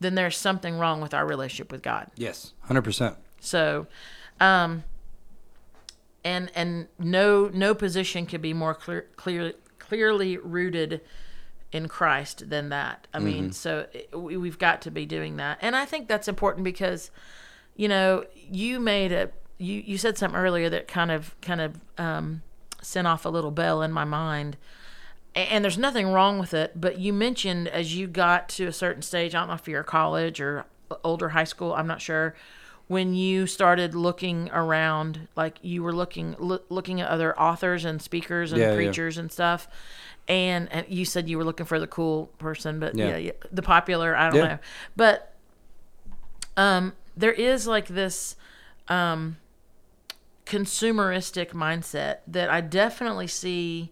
then 0.00 0.14
there's 0.14 0.36
something 0.36 0.78
wrong 0.78 1.00
with 1.00 1.14
our 1.14 1.26
relationship 1.26 1.72
with 1.72 1.82
God. 1.82 2.10
Yes. 2.16 2.52
Hundred 2.62 2.82
percent. 2.82 3.16
So, 3.40 3.86
um, 4.40 4.84
and 6.24 6.50
and 6.54 6.88
no 6.98 7.50
no 7.52 7.74
position 7.74 8.26
could 8.26 8.42
be 8.42 8.54
more 8.54 8.74
clear, 8.74 9.06
clear 9.16 9.52
clearly 9.78 10.38
rooted 10.38 11.00
in 11.72 11.88
Christ 11.88 12.48
than 12.50 12.68
that. 12.70 13.08
I 13.12 13.18
mean, 13.18 13.52
so 13.52 13.86
it, 13.92 14.16
we, 14.16 14.36
we've 14.36 14.58
got 14.58 14.80
to 14.82 14.90
be 14.90 15.06
doing 15.06 15.36
that, 15.36 15.58
and 15.60 15.74
I 15.74 15.84
think 15.84 16.08
that's 16.08 16.28
important 16.28 16.64
because, 16.64 17.10
you 17.76 17.88
know, 17.88 18.24
you 18.34 18.80
made 18.80 19.12
a 19.12 19.30
you 19.58 19.82
you 19.84 19.98
said 19.98 20.16
something 20.16 20.38
earlier 20.38 20.70
that 20.70 20.88
kind 20.88 21.10
of 21.10 21.38
kind 21.40 21.60
of 21.60 21.80
um, 21.98 22.42
sent 22.80 23.06
off 23.06 23.24
a 23.24 23.28
little 23.28 23.50
bell 23.50 23.82
in 23.82 23.92
my 23.92 24.04
mind. 24.04 24.56
And 25.34 25.64
there's 25.64 25.78
nothing 25.78 26.08
wrong 26.08 26.38
with 26.38 26.54
it, 26.54 26.80
but 26.80 26.98
you 26.98 27.12
mentioned 27.12 27.66
as 27.66 27.96
you 27.96 28.06
got 28.06 28.48
to 28.50 28.66
a 28.66 28.72
certain 28.72 29.02
stage, 29.02 29.34
I 29.34 29.40
don't 29.40 29.48
know 29.48 29.54
if 29.54 29.66
you're 29.66 29.82
college 29.82 30.40
or 30.40 30.64
older 31.02 31.30
high 31.30 31.44
school, 31.44 31.74
I'm 31.74 31.88
not 31.88 32.00
sure, 32.00 32.36
when 32.86 33.14
you 33.14 33.46
started 33.48 33.94
looking 33.96 34.48
around, 34.52 35.26
like 35.34 35.56
you 35.62 35.82
were 35.82 35.92
looking 35.92 36.36
loo- 36.38 36.62
looking 36.68 37.00
at 37.00 37.08
other 37.08 37.36
authors 37.38 37.84
and 37.84 38.00
speakers 38.00 38.52
and 38.52 38.60
Yeah, 38.60 38.68
yeah. 38.68 38.74
preachers 38.76 39.18
and 39.18 39.32
stuff, 39.32 39.66
and, 40.28 40.70
and 40.70 40.86
you 40.88 41.04
said 41.04 41.28
you 41.28 41.36
were 41.36 41.44
looking 41.44 41.66
for 41.66 41.80
the 41.80 41.86
cool 41.88 42.26
person, 42.38 42.78
but 42.78 42.94
yeah, 42.94 43.08
Yeah. 43.08 43.16
yeah 43.16 43.32
the 43.50 43.62
popular, 43.62 44.14
I 44.14 44.28
don't 44.30 44.38
Yeah. 44.38 44.46
know, 44.46 44.58
but 44.94 45.34
um, 46.56 46.92
there 47.16 47.32
is 47.32 47.66
like 47.66 47.88
this 47.88 48.36
um, 48.88 49.38
consumeristic 50.46 51.48
mindset 51.48 52.18
that 52.28 52.50
I 52.50 52.60
definitely 52.60 53.26
see 53.26 53.90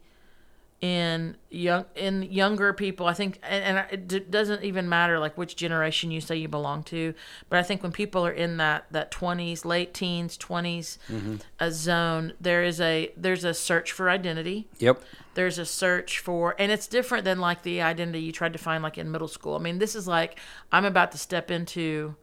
in 0.82 1.36
young 1.48 1.84
in 1.94 2.22
younger 2.24 2.72
people 2.72 3.06
i 3.06 3.14
think 3.14 3.38
and, 3.44 3.78
and 3.78 3.86
it 3.92 4.08
d- 4.08 4.18
doesn't 4.18 4.64
even 4.64 4.88
matter 4.88 5.20
like 5.20 5.38
which 5.38 5.54
generation 5.54 6.10
you 6.10 6.20
say 6.20 6.34
you 6.34 6.48
belong 6.48 6.82
to 6.82 7.14
but 7.48 7.56
i 7.56 7.62
think 7.62 7.84
when 7.84 7.92
people 7.92 8.26
are 8.26 8.32
in 8.32 8.56
that 8.56 8.84
that 8.90 9.12
20s 9.12 9.64
late 9.64 9.94
teens 9.94 10.36
20s 10.36 10.98
a 11.08 11.12
mm-hmm. 11.12 11.36
uh, 11.60 11.70
zone 11.70 12.32
there 12.40 12.64
is 12.64 12.80
a 12.80 13.12
there's 13.16 13.44
a 13.44 13.54
search 13.54 13.92
for 13.92 14.10
identity. 14.10 14.66
Yep. 14.78 15.00
there's 15.34 15.56
a 15.56 15.64
search 15.64 16.18
for 16.18 16.56
and 16.58 16.72
it's 16.72 16.88
different 16.88 17.24
than 17.24 17.38
like 17.38 17.62
the 17.62 17.80
identity 17.80 18.18
you 18.18 18.32
tried 18.32 18.52
to 18.52 18.58
find 18.58 18.82
like 18.82 18.98
in 18.98 19.10
middle 19.12 19.28
school. 19.28 19.54
I 19.54 19.60
mean 19.60 19.78
this 19.78 19.94
is 19.94 20.08
like 20.08 20.40
i'm 20.72 20.84
about 20.84 21.12
to 21.12 21.18
step 21.18 21.48
into 21.48 22.16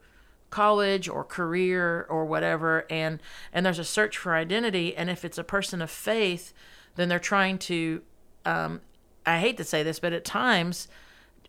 college 0.50 1.08
or 1.08 1.24
career 1.24 2.06
or 2.10 2.26
whatever 2.26 2.84
and 2.90 3.22
and 3.54 3.64
there's 3.64 3.78
a 3.78 3.84
search 3.84 4.18
for 4.18 4.34
identity 4.34 4.94
and 4.94 5.08
if 5.08 5.24
it's 5.24 5.38
a 5.38 5.44
person 5.44 5.80
of 5.80 5.90
faith 5.90 6.52
then 6.96 7.08
they're 7.08 7.18
trying 7.18 7.56
to 7.56 8.02
um 8.44 8.80
i 9.26 9.38
hate 9.38 9.56
to 9.56 9.64
say 9.64 9.82
this 9.82 9.98
but 9.98 10.12
at 10.12 10.24
times 10.24 10.88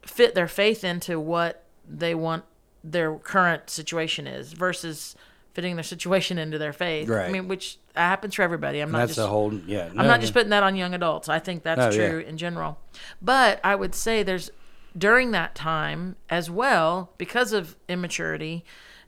fit 0.04 0.36
their 0.36 0.48
faith 0.48 0.84
into 0.84 1.20
what 1.20 1.64
they 1.88 2.14
want 2.16 2.44
their 2.84 3.16
current 3.16 3.70
situation 3.70 4.26
is 4.28 4.54
versus 4.54 5.16
fitting 5.54 5.76
their 5.76 5.84
situation 5.84 6.38
into 6.38 6.58
their 6.58 6.74
faith 6.74 7.10
i 7.12 7.30
mean 7.30 7.48
which 7.48 7.78
happens 7.96 8.36
for 8.36 8.42
everybody 8.42 8.80
i'm 8.80 8.92
not 8.92 9.00
That's 9.00 9.16
just 9.16 9.26
a 9.26 9.30
whole. 9.30 9.54
Yeah. 9.54 9.90
I'm 9.98 10.08
not 10.08 10.22
just 10.22 10.34
putting 10.34 10.50
that 10.52 10.64
on 10.64 10.76
young 10.78 10.94
adults. 10.94 11.28
I 11.28 11.40
think 11.40 11.64
that's 11.64 11.96
No, 11.96 12.02
yeah. 12.02 12.10
true 12.10 12.20
in 12.20 12.38
general. 12.38 12.78
But 13.22 13.60
I 13.64 13.76
would 13.76 13.94
say 13.94 14.24
there's 14.24 14.50
during 14.98 15.32
that 15.32 15.54
time 15.54 16.16
as 16.30 16.50
well, 16.50 17.12
because 17.18 17.52
of 17.52 17.76
immaturity, 17.90 18.64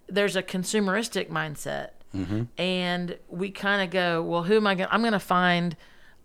there's 0.08 0.36
a 0.36 0.44
consumeristic 0.44 1.30
mindset. 1.30 1.92
Mm-hmm. 2.14 2.44
And 2.58 3.18
we 3.30 3.52
kind 3.52 3.82
of 3.82 3.90
go, 3.90 4.22
well, 4.22 4.44
who 4.44 4.58
am 4.58 4.68
I 4.68 4.76
going? 4.76 4.90
I'm 4.92 5.00
going 5.02 5.14
to 5.14 5.20
find, 5.20 5.76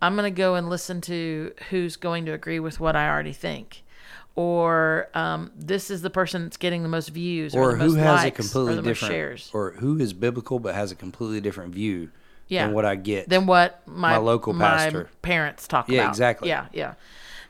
I'm 0.00 0.14
going 0.16 0.32
to 0.32 0.36
go 0.36 0.54
and 0.54 0.68
listen 0.70 1.00
to 1.02 1.52
who's 1.70 1.96
going 1.96 2.26
to 2.26 2.32
agree 2.32 2.60
with 2.60 2.78
what 2.80 2.94
I 2.96 3.08
already 3.08 3.32
think. 3.32 3.82
Or 4.36 5.08
um, 5.14 5.50
this 5.56 5.90
is 5.90 6.02
the 6.02 6.10
person 6.10 6.44
that's 6.44 6.56
getting 6.56 6.84
the 6.84 6.88
most 6.88 7.08
views 7.08 7.56
or, 7.56 7.70
Or 7.72 7.76
who 7.76 7.94
has 7.94 8.24
a 8.24 8.30
completely 8.30 8.76
different, 8.82 9.12
shares. 9.12 9.50
or 9.52 9.72
who 9.72 9.98
is 9.98 10.12
biblical 10.12 10.60
but 10.60 10.74
has 10.76 10.92
a 10.92 10.94
completely 10.94 11.40
different 11.40 11.74
view 11.74 12.10
Yeah. 12.46 12.66
than 12.66 12.74
what 12.74 12.84
I 12.84 12.94
get. 12.94 13.28
than 13.28 13.46
what 13.46 13.82
my, 13.86 14.12
My 14.12 14.16
local 14.18 14.52
my 14.52 14.64
pastor. 14.64 15.08
parents 15.22 15.66
talk 15.66 15.88
Yeah, 15.88 15.94
about. 15.96 16.04
Yeah, 16.04 16.08
exactly. 16.10 16.48
Yeah, 16.50 16.66
yeah, 16.72 16.94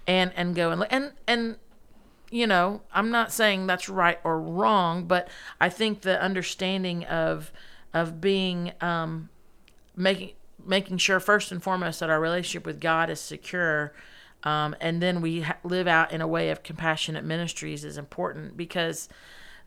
and 0.06 0.32
and 0.34 0.54
go 0.54 0.70
and 0.70 0.86
and 0.90 1.12
and 1.26 1.56
you 2.30 2.46
know, 2.46 2.80
I'm 2.92 3.10
not 3.10 3.32
saying 3.32 3.66
that's 3.66 3.88
right 3.90 4.18
or 4.24 4.40
wrong, 4.40 5.04
but 5.04 5.28
I 5.60 5.68
think 5.68 6.00
the 6.02 6.18
understanding 6.22 7.04
of 7.04 7.52
of 7.92 8.18
being 8.20 8.72
um, 8.80 9.28
making 9.94 10.30
making 10.68 10.98
sure 10.98 11.18
first 11.18 11.50
and 11.50 11.62
foremost 11.62 12.00
that 12.00 12.10
our 12.10 12.20
relationship 12.20 12.66
with 12.66 12.80
God 12.80 13.10
is 13.10 13.20
secure. 13.20 13.92
Um, 14.44 14.76
and 14.80 15.02
then 15.02 15.20
we 15.20 15.40
ha- 15.40 15.56
live 15.64 15.88
out 15.88 16.12
in 16.12 16.20
a 16.20 16.26
way 16.28 16.50
of 16.50 16.62
compassionate 16.62 17.24
ministries 17.24 17.84
is 17.84 17.96
important 17.98 18.56
because 18.56 19.08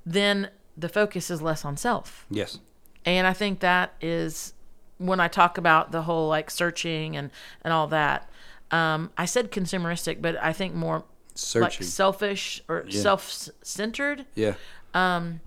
then 0.06 0.50
the 0.78 0.88
focus 0.88 1.30
is 1.30 1.42
less 1.42 1.66
on 1.66 1.76
self. 1.76 2.26
yes. 2.30 2.60
And 3.04 3.26
I 3.26 3.34
think 3.34 3.62
that 3.62 3.96
is 4.00 4.54
when 5.00 5.20
I 5.20 5.28
talk 5.28 5.58
about 5.58 5.92
the 5.92 6.04
whole 6.04 6.30
like 6.30 6.52
searching 6.52 7.18
and 7.18 7.32
and 7.64 7.74
all 7.74 7.88
that. 7.88 8.30
Um, 8.70 9.10
I 9.18 9.26
said 9.26 9.52
consumeristic, 9.52 10.22
but 10.22 10.38
I 10.42 10.54
think 10.54 10.76
more 10.76 11.04
Searching. 11.34 11.64
like 11.64 11.84
selfish 11.84 12.62
or 12.70 12.90
self-centered 12.92 14.26
yeah. 14.36 14.54
Um, 14.94 15.42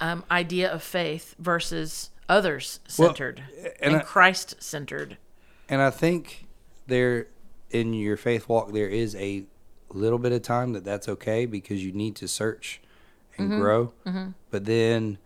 um, 0.00 0.24
idea 0.30 0.70
of 0.70 0.82
faith 0.82 1.34
versus 1.38 2.10
others 2.28 2.80
centered 2.88 3.42
and 3.80 3.94
and, 3.96 4.04
Christ-centered. 4.04 5.16
And 5.68 5.80
I 5.82 5.90
think 5.90 6.46
there, 6.86 7.28
in 7.70 7.92
your 7.94 8.16
faith 8.16 8.48
walk, 8.48 8.72
there 8.72 8.88
is 8.88 9.14
a 9.16 9.44
little 9.90 10.18
bit 10.18 10.32
of 10.32 10.42
time 10.42 10.72
that 10.72 10.84
that's 10.84 11.08
okay 11.08 11.46
because 11.46 11.84
you 11.84 11.92
need 11.92 12.16
to 12.16 12.28
search 12.28 12.80
and 13.38 13.50
Mm-hmm. 13.50 13.60
grow. 13.60 13.92
But 14.50 14.64
then, 14.66 15.18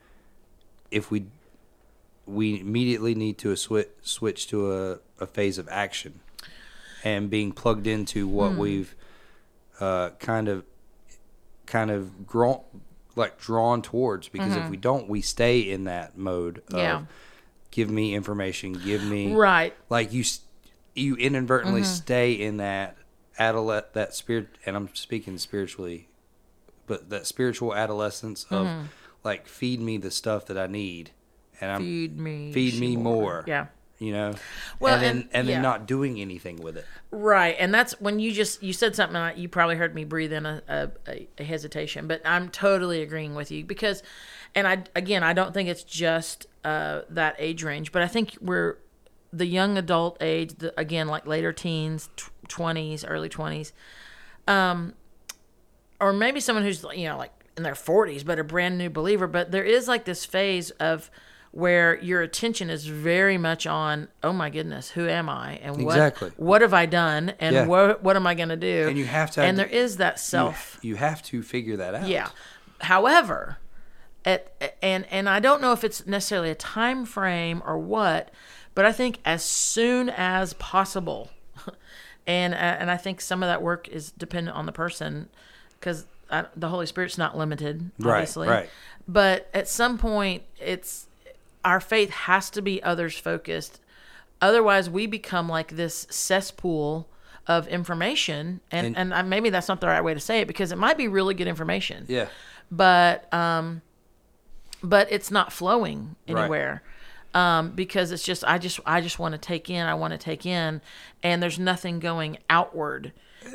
if 0.90 1.10
we 1.10 1.26
we 2.26 2.60
immediately 2.60 3.14
need 3.14 3.38
to 3.38 3.50
a 3.52 3.54
swi- 3.54 3.88
switch 4.02 4.48
to 4.48 4.72
a, 4.72 4.98
a 5.20 5.26
phase 5.26 5.58
of 5.58 5.68
action 5.68 6.20
and 7.04 7.30
being 7.30 7.52
plugged 7.52 7.86
into 7.86 8.26
what 8.26 8.52
Hmm. 8.52 8.58
we've 8.58 8.96
uh, 9.80 10.10
kind 10.18 10.48
of 10.48 10.64
kind 11.66 11.90
of 11.90 12.26
grown 12.26 12.60
like 13.16 13.38
drawn 13.40 13.82
towards 13.82 14.28
because 14.28 14.54
if 14.54 14.68
we 14.70 14.76
don't 14.76 15.08
we 15.08 15.20
stay 15.20 15.58
in 15.60 15.84
that 15.84 16.16
mode 16.16 16.58
of 16.58 16.64
Mm-hmm. 16.74 16.76
Yeah. 16.78 17.02
give 17.70 17.90
me 17.90 18.14
information 18.14 18.72
give 18.74 19.02
me 19.04 19.34
Right. 19.34 19.74
like 19.90 20.12
you 20.12 20.22
you 20.94 21.16
inadvertently 21.16 21.82
stay 21.82 22.32
in 22.32 22.58
that 22.58 22.96
adolet 23.38 23.92
that 23.94 24.14
spirit 24.14 24.48
and 24.64 24.76
i'm 24.76 24.88
speaking 24.94 25.36
spiritually 25.38 26.08
but 26.86 27.10
that 27.10 27.26
spiritual 27.26 27.74
adolescence 27.74 28.44
of 28.50 28.88
like 29.24 29.46
feed 29.48 29.80
me 29.80 29.96
the 29.98 30.10
stuff 30.10 30.46
that 30.46 30.56
i 30.56 30.66
need 30.66 31.10
and 31.60 31.70
i'm 31.70 31.80
Feed 31.82 32.18
me. 32.18 32.52
feed 32.52 32.74
me 32.80 32.94
Seymour. 32.94 33.02
more 33.14 33.44
Yeah. 33.46 33.66
You 33.98 34.12
know, 34.12 34.34
Well, 34.78 34.94
and 34.94 35.02
then 35.02 35.10
and- 35.16 35.28
and, 35.32 35.48
then 35.48 35.54
yeah. 35.56 35.60
not 35.62 35.86
doing 35.86 36.20
anything 36.20 36.56
with 36.56 36.76
it. 36.76 36.84
Right, 37.10 37.56
and 37.58 37.72
that's 37.72 37.98
when 38.00 38.18
you 38.18 38.32
just 38.32 38.62
you 38.62 38.72
said 38.72 38.94
something. 38.94 39.14
like- 39.16 39.38
You 39.38 39.48
probably 39.48 39.76
heard 39.76 39.94
me 39.94 40.04
breathe 40.04 40.32
in 40.32 40.44
a, 40.46 40.62
a, 40.68 41.26
a, 41.38 41.44
hesitation, 41.44 42.06
but 42.06 42.20
I'm 42.24 42.48
totally 42.50 43.00
agreeing 43.02 43.34
with 43.34 43.50
you 43.50 43.64
because, 43.64 44.02
and 44.54 44.68
I 44.68 44.84
again 44.94 45.22
I 45.22 45.32
don't 45.32 45.54
think 45.54 45.68
it's 45.68 45.82
just 45.82 46.46
uh, 46.64 47.02
that 47.10 47.36
age 47.38 47.62
range, 47.62 47.92
but 47.92 48.02
I 48.02 48.06
think 48.08 48.36
we're 48.40 48.76
the 49.32 49.46
young 49.46 49.76
adult 49.78 50.16
age, 50.20 50.54
the, 50.58 50.78
again 50.78 51.08
like 51.08 51.26
later 51.26 51.52
teens, 51.52 52.10
twenties, 52.48 53.04
early 53.04 53.28
twenties, 53.28 53.72
um, 54.46 54.94
or 56.00 56.12
maybe 56.12 56.40
someone 56.40 56.64
who's 56.64 56.84
you 56.94 57.08
know 57.08 57.16
like 57.16 57.32
in 57.56 57.62
their 57.62 57.72
40s 57.72 58.22
but 58.24 58.38
a 58.38 58.44
brand 58.44 58.76
new 58.76 58.90
believer. 58.90 59.26
But 59.26 59.50
there 59.50 59.64
is 59.64 59.88
like 59.88 60.04
this 60.04 60.24
phase 60.26 60.70
of 60.72 61.10
where 61.56 61.98
your 62.02 62.20
attention 62.20 62.68
is 62.68 62.84
very 62.86 63.38
much 63.38 63.66
on 63.66 64.08
oh 64.22 64.32
my 64.32 64.50
goodness 64.50 64.90
who 64.90 65.08
am 65.08 65.26
i 65.28 65.52
and 65.62 65.74
what 65.82 65.92
Exactly. 65.96 66.30
what 66.36 66.60
have 66.60 66.74
i 66.74 66.84
done 66.84 67.32
and 67.40 67.54
Yeah. 67.54 67.66
what 67.66 68.02
what 68.02 68.14
am 68.14 68.26
i 68.26 68.34
going 68.34 68.50
to 68.50 68.56
do 68.58 68.86
And 68.88 68.98
you 68.98 69.06
have 69.06 69.30
to 69.32 69.40
and 69.42 69.58
there 69.58 69.64
is 69.66 69.96
that 69.96 70.20
self 70.20 70.78
you 70.82 70.96
have 70.96 71.22
to 71.24 71.42
figure 71.42 71.78
that 71.78 71.94
out. 71.94 72.08
yeah 72.08 72.28
however 72.82 73.56
at, 74.26 74.76
and 74.82 75.06
and 75.10 75.30
i 75.30 75.40
don't 75.40 75.62
know 75.62 75.72
if 75.72 75.82
it's 75.82 76.06
necessarily 76.06 76.50
a 76.50 76.54
time 76.54 77.06
frame 77.06 77.62
or 77.64 77.78
what 77.78 78.30
but 78.74 78.84
i 78.84 78.92
think 78.92 79.18
as 79.24 79.42
soon 79.42 80.10
as 80.10 80.52
possible 80.54 81.30
and 82.26 82.52
uh, 82.52 82.56
and 82.58 82.90
i 82.90 82.98
think 82.98 83.22
some 83.22 83.42
of 83.42 83.46
that 83.46 83.62
work 83.62 83.88
is 83.88 84.10
dependent 84.12 84.54
on 84.54 84.66
the 84.66 84.72
person 84.72 85.30
because 85.80 86.04
the 86.54 86.68
holy 86.68 86.84
spirit's 86.86 87.16
not 87.16 87.38
limited 87.38 87.90
obviously. 88.00 88.06
Right, 88.06 88.14
obviously 88.18 88.48
right. 88.48 88.70
but 89.08 89.48
at 89.54 89.68
some 89.68 89.96
point 89.96 90.42
it's 90.60 91.06
our 91.66 91.80
faith 91.80 92.10
has 92.10 92.48
to 92.50 92.62
be 92.62 92.82
others 92.82 93.18
focused. 93.18 93.80
Otherwise 94.40 94.88
we 94.88 95.06
become 95.06 95.48
like 95.48 95.76
this 95.76 96.06
cesspool 96.08 97.08
of 97.46 97.66
information. 97.68 98.60
And 98.70 98.86
and, 98.86 98.96
And- 98.96 99.14
I, 99.14 99.22
maybe 99.22 99.50
that's 99.50 99.68
not 99.68 99.80
the 99.80 99.88
right 99.88 100.02
way 100.02 100.14
to 100.14 100.20
say 100.20 100.40
it 100.40 100.48
because 100.48 100.72
it 100.72 100.78
might 100.78 100.96
be 100.96 101.08
really 101.08 101.34
good 101.34 101.48
information. 101.48 102.06
Yeah. 102.08 102.28
but 102.70 103.32
um 103.34 103.82
but 104.82 105.10
it's 105.10 105.30
not 105.30 105.52
flowing 105.52 106.16
Right. 106.28 106.38
anywhere. 106.42 106.82
Um 107.34 107.70
because 107.70 108.12
it's 108.12 108.22
just 108.22 108.44
i 108.44 108.58
just 108.58 108.78
i 108.86 109.00
just 109.00 109.18
want 109.18 109.32
to 109.32 109.38
take 109.38 109.68
in 109.70 109.86
i 109.86 109.94
want 109.94 110.12
to 110.12 110.18
take 110.18 110.46
in 110.46 110.80
and 111.22 111.42
there's 111.42 111.58
nothing 111.58 111.98
going 112.00 112.38
outward. 112.48 113.12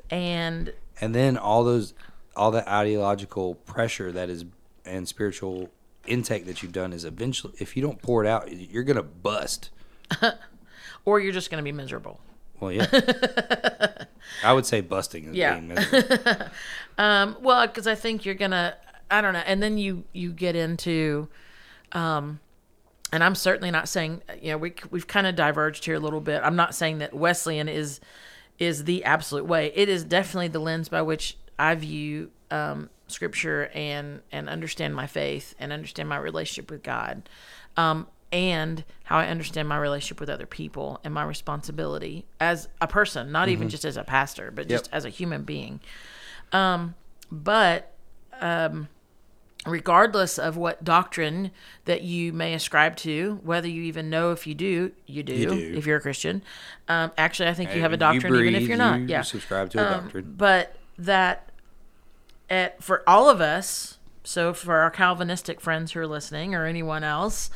And 0.09 0.73
And 1.01 1.13
then 1.15 1.37
all 1.37 1.63
those, 1.63 1.93
all 2.35 2.51
that 2.51 2.67
ideological 2.67 3.55
pressure 3.55 4.11
that 4.11 4.29
is 4.29 4.45
and 4.85 5.07
spiritual 5.07 5.69
intake 6.07 6.45
that 6.45 6.61
you've 6.63 6.71
done 6.71 6.93
is 6.93 7.05
eventually, 7.05 7.53
if 7.59 7.75
you 7.75 7.81
don't 7.83 8.01
pour 8.01 8.23
it 8.23 8.27
out, 8.27 8.51
you're 8.51 8.83
gonna 8.83 9.03
bust. 9.03 9.69
or 11.05 11.19
you're 11.19 11.31
just 11.33 11.49
going 11.49 11.57
to 11.57 11.63
be 11.63 11.71
miserable 11.71 12.19
Well, 12.59 12.71
yeah. 12.71 12.85
I 14.43 14.53
would 14.53 14.65
say 14.65 14.81
busting 14.81 15.25
is 15.25 15.35
Yeah. 15.35 15.53
being 15.55 15.69
miserable. 15.69 16.47
Um, 16.97 17.37
well, 17.41 17.65
because 17.65 17.87
I 17.87 17.95
think 17.95 18.25
you're 18.25 18.35
gonna, 18.35 18.75
I 19.09 19.21
don't 19.21 19.33
know, 19.33 19.39
and 19.45 19.63
then 19.63 19.77
you 19.77 20.03
you 20.13 20.31
get 20.33 20.55
into, 20.55 21.29
um, 21.93 22.39
and 23.13 23.23
I'm 23.23 23.33
certainly 23.33 23.71
not 23.71 23.87
saying, 23.89 24.21
you 24.41 24.51
know, 24.51 24.57
we 24.57 24.73
we've 24.91 25.07
kind 25.07 25.25
of 25.25 25.35
diverged 25.35 25.85
here 25.85 25.95
a 25.95 25.99
little 25.99 26.19
bit. 26.21 26.41
I'm 26.43 26.55
not 26.57 26.75
saying 26.75 26.99
that 26.99 27.13
Wesleyan 27.13 27.69
is 27.69 28.01
is 28.59 28.83
the 28.83 29.03
absolute 29.05 29.45
way. 29.45 29.71
It 29.73 29.89
is 29.89 30.03
definitely 30.03 30.49
the 30.49 30.59
lens 30.59 30.89
by 30.89 31.01
which 31.01 31.37
I 31.57 31.73
view 31.75 32.29
um, 32.51 32.89
Scripture 33.11 33.69
and 33.73 34.21
and 34.31 34.49
understand 34.49 34.95
my 34.95 35.07
faith 35.07 35.53
and 35.59 35.71
understand 35.71 36.09
my 36.09 36.17
relationship 36.17 36.71
with 36.71 36.83
God. 36.83 37.29
Um, 37.77 38.07
and 38.33 38.85
how 39.03 39.17
I 39.17 39.27
understand 39.27 39.67
my 39.67 39.77
relationship 39.77 40.21
with 40.21 40.29
other 40.29 40.45
people 40.45 41.01
and 41.03 41.13
my 41.13 41.23
responsibility 41.23 42.25
as 42.39 42.69
a 42.79 42.87
person, 42.87 43.29
not 43.31 43.49
even 43.49 43.67
just 43.67 43.83
as 43.83 43.97
a 43.97 44.05
pastor, 44.05 44.51
but 44.51 44.69
just 44.69 44.85
Yep. 44.85 44.95
as 44.95 45.03
a 45.05 45.09
human 45.09 45.43
being 45.43 45.81
Um, 46.53 46.95
but 47.29 47.93
um, 48.39 48.87
regardless 49.65 50.39
of 50.39 50.57
what 50.57 50.83
doctrine 50.83 51.51
that 51.85 52.01
you 52.01 52.33
may 52.33 52.53
ascribe 52.53 52.95
to, 52.97 53.39
whether 53.43 53.67
you 53.67 53.83
even 53.83 54.09
know 54.09 54.31
if 54.31 54.47
you 54.47 54.55
do, 54.55 54.91
you 55.05 55.23
do, 55.23 55.45
do. 55.49 55.73
if 55.77 55.85
you're 55.85 55.97
a 55.97 56.01
Christian. 56.01 56.41
Um, 56.87 57.11
actually, 57.17 57.49
I 57.49 57.53
think 57.53 57.75
you 57.75 57.81
have 57.81 57.91
a 57.91 57.95
You 57.95 57.99
doctrine 57.99 58.35
even 58.35 58.55
if 58.55 58.63
you're 58.67 58.77
not. 58.77 59.01
you 59.01 59.07
yeah, 59.07 59.21
subscribe 59.21 59.69
to 59.71 59.79
a 59.79 59.83
Um, 59.97 60.03
doctrine. 60.03 60.33
But 60.37 60.75
that, 60.97 61.50
at 62.51 62.83
for 62.83 63.01
all 63.09 63.27
of 63.27 63.41
us, 63.41 63.97
so 64.23 64.53
for 64.53 64.77
our 64.77 64.91
Calvinistic 64.91 65.59
friends 65.59 65.93
who 65.93 66.01
are 66.01 66.07
listening, 66.07 66.53
or 66.53 66.67
anyone 66.67 67.03
else, 67.03 67.49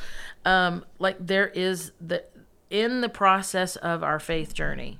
um, 0.44 0.84
like 0.98 1.24
there 1.24 1.48
is 1.48 1.92
the 2.00 2.24
in 2.70 3.00
the 3.00 3.08
process 3.08 3.76
of 3.76 4.02
our 4.02 4.18
faith 4.18 4.52
journey. 4.52 4.98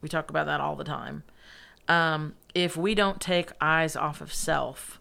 We 0.00 0.08
talk 0.08 0.28
about 0.30 0.46
that 0.46 0.60
all 0.60 0.74
the 0.74 0.82
time 0.82 1.22
um, 1.90 2.34
if 2.54 2.76
we 2.76 2.94
don't 2.94 3.20
take 3.20 3.50
eyes 3.60 3.96
off 3.96 4.20
of 4.20 4.32
self, 4.32 5.00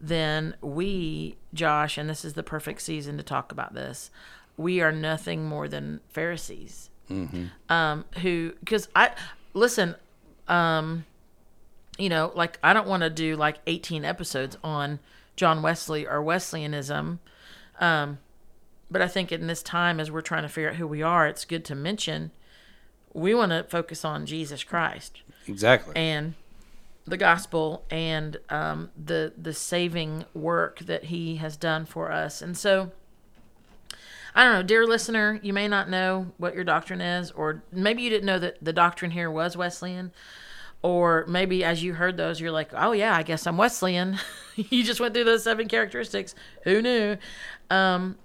then 0.00 0.54
we, 0.60 1.36
Josh, 1.52 1.98
and 1.98 2.08
this 2.08 2.24
is 2.24 2.34
the 2.34 2.44
perfect 2.44 2.80
season 2.80 3.16
to 3.16 3.24
talk 3.24 3.50
about 3.50 3.74
this, 3.74 4.12
we 4.56 4.80
are 4.80 4.92
nothing 4.92 5.44
more 5.44 5.66
than 5.66 6.00
Pharisees. 6.08 6.88
Um, 7.68 8.04
who, 8.22 8.52
because 8.60 8.88
I, 8.94 9.10
listen, 9.52 9.96
um, 10.46 11.04
you 12.00 12.08
know, 12.08 12.32
like 12.34 12.58
I 12.62 12.72
don't 12.72 12.88
want 12.88 13.02
to 13.02 13.10
do 13.10 13.36
like 13.36 13.58
18 13.66 14.04
episodes 14.04 14.56
on 14.64 14.98
John 15.36 15.62
Wesley 15.62 16.06
or 16.06 16.22
Wesleyanism. 16.22 17.20
Um, 17.78 18.18
but 18.90 19.00
I 19.02 19.08
think 19.08 19.30
in 19.30 19.46
this 19.46 19.62
time, 19.62 20.00
as 20.00 20.10
we're 20.10 20.20
trying 20.20 20.42
to 20.42 20.48
figure 20.48 20.70
out 20.70 20.76
who 20.76 20.86
we 20.86 21.02
are, 21.02 21.26
it's 21.26 21.44
good 21.44 21.64
to 21.66 21.74
mention 21.74 22.30
we 23.12 23.34
want 23.34 23.52
to 23.52 23.64
focus 23.64 24.04
on 24.04 24.26
Jesus 24.26 24.62
Christ 24.64 25.22
Exactly. 25.46 25.94
and 25.96 26.34
the 27.06 27.16
gospel 27.16 27.84
and 27.90 28.36
um, 28.50 28.90
the 28.96 29.32
the 29.36 29.52
saving 29.52 30.24
work 30.34 30.80
that 30.80 31.04
He 31.04 31.36
has 31.36 31.56
done 31.56 31.84
for 31.86 32.12
us. 32.12 32.40
And 32.40 32.56
so, 32.56 32.92
I 34.34 34.44
don't 34.44 34.52
know, 34.54 34.62
dear 34.62 34.86
listener, 34.86 35.40
you 35.42 35.52
may 35.52 35.66
not 35.68 35.88
know 35.88 36.32
what 36.38 36.54
your 36.54 36.64
doctrine 36.64 37.00
is, 37.00 37.30
or 37.32 37.62
maybe 37.72 38.02
you 38.02 38.10
didn't 38.10 38.26
know 38.26 38.38
that 38.38 38.62
the 38.62 38.72
doctrine 38.72 39.10
here 39.10 39.30
was 39.30 39.56
Wesleyan. 39.56 40.12
Or 40.82 41.26
maybe 41.28 41.62
as 41.62 41.82
you 41.82 41.92
heard 41.92 42.16
those, 42.16 42.40
you're 42.40 42.50
like, 42.52 42.70
oh, 42.74 42.92
yeah, 42.92 43.14
I 43.14 43.22
guess 43.22 43.46
I'm 43.46 43.56
Wesleyan. 43.58 44.18
you 44.56 44.82
just 44.82 44.98
went 45.00 45.12
through 45.14 45.24
those 45.24 45.44
seven 45.44 45.68
characteristics. 45.68 46.34
Who 46.64 46.80
knew? 46.80 47.16
Um, 47.68 48.16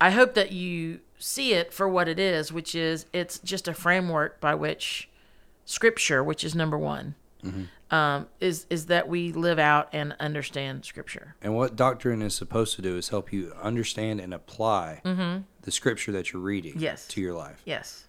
I 0.00 0.10
hope 0.10 0.34
that 0.34 0.50
you 0.52 1.00
see 1.18 1.52
it 1.52 1.72
for 1.72 1.88
what 1.88 2.08
it 2.08 2.18
is, 2.18 2.50
which 2.52 2.74
is 2.74 3.04
it's 3.12 3.38
just 3.38 3.68
a 3.68 3.74
framework 3.74 4.40
by 4.40 4.54
which 4.54 5.08
Scripture, 5.66 6.22
which 6.24 6.42
is 6.44 6.54
number 6.54 6.76
one, 6.78 7.14
um, 7.90 8.26
is 8.40 8.66
is 8.70 8.86
that 8.86 9.08
we 9.08 9.32
live 9.32 9.58
out 9.58 9.88
and 9.92 10.14
understand 10.20 10.84
Scripture. 10.84 11.36
And 11.42 11.54
what 11.54 11.76
doctrine 11.76 12.20
is 12.22 12.34
supposed 12.34 12.76
to 12.76 12.82
do 12.82 12.96
is 12.96 13.08
help 13.10 13.32
you 13.32 13.52
understand 13.62 14.20
and 14.20 14.32
apply 14.34 15.00
the 15.62 15.70
scripture 15.70 16.12
that 16.12 16.32
you're 16.32 16.42
reading 16.42 16.72
Mm-hmm. 16.72 16.82
Yes. 16.82 17.06
to 17.08 17.20
your 17.20 17.34
life. 17.34 17.62
Yes, 17.64 18.03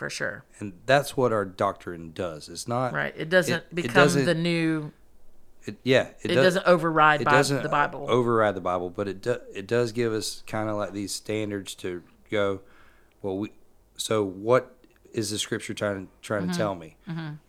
for 0.00 0.08
sure. 0.08 0.44
And 0.58 0.72
that's 0.86 1.14
what 1.14 1.30
our 1.30 1.44
doctrine 1.44 2.12
does. 2.12 2.48
It's 2.48 2.66
not 2.66 2.94
Right. 2.94 3.12
It 3.14 3.28
doesn't 3.28 3.54
It- 3.54 3.66
it 3.70 3.74
become 3.74 3.92
doesn't- 3.94 4.24
the 4.24 4.34
new. 4.34 4.92
It, 5.66 5.76
yeah, 5.84 6.08
It, 6.22 6.28
does- 6.28 6.54
doesn't 6.54 6.66
override 6.66 7.20
it 7.20 7.24
doesn't 7.24 7.62
the 7.62 7.68
Bible. 7.68 8.06
override 8.08 8.54
the 8.54 8.62
Bible, 8.62 8.88
but 8.88 9.06
it 9.08 9.20
do, 9.20 9.36
it 9.52 9.66
does 9.66 9.92
give 9.92 10.10
us 10.14 10.42
kind 10.46 10.70
of 10.70 10.76
like 10.78 10.94
these 10.94 11.12
standards 11.14 11.74
to 11.76 12.02
go. 12.30 12.60
Well, 13.20 13.36
we 13.36 13.52
so 13.98 14.24
what 14.24 14.74
is 15.12 15.30
the 15.32 15.38
scripture 15.38 15.74
trying 15.74 16.08
trying 16.22 16.44
Mm-hmm. 16.44 16.52
to 16.52 16.56
tell 16.56 16.74
me? 16.74 16.96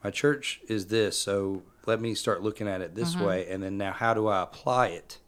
My 0.03 0.11
church 0.11 0.59
is 0.67 0.87
this, 0.87 1.17
so 1.17 1.63
let 1.85 2.01
me 2.01 2.13
start 2.13 2.43
looking 2.43 2.67
at 2.67 2.81
it 2.81 2.93
Mm-hmm. 2.93 2.99
this 2.99 3.15
way, 3.15 3.47
and 3.49 3.63
then 3.63 3.77
now 3.77 3.93
how 3.93 4.13
do 4.13 4.27
I 4.27 4.41
apply 4.43 4.87
it? 4.87 5.19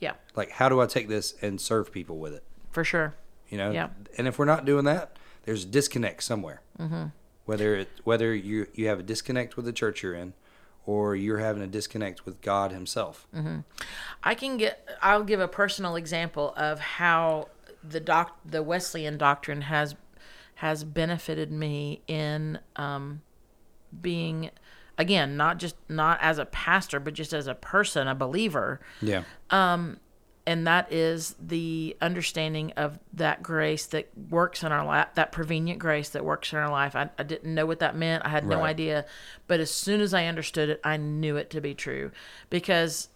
yeah, 0.00 0.14
Like 0.34 0.50
how 0.50 0.68
do 0.68 0.80
I 0.80 0.86
take 0.86 1.06
this 1.08 1.34
and 1.40 1.60
serve 1.60 1.92
people 1.92 2.18
with 2.18 2.34
it? 2.34 2.42
for 2.72 2.82
sure. 2.82 3.14
You 3.48 3.58
know, 3.58 3.70
Yeah. 3.70 3.90
and 4.18 4.26
if 4.26 4.40
we're 4.40 4.44
not 4.44 4.64
doing 4.64 4.84
that, 4.86 5.16
there's 5.48 5.64
a 5.64 5.66
disconnect 5.66 6.22
somewhere. 6.22 6.60
Mm-hmm. 6.78 7.04
Whether 7.46 7.74
it 7.74 7.88
whether 8.04 8.34
you 8.34 8.66
you 8.74 8.88
have 8.88 9.00
a 9.00 9.02
disconnect 9.02 9.56
with 9.56 9.64
the 9.64 9.72
church 9.72 10.02
you're 10.02 10.14
in, 10.14 10.34
or 10.84 11.16
you're 11.16 11.38
having 11.38 11.62
a 11.62 11.66
disconnect 11.66 12.26
with 12.26 12.42
God 12.42 12.70
Himself. 12.70 13.26
I 14.22 14.34
can 14.34 14.58
get. 14.58 14.86
I'll 15.00 15.24
give 15.24 15.40
a 15.40 15.48
personal 15.48 15.96
example 15.96 16.52
of 16.54 16.80
how 16.80 17.48
the 17.82 17.98
doc, 17.98 18.38
the 18.44 18.62
Wesleyan 18.62 19.16
doctrine 19.16 19.62
has 19.62 19.94
has 20.56 20.84
benefited 20.84 21.50
me 21.50 22.02
in 22.06 22.58
um, 22.76 23.22
being, 24.02 24.50
again, 24.98 25.34
not 25.38 25.56
just 25.56 25.76
not 25.88 26.18
as 26.20 26.36
a 26.36 26.44
pastor, 26.44 27.00
but 27.00 27.14
just 27.14 27.32
as 27.32 27.46
a 27.46 27.54
person, 27.54 28.06
a 28.06 28.14
believer. 28.14 28.80
Yeah. 29.00 29.22
And 30.48 30.66
that 30.66 30.90
is 30.90 31.34
the 31.38 31.94
understanding 32.00 32.72
of 32.74 32.98
that 33.12 33.42
grace 33.42 33.84
that 33.84 34.08
works 34.30 34.62
in 34.62 34.72
our 34.72 34.82
life, 34.82 35.08
that 35.12 35.30
prevenient 35.30 35.78
grace 35.78 36.08
that 36.08 36.24
works 36.24 36.54
in 36.54 36.58
our 36.58 36.70
life. 36.70 36.96
I, 36.96 37.10
I 37.18 37.22
didn't 37.22 37.54
know 37.54 37.66
what 37.66 37.80
that 37.80 37.94
meant. 37.94 38.24
I 38.24 38.30
had 38.30 38.46
no 38.46 38.60
Right. 38.60 38.70
idea. 38.70 39.04
But 39.46 39.60
as 39.60 39.70
soon 39.70 40.00
as 40.00 40.14
I 40.14 40.24
understood 40.24 40.70
it, 40.70 40.80
I 40.82 40.96
knew 40.96 41.36
it 41.36 41.50
to 41.50 41.60
be 41.60 41.74
true 41.74 42.12
because 42.48 43.08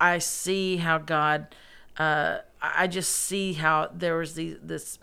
I 0.00 0.18
see 0.18 0.78
how 0.78 0.98
God, 0.98 1.54
uh, 1.96 2.38
I 2.60 2.88
just 2.88 3.12
see 3.12 3.52
how 3.52 3.88
there 3.94 4.16
was 4.16 4.34
the, 4.34 4.58
this 4.60 4.98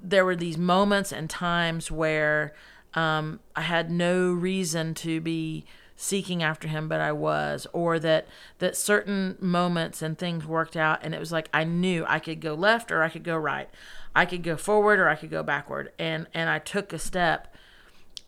there 0.00 0.24
were 0.24 0.36
these 0.36 0.56
moments 0.56 1.10
and 1.10 1.28
times 1.28 1.90
where 1.90 2.54
um, 2.94 3.40
I 3.56 3.62
had 3.62 3.90
no 3.90 4.30
reason 4.32 4.94
to 4.94 5.20
be 5.20 5.64
seeking 5.96 6.42
after 6.42 6.68
him, 6.68 6.88
but 6.88 7.00
I 7.00 7.12
was, 7.12 7.66
or 7.72 7.98
that 7.98 8.28
that 8.58 8.76
certain 8.76 9.36
moments 9.40 10.02
and 10.02 10.16
things 10.16 10.46
worked 10.46 10.76
out, 10.76 11.00
and 11.02 11.14
it 11.14 11.18
was 11.18 11.32
like 11.32 11.48
I 11.52 11.64
knew 11.64 12.04
I 12.06 12.18
could 12.18 12.40
go 12.40 12.54
left 12.54 12.92
or 12.92 13.02
I 13.02 13.08
could 13.08 13.24
go 13.24 13.36
right, 13.36 13.68
I 14.14 14.26
could 14.26 14.42
go 14.42 14.56
forward 14.56 15.00
or 15.00 15.08
I 15.08 15.16
could 15.16 15.30
go 15.30 15.42
backward, 15.42 15.92
and 15.98 16.26
and 16.34 16.50
I 16.50 16.58
took 16.58 16.92
a 16.92 16.98
step, 16.98 17.54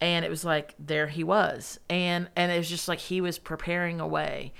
and 0.01 0.25
it 0.25 0.31
was 0.31 0.45
like 0.45 0.75
there 0.79 1.09
he 1.09 1.23
was, 1.23 1.79
and 1.91 2.29
and 2.35 2.51
it 2.51 2.57
was 2.57 2.71
just 2.71 2.89
like 2.89 3.01
he 3.01 3.21
was 3.21 3.39
preparing 3.39 4.01
a 4.01 4.09
way. 4.09 4.53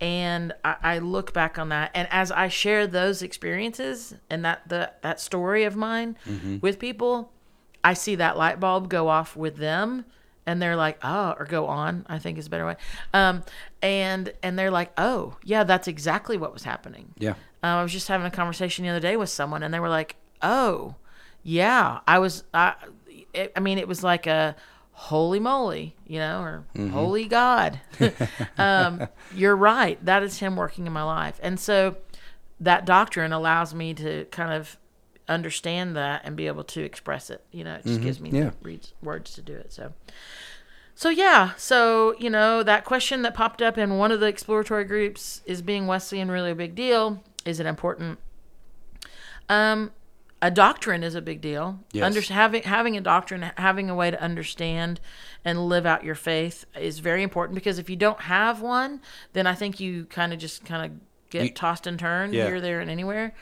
And 0.00 0.52
I, 0.64 0.76
I 0.82 0.98
look 0.98 1.32
back 1.32 1.56
on 1.58 1.68
that, 1.68 1.90
and 1.94 2.08
as 2.10 2.32
I 2.32 2.48
share 2.48 2.86
those 2.86 3.22
experiences 3.22 4.14
and 4.28 4.44
that 4.44 4.68
the, 4.68 4.90
that 5.02 5.20
story 5.20 5.62
of 5.64 5.76
mine 5.76 6.16
mm-hmm. 6.26 6.58
with 6.60 6.80
people, 6.80 7.30
I 7.84 7.94
see 7.94 8.16
that 8.16 8.36
light 8.36 8.58
bulb 8.58 8.88
go 8.88 9.08
off 9.08 9.36
with 9.36 9.56
them 9.56 10.04
and 10.46 10.60
they're 10.60 10.76
like, 10.76 10.98
oh, 11.02 11.34
or 11.38 11.46
go 11.46 11.66
on, 11.66 12.04
I 12.08 12.18
think 12.18 12.38
is 12.38 12.46
a 12.46 12.50
better 12.50 12.66
way. 12.66 12.76
Um, 13.12 13.42
and, 13.82 14.32
and 14.42 14.58
they're 14.58 14.70
like, 14.70 14.92
oh, 14.98 15.36
yeah, 15.42 15.64
that's 15.64 15.88
exactly 15.88 16.36
what 16.36 16.52
was 16.52 16.64
happening. 16.64 17.14
Yeah. 17.18 17.34
Uh, 17.62 17.78
I 17.78 17.82
was 17.82 17.92
just 17.92 18.08
having 18.08 18.26
a 18.26 18.30
conversation 18.30 18.84
the 18.84 18.90
other 18.90 19.00
day 19.00 19.16
with 19.16 19.30
someone 19.30 19.62
and 19.62 19.72
they 19.72 19.80
were 19.80 19.88
like, 19.88 20.16
oh, 20.42 20.96
yeah, 21.42 22.00
I 22.06 22.18
was, 22.18 22.44
I, 22.52 22.74
it, 23.32 23.52
I 23.56 23.60
mean, 23.60 23.78
it 23.78 23.88
was 23.88 24.02
like 24.02 24.26
a 24.26 24.56
holy 24.92 25.40
moly, 25.40 25.96
you 26.06 26.18
know, 26.18 26.40
or 26.40 26.64
holy 26.90 27.26
God. 27.26 27.80
um, 28.58 29.06
you're 29.34 29.56
right. 29.56 30.02
That 30.04 30.22
is 30.22 30.38
him 30.38 30.56
working 30.56 30.86
in 30.86 30.92
my 30.92 31.02
life. 31.02 31.40
And 31.42 31.58
so 31.58 31.96
that 32.60 32.86
doctrine 32.86 33.32
allows 33.32 33.74
me 33.74 33.94
to 33.94 34.24
kind 34.26 34.52
of 34.52 34.78
understand 35.28 35.96
that 35.96 36.22
and 36.24 36.36
be 36.36 36.46
able 36.46 36.64
to 36.64 36.82
express 36.82 37.30
it. 37.30 37.44
You 37.50 37.64
know, 37.64 37.74
it 37.76 37.84
just 37.84 38.00
gives 38.02 38.20
me 38.20 38.30
Yeah. 38.30 38.50
the 38.50 38.52
reads, 38.62 38.92
words 39.02 39.34
to 39.34 39.42
do 39.42 39.54
it. 39.54 39.72
So, 39.72 39.92
so 40.94 41.08
yeah. 41.08 41.52
So 41.56 42.14
you 42.18 42.30
know 42.30 42.62
that 42.62 42.84
question 42.84 43.22
that 43.22 43.34
popped 43.34 43.62
up 43.62 43.78
in 43.78 43.96
one 43.98 44.12
of 44.12 44.20
the 44.20 44.26
exploratory 44.26 44.84
groups 44.84 45.40
is 45.46 45.62
being 45.62 45.86
Wesleyan 45.86 46.30
really 46.30 46.50
a 46.50 46.54
big 46.54 46.74
deal? 46.74 47.22
Is 47.44 47.58
it 47.60 47.66
important? 47.66 48.18
Um, 49.48 49.92
a 50.42 50.50
doctrine 50.50 51.02
is 51.02 51.14
a 51.14 51.22
big 51.22 51.40
deal. 51.40 51.80
Yes. 51.92 52.04
Under, 52.04 52.20
having 52.20 52.62
having 52.64 52.96
a 52.96 53.00
doctrine, 53.00 53.50
having 53.56 53.88
a 53.88 53.94
way 53.94 54.10
to 54.10 54.20
understand 54.20 55.00
and 55.44 55.68
live 55.68 55.86
out 55.86 56.04
your 56.04 56.14
faith 56.14 56.66
is 56.78 56.98
very 56.98 57.22
important 57.22 57.54
because 57.54 57.78
if 57.78 57.88
you 57.88 57.96
don't 57.96 58.20
have 58.22 58.60
one, 58.60 59.00
then 59.32 59.46
I 59.46 59.54
think 59.54 59.80
you 59.80 60.04
kind 60.06 60.32
of 60.34 60.38
just 60.38 60.64
kind 60.64 60.84
of 60.92 60.98
get 61.30 61.42
You- 61.44 61.50
tossed 61.50 61.86
and 61.86 61.98
turned 61.98 62.34
Yeah. 62.34 62.46
here, 62.46 62.60
there, 62.60 62.80
and 62.80 62.90
anywhere. 62.90 63.32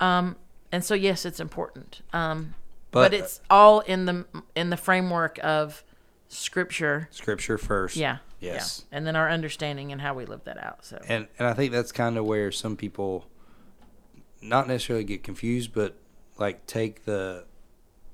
Um, 0.00 0.36
and 0.74 0.84
so 0.84 0.94
yes, 0.94 1.24
it's 1.24 1.40
important. 1.40 2.02
Um, 2.12 2.54
but, 2.90 3.10
But- 3.10 3.14
it's 3.14 3.40
all 3.48 3.80
in 3.80 4.06
the 4.06 4.24
in 4.54 4.70
the 4.70 4.76
framework 4.76 5.38
of 5.42 5.84
Scripture. 6.28 7.08
Scripture 7.10 7.58
first. 7.58 7.96
Yeah. 7.96 8.18
Yes. 8.40 8.84
Yeah. 8.90 8.96
And 8.98 9.06
then 9.06 9.16
our 9.16 9.30
understanding 9.30 9.92
and 9.92 10.00
how 10.00 10.14
we 10.14 10.26
live 10.26 10.44
that 10.44 10.58
out. 10.58 10.84
So 10.84 11.00
And 11.08 11.28
and 11.38 11.46
I 11.48 11.54
think 11.54 11.72
that's 11.72 11.92
kind 11.92 12.18
of 12.18 12.24
where 12.24 12.50
some 12.52 12.76
people 12.76 13.26
not 14.42 14.68
necessarily 14.68 15.04
get 15.04 15.22
confused, 15.22 15.72
but 15.72 15.96
like 16.36 16.66
take 16.66 17.04
the 17.04 17.44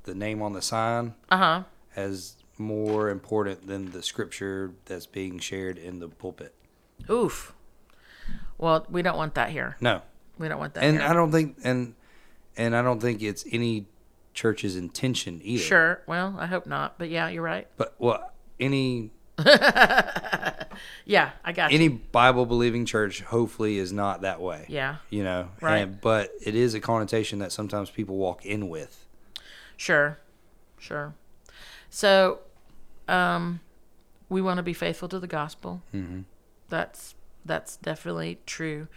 the 0.05 0.15
name 0.15 0.43
on 0.43 0.53
the 0.53 0.63
sign 0.63 1.15
uh 1.31 1.37
huh. 1.37 1.63
as 1.97 2.37
more 2.59 3.09
important 3.09 3.67
than 3.67 3.91
the 3.93 4.03
scripture 4.03 4.73
that's 4.85 5.07
being 5.07 5.39
shared 5.39 5.79
in 5.79 5.99
the 5.99 6.09
pulpit. 6.09 6.55
Oof. 7.09 7.55
Well, 8.59 8.87
we 8.91 9.03
don't 9.03 9.17
want 9.17 9.35
that 9.35 9.51
here. 9.51 9.77
No. 9.81 10.03
We 10.39 10.49
don't 10.49 10.59
want 10.59 10.75
that 10.75 10.85
And 10.85 10.99
here. 10.99 11.07
I 11.07 11.13
don't 11.13 11.33
think 11.33 11.57
and 11.65 11.95
and 12.57 12.75
I 12.77 12.83
don't 12.83 13.01
think 13.01 13.23
it's 13.23 13.45
any 13.51 13.87
church's 14.35 14.77
intention 14.77 15.41
either. 15.43 15.63
Sure. 15.63 16.03
Well, 16.07 16.37
I 16.39 16.47
hope 16.47 16.67
not. 16.67 16.99
But 16.99 17.11
yeah, 17.11 17.29
you're 17.29 17.43
right. 17.43 17.67
But 17.77 17.95
well, 17.99 18.33
any 18.59 19.11
Yeah, 21.05 21.31
I 21.45 21.53
got 21.53 21.73
any. 21.73 21.89
Bible 21.89 22.47
believing 22.47 22.85
church 22.85 23.23
hopefully 23.23 23.79
is 23.79 23.93
not 23.93 24.23
that 24.23 24.41
way. 24.41 24.67
Yeah. 24.69 24.97
You 25.09 25.25
know, 25.25 25.49
Right. 25.61 25.79
And, 25.79 26.01
but 26.01 26.31
it 26.45 26.55
is 26.55 26.75
a 26.75 26.81
connotation 26.81 27.39
that 27.41 27.53
sometimes 27.53 27.91
people 27.91 28.17
walk 28.17 28.45
in 28.45 28.69
with. 28.69 29.07
Sure. 29.77 30.19
Sure. 30.79 31.15
So, 31.89 32.41
um, 33.09 33.61
we 34.29 34.41
want 34.41 34.59
to 34.59 34.63
be 34.63 34.73
faithful 34.73 35.09
to 35.09 35.19
the 35.19 35.27
gospel. 35.27 35.83
Mm-hmm. 35.95 36.21
That's 36.69 37.15
that's 37.45 37.77
definitely 37.77 38.39
true. 38.47 38.89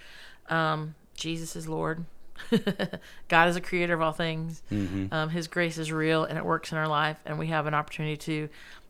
Um, 0.50 0.96
Jesus 1.16 1.56
is 1.56 1.68
Lord. 1.68 2.06
God 3.28 3.50
is 3.50 3.56
a 3.56 3.62
creator 3.62 3.94
of 3.94 4.02
all 4.02 4.12
things. 4.12 4.62
Um, 5.12 5.30
his 5.30 5.48
grace 5.48 5.78
is 5.78 5.92
real 5.92 6.24
and 6.26 6.38
it 6.38 6.46
works 6.46 6.72
in 6.72 6.78
our 6.78 6.88
life, 6.88 7.18
and 7.26 7.38
we 7.40 7.48
have 7.48 7.68
an 7.68 7.74
opportunity 7.74 8.18
to 8.18 8.50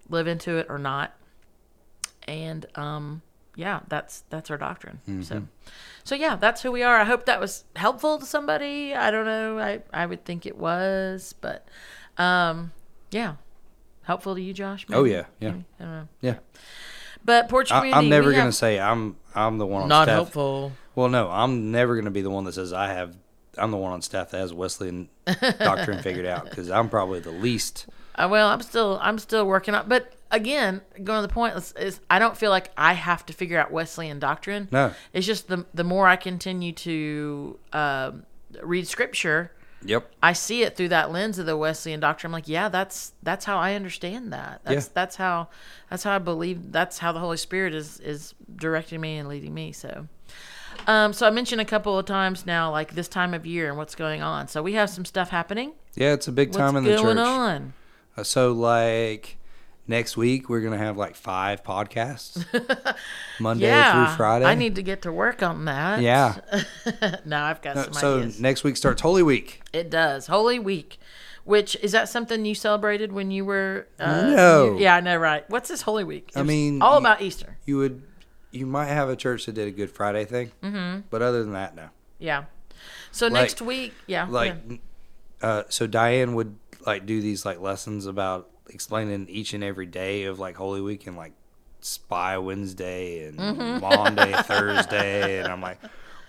live 0.10 0.28
into 0.28 0.58
it 0.58 0.68
or 0.70 0.78
not. 0.78 1.14
And 2.28 2.66
um, 2.76 3.22
yeah, 3.56 3.82
that's 3.90 4.24
that's 4.30 4.50
our 4.50 4.58
doctrine. 4.58 5.00
So, 5.24 5.44
so 6.04 6.16
yeah, 6.16 6.36
that's 6.38 6.62
who 6.62 6.72
we 6.72 6.84
are. 6.84 7.00
I 7.00 7.04
hope 7.04 7.26
that 7.26 7.40
was 7.40 7.66
helpful 7.76 8.18
to 8.20 8.26
somebody. 8.26 8.96
I 8.96 9.12
don't 9.12 9.26
know. 9.26 9.60
I 9.60 9.82
I 9.94 10.06
would 10.06 10.24
think 10.26 10.46
it 10.46 10.58
was, 10.58 11.36
but 11.42 11.68
um, 12.18 12.72
yeah, 13.12 13.36
helpful 14.04 14.36
to 14.36 14.42
you, 14.42 14.54
Josh. 14.54 14.86
Oh, 14.92 15.04
yeah, 15.04 15.26
yeah. 15.40 15.52
Maybe? 15.52 15.66
I 15.80 15.84
don't 15.84 15.92
know. 15.94 16.08
Yeah. 16.22 16.36
But 17.26 17.48
Porch 17.50 17.72
I, 17.72 17.80
Community, 17.80 17.98
I'm 17.98 18.10
never 18.10 18.32
gonna 18.32 18.44
have- 18.46 18.56
say 18.56 18.80
I'm 18.80 19.18
I'm 19.36 19.58
the 19.58 19.66
one 19.66 19.84
on 19.84 19.90
not 19.90 20.06
staff. 20.06 20.16
helpful. 20.16 20.72
Well, 20.96 21.10
no, 21.10 21.30
I'm 21.30 21.72
never 21.72 21.96
gonna 21.96 22.12
be 22.12 22.22
the 22.22 22.30
one 22.30 22.44
that 22.46 22.54
says 22.54 22.72
I 22.74 22.88
have. 22.94 23.16
I'm 23.58 23.72
the 23.72 23.78
one 23.78 23.94
on 23.94 24.02
staff 24.02 24.32
that 24.32 24.38
has 24.40 24.54
Wesleyan 24.54 25.10
doctrine 25.60 26.02
figured 26.02 26.26
out 26.26 26.46
because 26.46 26.70
I'm 26.70 26.90
probably 26.90 27.20
the 27.20 27.32
least. 27.32 27.88
Uh, 28.16 28.28
well, 28.30 28.48
I'm 28.50 28.62
still 28.62 29.00
I'm 29.02 29.18
still 29.20 29.46
working 29.46 29.74
on. 29.76 29.88
But 29.88 30.14
again, 30.32 30.82
going 31.04 31.22
to 31.22 31.28
the 31.28 31.34
point 31.34 31.56
is, 31.56 31.72
is 31.74 32.00
I 32.10 32.20
don't 32.20 32.38
feel 32.38 32.50
like 32.52 32.72
I 32.78 32.94
have 32.94 33.26
to 33.28 33.34
figure 33.34 33.60
out 33.60 33.72
Wesleyan 33.72 34.20
doctrine. 34.20 34.68
No. 34.72 34.94
it's 35.14 35.26
just 35.26 35.48
the 35.48 35.66
the 35.74 35.84
more 35.84 36.08
I 36.08 36.16
continue 36.16 36.72
to 36.74 37.60
um, 37.74 38.24
read 38.62 38.88
Scripture, 38.88 39.52
Yep. 39.86 40.10
I 40.24 40.32
see 40.34 40.64
it 40.64 40.78
through 40.78 40.90
that 40.90 41.12
lens 41.12 41.40
of 41.40 41.46
the 41.46 41.58
Wesleyan 41.58 42.00
doctrine. 42.00 42.30
I'm 42.30 42.34
like, 42.34 42.48
yeah, 42.48 42.70
that's 42.70 43.14
that's 43.22 43.46
how 43.46 43.58
I 43.58 43.74
understand 43.76 44.32
that. 44.32 44.62
That's 44.64 44.86
Yeah. 44.86 44.92
that's 44.94 45.16
how 45.18 45.50
that's 45.90 46.04
how 46.04 46.16
I 46.16 46.20
believe. 46.20 46.72
That's 46.72 47.00
how 47.00 47.12
the 47.12 47.20
Holy 47.20 47.38
Spirit 47.38 47.76
is 47.76 48.00
is 48.00 48.34
directing 48.56 49.02
me 49.02 49.18
and 49.18 49.28
leading 49.28 49.54
me. 49.54 49.72
So. 49.72 50.08
Um, 50.88 51.14
so 51.14 51.26
I 51.28 51.30
mentioned 51.30 51.62
a 51.62 51.66
couple 51.66 51.98
of 51.98 52.06
times 52.06 52.46
now, 52.46 52.72
like 52.72 52.94
this 52.96 53.08
time 53.08 53.34
of 53.34 53.46
year 53.46 53.70
and 53.70 53.78
what's 53.78 53.96
going 53.96 54.22
on. 54.22 54.48
So 54.48 54.62
we 54.62 54.74
have 54.74 54.90
some 54.90 55.06
stuff 55.06 55.30
happening. 55.30 55.74
Yeah, 55.96 56.14
it's 56.14 56.28
a 56.28 56.32
big 56.32 56.50
What's 56.50 56.58
time 56.58 56.76
in 56.76 56.84
the 56.84 56.92
going 56.96 57.18
church. 57.18 57.26
on? 57.26 57.74
Uh, 58.18 58.24
So 58.24 58.52
like 58.52 59.38
next 59.88 60.16
week 60.18 60.50
we're 60.50 60.62
gonna 60.62 60.78
have 60.78 60.98
like 60.98 61.16
five 61.16 61.64
podcasts, 61.64 62.44
Monday 63.40 63.68
yeah, 63.68 64.08
through 64.08 64.16
Friday. 64.18 64.46
I 64.46 64.56
need 64.56 64.76
to 64.76 64.84
get 64.84 65.02
to 65.04 65.12
work 65.12 65.44
on 65.44 65.66
that. 65.66 66.02
Yeah. 66.02 66.36
no, 67.26 67.38
I've 67.44 67.62
got 67.62 67.78
some 67.78 67.94
so 67.94 68.18
ideas. 68.20 68.40
next 68.40 68.64
week 68.64 68.78
starts 68.78 69.02
Holy 69.02 69.24
Week. 69.24 69.62
It 69.74 69.90
does. 69.90 70.28
Holy 70.28 70.60
Week. 70.60 70.98
Which 71.46 71.76
is 71.82 71.92
that 71.92 72.08
something 72.08 72.46
you 72.46 72.56
celebrated 72.56 73.12
when 73.12 73.30
you 73.30 73.44
were? 73.44 73.88
Uh, 74.00 74.22
No. 74.34 74.66
you- 74.66 74.80
yeah, 74.80 74.96
I 74.96 75.02
know, 75.02 75.18
right? 75.18 75.44
What's 75.50 75.68
this 75.68 75.82
Holy 75.82 76.06
Week? 76.06 76.32
I 76.36 76.40
It 76.40 76.44
was 76.44 76.48
mean, 76.48 76.82
all 76.82 76.98
about 76.98 77.22
Easter. 77.22 77.58
You 77.66 77.78
would, 77.80 78.02
you 78.54 78.66
might 78.66 78.86
have 78.88 79.10
a 79.10 79.16
church 79.16 79.46
that 79.48 79.54
did 79.54 79.68
a 79.68 79.72
Good 79.72 79.90
Friday 79.92 80.26
thing, 80.26 80.52
mm-hmm. 80.62 81.02
but 81.10 81.22
other 81.22 81.44
than 81.44 81.54
that, 81.54 81.76
no. 81.76 81.90
Yeah. 82.20 82.46
So 83.12 83.28
Like- 83.28 83.34
next 83.42 83.62
week, 83.62 83.94
yeah, 84.08 84.28
Like, 84.30 84.56
uh, 85.42 85.64
so 85.70 85.88
Diane 85.88 86.36
would 86.36 86.56
like 86.86 87.06
do 87.06 87.22
these 87.22 87.46
like 87.46 87.60
lessons 87.60 88.06
about 88.06 88.50
explaining 88.70 89.28
each 89.30 89.54
and 89.54 89.64
every 89.64 89.86
day 89.86 90.24
of 90.26 90.40
like 90.40 90.56
Holy 90.56 90.82
Week 90.82 91.08
and 91.08 91.16
like 91.18 91.34
Spy 91.82 92.38
Wednesday 92.38 93.28
and 93.28 93.38
Mm-hmm. 93.40 93.80
Monday, 93.82 94.32
Thursday, 94.44 95.40
and 95.40 95.48
I'm 95.52 95.62
like, 95.62 95.80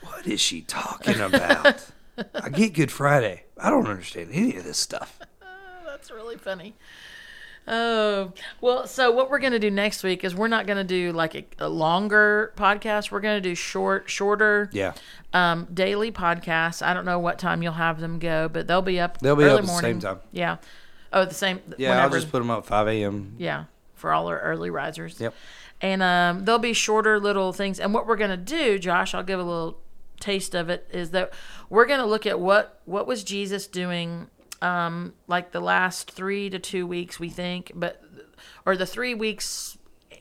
what 0.02 0.26
is 0.26 0.40
she 0.40 0.62
talking 0.62 1.20
about? 1.20 1.86
I 2.34 2.48
get 2.48 2.74
Good 2.74 2.92
Friday. 2.92 3.44
I 3.58 3.70
don't 3.70 3.86
understand 3.88 4.30
any 4.32 4.56
of 4.56 4.64
this 4.64 4.78
stuff. 4.78 5.18
that's 5.86 6.10
really 6.10 6.36
funny. 6.36 6.74
Oh 7.66 8.32
well, 8.60 8.86
so 8.86 9.10
what 9.10 9.30
we're 9.30 9.38
gonna 9.38 9.58
do 9.58 9.70
next 9.70 10.02
week 10.02 10.22
is 10.22 10.34
we're 10.34 10.48
not 10.48 10.66
gonna 10.66 10.84
do 10.84 11.12
like 11.12 11.34
a, 11.34 11.44
a 11.60 11.68
longer 11.68 12.52
podcast. 12.56 13.10
We're 13.10 13.20
gonna 13.20 13.40
do 13.40 13.54
short, 13.54 14.10
shorter, 14.10 14.68
Yeah, 14.72 14.92
um, 15.32 15.66
daily 15.72 16.12
podcasts. 16.12 16.84
I 16.84 16.92
don't 16.92 17.06
know 17.06 17.18
what 17.18 17.38
time 17.38 17.62
you'll 17.62 17.72
have 17.72 18.00
them 18.00 18.18
go, 18.18 18.48
but 18.48 18.66
they'll 18.66 18.82
be 18.82 19.00
up. 19.00 19.18
They'll 19.18 19.36
be 19.36 19.44
early 19.44 19.54
up 19.54 19.60
at 19.60 19.66
the 19.66 19.78
same 19.80 20.00
time. 20.00 20.20
Yeah. 20.30 20.56
Oh, 21.12 21.24
the 21.24 21.32
same. 21.34 21.60
yeah. 21.78 21.90
whenever. 21.90 22.14
I'll 22.16 22.20
just 22.20 22.32
put 22.32 22.40
them 22.40 22.50
up 22.50 22.66
5 22.66 22.88
a.m. 22.88 23.36
Yeah, 23.38 23.64
for 23.94 24.12
all 24.12 24.26
our 24.26 24.40
early 24.40 24.68
risers. 24.68 25.20
Yep. 25.20 25.32
And 25.80 26.02
um, 26.02 26.44
there'll 26.44 26.58
be 26.58 26.72
shorter 26.72 27.20
little 27.20 27.52
things. 27.52 27.78
And 27.78 27.94
what 27.94 28.06
we're 28.06 28.16
gonna 28.16 28.36
do, 28.36 28.78
Josh, 28.78 29.14
I'll 29.14 29.22
give 29.22 29.38
a 29.38 29.42
little 29.42 29.78
taste 30.20 30.54
of 30.54 30.68
it, 30.68 30.88
is 30.92 31.10
that 31.12 31.32
we're 31.70 31.86
gonna 31.86 32.06
look 32.06 32.26
at 32.26 32.40
what 32.40 32.80
what 32.84 33.06
was 33.06 33.24
Jesus 33.24 33.66
doing, 33.66 34.28
um, 34.64 35.12
like 35.28 35.52
the 35.52 35.60
last 35.60 36.10
three 36.10 36.48
to 36.50 36.58
two 36.58 36.86
weeks, 36.86 37.20
we 37.20 37.28
think, 37.28 37.72
but 37.74 38.02
or 38.66 38.76
the 38.76 38.86
three 38.86 39.14
weeks 39.14 39.76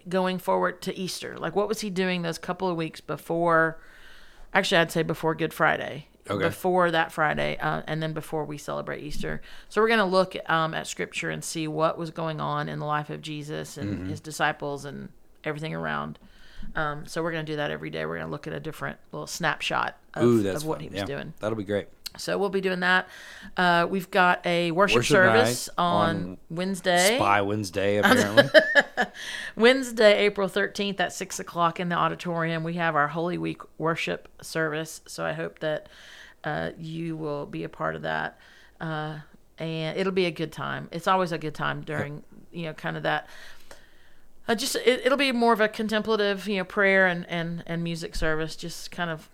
going 0.10 0.38
forward 0.38 0.82
to 0.84 0.96
Easter. 0.98 1.38
Like 1.38 1.56
what 1.56 1.68
was 1.68 1.80
he 1.82 1.90
doing 1.90 2.22
those 2.22 2.38
couple 2.38 2.68
of 2.68 2.76
weeks 2.76 3.02
before? 3.02 3.80
Actually, 4.54 4.80
I'd 4.82 4.92
say 4.92 5.04
before 5.04 5.34
Good 5.36 5.54
Friday. 5.54 6.08
Okay. 6.30 6.46
before 6.46 6.90
that 6.92 7.12
Friday, 7.12 7.58
uh, 7.58 7.82
and 7.86 8.02
then 8.02 8.14
before 8.14 8.46
we 8.46 8.58
celebrate 8.58 9.04
Easter. 9.04 9.42
So 9.68 9.82
we're 9.82 9.90
going 9.90 10.00
to 10.00 10.06
look 10.06 10.38
um, 10.50 10.74
at 10.74 10.88
Scripture 10.88 11.30
and 11.30 11.44
see 11.44 11.68
what 11.68 11.98
was 11.98 12.12
going 12.12 12.40
on 12.40 12.70
in 12.70 12.80
the 12.80 12.86
life 12.86 13.10
of 13.10 13.22
Jesus 13.22 13.76
and 13.78 13.90
Mm-hmm. 14.00 14.10
his 14.10 14.22
disciples 14.22 14.86
and 14.86 15.10
everything 15.44 15.76
around. 15.76 16.20
Um, 16.78 17.06
so 17.08 17.22
we're 17.22 17.34
going 17.34 17.46
to 17.46 17.52
do 17.52 17.58
that 17.58 17.72
every 17.72 17.90
day. 17.90 18.06
We're 18.06 18.16
going 18.20 18.28
to 18.28 18.32
look 18.32 18.48
at 18.48 18.54
a 18.54 18.60
different 18.62 19.00
little 19.12 19.28
snapshot 19.28 19.98
of, 20.14 20.24
Ooh, 20.24 20.50
of 20.50 20.66
what 20.66 20.78
fun. 20.78 20.84
he 20.86 20.90
was 20.92 21.00
Yeah, 21.00 21.06
doing. 21.08 21.34
That'll 21.42 21.58
be 21.58 21.66
great. 21.66 21.88
So 22.18 22.38
we'll 22.38 22.50
be 22.50 22.62
doing 22.62 22.82
that. 22.82 23.08
Uh, 23.58 23.88
we've 23.90 24.10
got 24.12 24.46
a 24.46 24.72
worship, 24.72 24.98
Worship 24.98 25.12
service 25.12 25.70
on, 25.78 26.16
on 26.16 26.38
Wednesday. 26.50 27.16
Spy 27.16 27.42
Wednesday, 27.42 27.98
apparently. 28.04 28.50
Wednesday, 29.56 30.20
April 30.20 30.48
13th 30.48 31.00
at 31.00 31.14
6 31.14 31.40
o'clock 31.40 31.80
in 31.80 31.90
the 31.90 31.96
auditorium. 31.96 32.64
We 32.64 32.76
have 32.76 32.96
our 32.96 33.08
Holy 33.08 33.38
Week 33.38 33.62
worship 33.78 34.28
service. 34.42 35.02
So 35.08 35.26
I 35.26 35.34
hope 35.34 35.60
that 35.60 35.90
uh, 36.44 36.72
you 36.78 37.16
will 37.16 37.46
be 37.46 37.64
a 37.64 37.70
part 37.70 37.96
of 37.96 38.04
that. 38.04 38.38
Uh, 38.80 39.20
and 39.58 39.98
it'll 39.98 40.14
be 40.14 40.26
a 40.26 40.32
good 40.32 40.52
time. 40.52 40.90
It's 40.92 41.08
always 41.08 41.32
a 41.32 41.38
good 41.38 41.56
time 41.56 41.82
during, 41.82 42.24
you 42.52 42.64
know, 42.64 42.74
kind 42.74 42.98
of 42.98 43.04
that. 43.04 43.28
Uh, 44.48 44.56
just 44.56 44.76
it, 44.76 45.06
it'll 45.06 45.18
be 45.18 45.32
more 45.32 45.54
of 45.54 45.62
a 45.62 45.70
contemplative, 45.70 46.48
you 46.48 46.58
know, 46.58 46.64
prayer 46.64 47.08
and, 47.08 47.26
and, 47.30 47.64
and 47.66 47.84
music 47.84 48.16
service. 48.16 48.56
Just 48.56 48.92
kind 48.92 49.10
of 49.10 49.30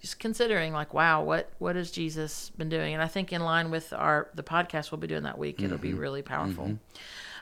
just 0.00 0.18
considering 0.18 0.72
like, 0.72 0.92
wow, 0.94 1.22
what 1.22 1.50
what 1.58 1.76
has 1.76 1.90
Jesus 1.90 2.50
been 2.56 2.68
doing? 2.68 2.94
And 2.94 3.02
I 3.02 3.08
think 3.08 3.32
in 3.32 3.42
line 3.42 3.70
with 3.70 3.92
our 3.92 4.28
the 4.34 4.42
podcast 4.42 4.90
we'll 4.92 5.00
be 5.00 5.06
doing 5.06 5.22
that 5.24 5.38
week, 5.38 5.62
it'll 5.62 5.78
be 5.78 5.90
Mm-hmm. 5.90 5.98
really 5.98 6.22
powerful. 6.22 6.78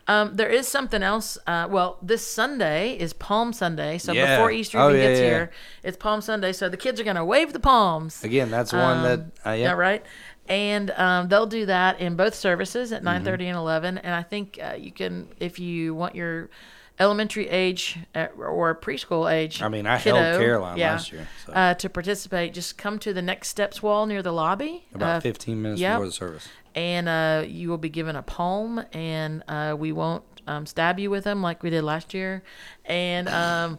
Um, 0.07 0.34
there 0.36 0.50
is 0.50 0.68
something 0.68 1.02
else. 1.02 1.38
Uh, 1.46 1.66
well, 1.70 1.96
this 2.02 2.26
Sunday 2.26 2.92
is 2.98 3.14
Palm 3.14 3.55
Sunday, 3.55 3.96
so 3.96 4.12
Yeah. 4.12 4.36
before 4.36 4.50
Easter 4.50 4.78
Oh, 4.78 4.90
even 4.90 5.00
yeah, 5.00 5.09
gets 5.09 5.20
yeah. 5.20 5.26
here, 5.26 5.50
it's 5.82 5.96
Palm 5.96 6.20
Sunday. 6.20 6.52
So 6.52 6.68
the 6.68 6.76
kids 6.76 7.00
are 7.00 7.05
going 7.05 7.16
to 7.16 7.24
wave 7.24 7.55
the 7.55 7.61
palms. 7.61 8.22
Again, 8.22 8.50
that's 8.50 8.72
one 8.72 9.02
that 9.05 9.18
Um, 9.20 9.32
uh, 9.46 9.50
Yeah, 9.52 9.72
right. 9.72 10.05
And 10.46 10.90
um, 10.90 11.28
they'll 11.28 11.46
do 11.46 11.64
that 11.66 12.00
in 12.00 12.16
both 12.16 12.34
services 12.34 12.92
Mm-hmm. 12.92 13.07
at 13.09 13.22
9:30 13.24 13.44
and 13.46 13.57
11. 13.57 13.96
And 13.98 14.14
I 14.14 14.22
think 14.22 14.59
uh, 14.62 14.74
you 14.78 14.92
can, 14.92 15.28
if 15.40 15.59
you 15.59 15.94
want 15.94 16.14
your 16.14 16.50
elementary 16.99 17.49
age 17.49 17.99
uh, 18.14 18.26
or 18.36 18.74
preschool 18.74 19.30
age. 19.30 19.61
I 19.62 19.68
mean, 19.68 19.86
I 19.86 20.01
kiddo, 20.01 20.16
held 20.16 20.40
Caroline 20.40 20.78
yeah, 20.78 20.92
last 20.92 21.12
year, 21.12 21.28
so. 21.47 21.53
uh, 21.53 21.74
to 21.74 21.88
participate. 21.88 22.55
Just 22.55 22.78
come 22.78 22.99
to 23.01 23.12
the 23.12 23.22
next 23.22 23.49
steps 23.49 23.82
wall 23.82 24.07
near 24.07 24.22
the 24.22 24.32
lobby. 24.32 24.86
about 24.95 25.16
uh, 25.16 25.20
15 25.20 25.61
minutes 25.61 25.80
yep. 25.80 25.95
before 25.95 26.07
the 26.07 26.12
service. 26.12 26.49
and 26.74 27.09
uh, 27.09 27.45
you 27.47 27.68
will 27.68 27.78
be 27.78 27.88
given 27.88 28.16
a 28.16 28.22
palm, 28.22 28.84
and 28.92 29.42
uh, 29.49 29.74
we 29.78 29.92
won't 29.92 30.24
um, 30.47 30.66
stab 30.66 30.99
you 30.99 31.11
with 31.11 31.24
them 31.24 31.42
like 31.42 31.62
we 31.62 31.70
did 31.70 31.82
last 31.82 32.14
year, 32.14 32.42
and 32.84 33.28
um, 33.28 33.78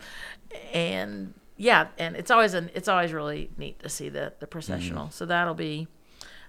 and 0.74 1.34
yeah, 1.58 1.88
and 1.98 2.16
it's 2.16 2.32
always 2.32 2.54
an 2.54 2.70
it's 2.74 2.88
always 2.88 3.14
really 3.14 3.50
neat 3.58 3.80
to 3.80 3.90
see 3.90 4.10
the 4.10 4.34
the 4.40 4.48
processional. 4.48 5.10
So 5.10 5.26
that'll 5.26 5.54
be 5.54 5.88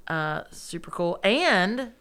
uh, 0.09 0.43
super 0.51 0.91
cool, 0.91 1.19
and. 1.23 1.93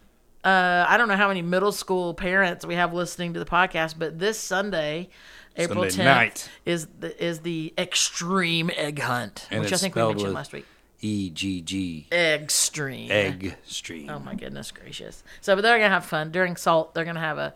Uh, 0.46 0.86
I 0.88 0.96
don't 0.96 1.08
know 1.08 1.16
how 1.16 1.26
many 1.26 1.42
middle 1.42 1.72
school 1.72 2.14
parents 2.14 2.64
we 2.64 2.76
have 2.76 2.94
listening 2.94 3.32
to 3.34 3.40
the 3.40 3.44
podcast, 3.44 3.96
but 3.98 4.20
this 4.20 4.38
Sunday, 4.38 5.08
April 5.56 5.90
Sunday 5.90 6.04
10th, 6.04 6.04
night. 6.04 6.50
is 6.64 6.86
the 7.00 7.24
is 7.24 7.40
the 7.40 7.74
extreme 7.76 8.70
egg 8.76 9.00
hunt, 9.00 9.48
And 9.50 9.60
which 9.60 9.72
I 9.72 9.76
think 9.76 9.96
we 9.96 10.02
mentioned 10.06 10.34
last 10.34 10.52
week. 10.52 10.64
E 11.00 11.30
G 11.30 11.62
G 11.62 12.06
Extreme 12.12 13.10
egg 13.10 13.56
stream. 13.64 14.08
Oh 14.08 14.20
my 14.20 14.36
goodness 14.36 14.70
gracious! 14.70 15.24
So, 15.40 15.56
but 15.56 15.62
they're 15.62 15.78
gonna 15.78 15.88
have 15.92 16.04
fun 16.06 16.30
during 16.30 16.54
Salt. 16.54 16.94
They're 16.94 17.04
gonna 17.04 17.18
have 17.18 17.38
a 17.38 17.52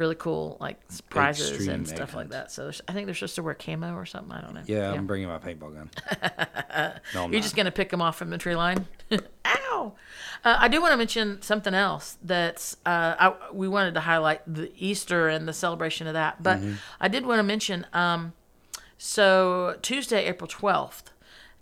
really 0.00 0.16
cool 0.16 0.56
like 0.60 0.78
prizes 1.10 1.50
Extreme 1.50 1.70
and 1.70 1.88
stuff 1.88 2.14
like 2.14 2.30
that. 2.30 2.50
So 2.50 2.72
I 2.88 2.92
think 2.92 3.06
they're 3.06 3.14
supposed 3.14 3.36
to 3.36 3.42
wear 3.44 3.54
camo 3.54 3.94
or 3.94 4.04
something. 4.06 4.32
I 4.32 4.40
don't 4.40 4.54
know. 4.54 4.62
Yeah, 4.66 4.90
I'm 4.92 5.06
bringing 5.06 5.28
my 5.28 5.38
paintball 5.38 5.74
gun. 5.74 5.90
no, 7.14 7.24
I'm 7.24 7.32
You're 7.32 7.40
not. 7.40 7.42
just 7.42 7.54
gonna 7.54 7.70
pick 7.70 7.90
them 7.90 8.02
off 8.02 8.16
from 8.18 8.30
the 8.30 8.38
tree 8.38 8.56
line. 8.56 8.86
Ow! 9.44 9.94
Uh, 10.44 10.56
I 10.58 10.68
do 10.68 10.80
want 10.80 10.92
to 10.92 10.96
mention 10.96 11.40
something 11.42 11.74
else 11.74 12.16
that's 12.24 12.76
uh, 12.86 13.14
I, 13.18 13.34
we 13.52 13.68
wanted 13.68 13.94
to 13.94 14.00
highlight 14.00 14.40
the 14.52 14.72
Easter 14.76 15.28
and 15.28 15.46
the 15.46 15.52
celebration 15.52 16.06
of 16.06 16.14
that, 16.14 16.42
but 16.42 16.58
Mm-hmm. 16.58 16.74
I 16.98 17.08
did 17.08 17.26
want 17.26 17.38
to 17.38 17.42
mention. 17.44 17.86
Um, 17.92 18.32
so 18.98 19.76
Tuesday, 19.82 20.26
April 20.26 20.48
twelfth, 20.48 21.12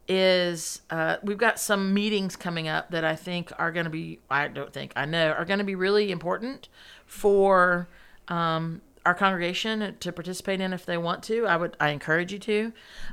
is 0.09 0.81
uh, 0.91 1.17
we've 1.23 1.39
got 1.39 1.61
some 1.61 1.93
meetings 1.93 2.35
coming 2.37 2.67
up 2.69 2.91
that 2.91 3.05
I 3.05 3.15
think 3.15 3.53
are 3.59 3.71
going 3.73 3.85
to 3.85 3.91
be. 3.91 4.21
I 4.31 4.49
don't 4.49 4.73
think 4.73 4.93
I 4.97 5.05
know 5.05 5.31
are 5.33 5.45
going 5.45 5.59
to 5.59 5.65
be 5.65 5.75
really 5.75 6.11
important 6.11 6.69
for 7.07 7.89
um, 8.29 8.81
our 9.07 9.15
congregation 9.15 9.97
to 10.01 10.13
participate 10.13 10.61
in 10.61 10.73
if 10.73 10.85
they 10.85 10.99
want 10.99 11.23
to. 11.25 11.47
I 11.47 11.57
would. 11.57 11.77
I 11.81 11.91
encourage 11.91 12.33
you 12.33 12.39
to. 12.41 12.73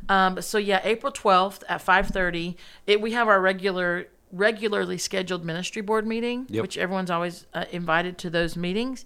Um, 0.09 0.41
so 0.41 0.57
yeah, 0.57 0.81
April 0.83 1.11
twelfth 1.11 1.63
at 1.69 1.81
five 1.81 2.07
thirty. 2.07 2.57
It 2.85 3.01
we 3.01 3.11
have 3.13 3.27
our 3.27 3.39
regular 3.39 4.07
regularly 4.31 4.97
scheduled 4.97 5.45
ministry 5.45 5.81
board 5.81 6.05
meeting, 6.05 6.45
Yep. 6.49 6.61
which 6.61 6.77
everyone's 6.77 7.11
always 7.11 7.45
uh, 7.53 7.65
invited 7.71 8.17
to 8.17 8.29
those 8.29 8.57
meetings. 8.57 9.05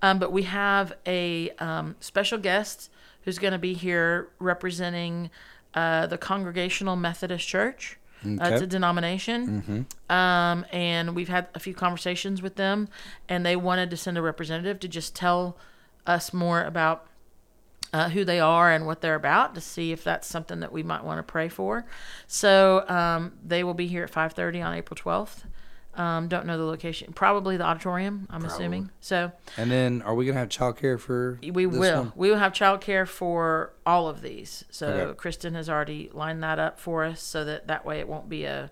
Um, 0.00 0.18
but 0.18 0.32
we 0.32 0.44
have 0.44 0.94
a 1.06 1.50
um, 1.58 1.96
special 2.00 2.38
guest 2.38 2.90
who's 3.24 3.38
going 3.38 3.52
to 3.52 3.58
be 3.58 3.74
here 3.74 4.30
representing 4.38 5.30
uh, 5.74 6.06
the 6.06 6.16
Congregational 6.16 6.96
Methodist 6.96 7.46
Church. 7.46 7.98
Uh, 8.24 8.28
it's 8.52 8.62
a 8.62 8.66
denomination. 8.66 9.86
Um, 10.08 10.66
and 10.72 11.14
we've 11.14 11.28
had 11.28 11.48
a 11.54 11.58
few 11.58 11.74
conversations 11.74 12.42
with 12.42 12.56
them, 12.56 12.88
and 13.28 13.44
they 13.46 13.56
wanted 13.56 13.90
to 13.90 13.96
send 13.96 14.18
a 14.18 14.22
representative 14.22 14.78
to 14.80 14.88
just 14.88 15.14
tell 15.14 15.56
us 16.06 16.32
more 16.32 16.62
about 16.62 17.06
uh, 17.92 18.08
who 18.10 18.24
they 18.24 18.38
are 18.38 18.70
and 18.70 18.86
what 18.86 19.00
they're 19.00 19.14
about 19.16 19.54
to 19.54 19.60
see 19.60 19.90
if 19.92 20.04
that's 20.04 20.26
something 20.28 20.60
that 20.60 20.72
we 20.72 20.82
might 20.82 21.02
want 21.04 21.18
to 21.18 21.22
pray 21.22 21.48
for. 21.48 21.84
So 22.26 22.88
um, 22.88 23.32
they 23.44 23.64
will 23.64 23.74
be 23.74 23.86
here 23.88 24.04
at 24.04 24.12
5:30 24.12 24.64
on 24.64 24.74
April 24.74 24.96
12th. 24.96 25.44
Um, 26.00 26.28
don't 26.28 26.46
know 26.46 26.56
the 26.56 26.64
location. 26.64 27.12
Probably 27.12 27.56
the 27.58 27.64
auditorium. 27.64 28.26
I'm 28.30 28.44
assuming. 28.44 28.90
So 29.00 29.32
And 29.58 29.70
then, 29.70 30.00
are 30.02 30.14
we 30.14 30.24
gonna 30.24 30.38
have 30.38 30.48
childcare 30.48 30.98
for? 30.98 31.38
we 31.42 31.66
will. 31.66 32.04
one? 32.04 32.12
We 32.16 32.30
will 32.30 32.38
have 32.38 32.52
childcare 32.52 33.06
for 33.06 33.72
all 33.84 34.08
of 34.08 34.22
these. 34.22 34.64
So 34.70 34.86
Okay. 34.88 35.16
Kristen 35.16 35.54
has 35.54 35.68
already 35.68 36.08
lined 36.12 36.42
that 36.42 36.58
up 36.58 36.78
for 36.80 37.04
us, 37.04 37.20
so 37.22 37.44
that 37.44 37.66
that 37.66 37.84
way 37.84 37.98
it 38.00 38.08
won't 38.08 38.28
be 38.28 38.44
a 38.44 38.70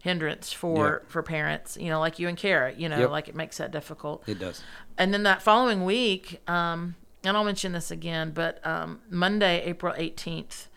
hindrance 0.00 0.52
for 0.52 1.02
for 1.08 1.22
parents. 1.22 1.76
You 1.80 1.88
know, 1.88 1.98
like 2.00 2.18
you 2.18 2.28
and 2.28 2.36
Kara. 2.36 2.72
You 2.74 2.88
know, 2.88 2.98
Yep. 2.98 3.10
like 3.10 3.28
it 3.28 3.34
makes 3.34 3.56
that 3.58 3.70
difficult. 3.70 4.22
It 4.28 4.38
does. 4.38 4.62
And 4.98 5.14
then 5.14 5.22
that 5.22 5.42
following 5.42 5.84
week, 5.84 6.42
um, 6.48 6.94
and 7.24 7.36
I'll 7.36 7.44
mention 7.44 7.72
this 7.72 7.90
again, 7.90 8.32
but 8.34 8.64
um, 8.66 9.00
Monday, 9.10 9.62
April 9.64 9.94
18th, 9.96 10.68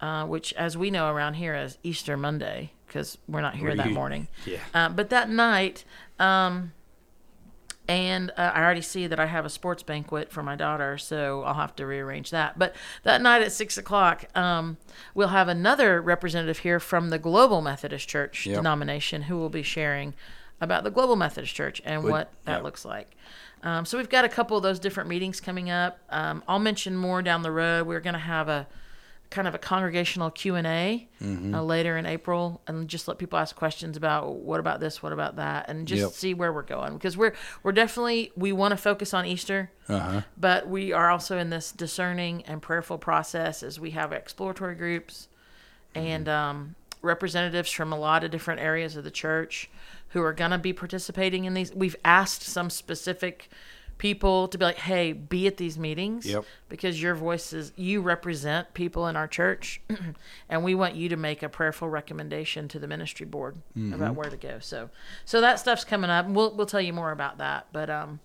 uh, 0.00 0.26
which 0.26 0.52
as 0.54 0.76
we 0.76 0.90
know 0.90 1.10
around 1.10 1.34
here, 1.34 1.54
is 1.54 1.78
Easter 1.82 2.16
Monday, 2.16 2.72
because 2.86 3.18
we're 3.28 3.40
not 3.40 3.54
here 3.56 3.74
that 3.74 3.90
morning. 3.90 4.28
Yeah. 4.44 4.58
Uh, 4.74 4.88
but 4.88 5.10
that 5.10 5.28
night, 5.30 5.84
um, 6.18 6.72
and 7.88 8.30
uh, 8.36 8.50
I 8.54 8.62
already 8.64 8.82
see 8.82 9.06
that 9.06 9.20
I 9.20 9.26
have 9.26 9.44
a 9.44 9.48
sports 9.48 9.82
banquet 9.84 10.32
for 10.32 10.42
my 10.42 10.56
daughter, 10.56 10.98
so 10.98 11.42
I'll 11.44 11.54
have 11.54 11.76
to 11.76 11.86
rearrange 11.86 12.30
that. 12.30 12.58
But 12.58 12.74
that 13.04 13.22
night 13.22 13.42
at 13.42 13.52
six 13.52 13.78
o'clock, 13.78 14.24
um, 14.36 14.76
we'll 15.14 15.28
have 15.28 15.46
another 15.48 16.02
representative 16.02 16.58
here 16.58 16.80
from 16.80 17.10
the 17.10 17.18
Global 17.18 17.62
Methodist 17.62 18.08
Church 18.08 18.44
Yep. 18.46 18.56
denomination 18.56 19.22
who 19.22 19.36
will 19.36 19.50
be 19.50 19.62
sharing 19.62 20.14
about 20.60 20.82
the 20.82 20.90
Global 20.90 21.14
Methodist 21.14 21.54
Church 21.54 21.80
and 21.84 22.02
Would- 22.02 22.10
what 22.10 22.32
that 22.44 22.58
yeah. 22.58 22.62
looks 22.62 22.84
like. 22.84 23.12
Um, 23.62 23.84
so 23.84 23.98
we've 23.98 24.08
got 24.08 24.24
a 24.24 24.28
couple 24.28 24.56
of 24.56 24.62
those 24.62 24.78
different 24.78 25.08
meetings 25.08 25.40
coming 25.40 25.70
up. 25.70 25.98
Um, 26.10 26.42
I'll 26.48 26.58
mention 26.58 26.96
more 26.96 27.22
down 27.22 27.42
the 27.42 27.50
road. 27.52 27.86
We're 27.86 28.00
going 28.00 28.14
to 28.14 28.18
have 28.18 28.48
a 28.48 28.66
kind 29.30 29.48
of 29.48 29.54
a 29.54 29.58
congregational 29.58 30.30
Q&A 30.30 31.08
Mm-hmm. 31.22 31.54
uh, 31.54 31.62
later 31.62 31.96
in 31.96 32.04
April 32.04 32.60
and 32.66 32.88
just 32.88 33.08
let 33.08 33.16
people 33.16 33.38
ask 33.38 33.56
questions 33.56 33.96
about 33.96 34.34
what 34.34 34.60
about 34.60 34.80
this, 34.80 35.02
what 35.02 35.12
about 35.14 35.36
that 35.36 35.68
and 35.70 35.88
just 35.88 36.02
Yep. 36.02 36.12
see 36.12 36.34
where 36.34 36.52
we're 36.52 36.62
going 36.62 36.92
because 36.92 37.16
we're 37.16 37.32
we're 37.62 37.72
definitely 37.72 38.32
we 38.36 38.52
want 38.52 38.72
to 38.72 38.76
focus 38.76 39.14
on 39.14 39.24
Easter. 39.24 39.70
Uh 39.88 39.98
huh. 39.98 40.20
But 40.36 40.68
we 40.68 40.92
are 40.92 41.08
also 41.10 41.38
in 41.38 41.48
this 41.50 41.72
discerning 41.72 42.42
and 42.42 42.60
prayerful 42.60 42.98
process 42.98 43.62
as 43.62 43.80
we 43.80 43.92
have 43.92 44.12
exploratory 44.12 44.74
groups 44.74 45.28
and 45.94 46.28
um, 46.28 46.74
representatives 47.00 47.70
from 47.70 47.92
a 47.92 47.98
lot 47.98 48.22
of 48.24 48.30
different 48.30 48.60
areas 48.60 48.96
of 48.96 49.04
the 49.04 49.10
church 49.10 49.70
who 50.10 50.22
are 50.22 50.32
going 50.34 50.50
to 50.50 50.58
be 50.58 50.72
participating 50.74 51.44
in 51.46 51.54
these. 51.54 51.72
We've 51.74 51.96
asked 52.04 52.42
some 52.42 52.68
specific 52.70 53.48
people 53.98 54.48
to 54.48 54.58
be 54.58 54.64
like, 54.64 54.76
hey, 54.78 55.12
be 55.12 55.46
at 55.46 55.56
these 55.56 55.78
meetings 55.78 56.26
Yep. 56.26 56.44
because 56.68 57.00
your 57.00 57.14
voices, 57.14 57.72
you 57.76 58.00
represent 58.02 58.74
people 58.74 59.06
in 59.06 59.16
our 59.16 59.26
church, 59.28 59.80
and 60.48 60.62
we 60.64 60.74
want 60.74 60.94
you 60.94 61.08
to 61.08 61.16
make 61.16 61.42
a 61.42 61.48
prayerful 61.48 61.88
recommendation 61.88 62.68
to 62.68 62.78
the 62.78 62.86
ministry 62.86 63.26
board 63.26 63.56
about 63.94 64.14
where 64.14 64.28
to 64.30 64.36
go. 64.36 64.58
So, 64.60 64.90
so 65.24 65.40
that 65.40 65.58
stuff's 65.58 65.84
coming 65.84 66.10
up. 66.10 66.26
We'll 66.28 66.54
we'll 66.54 66.66
tell 66.66 66.80
you 66.80 66.92
more 66.92 67.10
about 67.12 67.38
that, 67.38 67.66
but 67.72 67.90
um. 67.90 68.20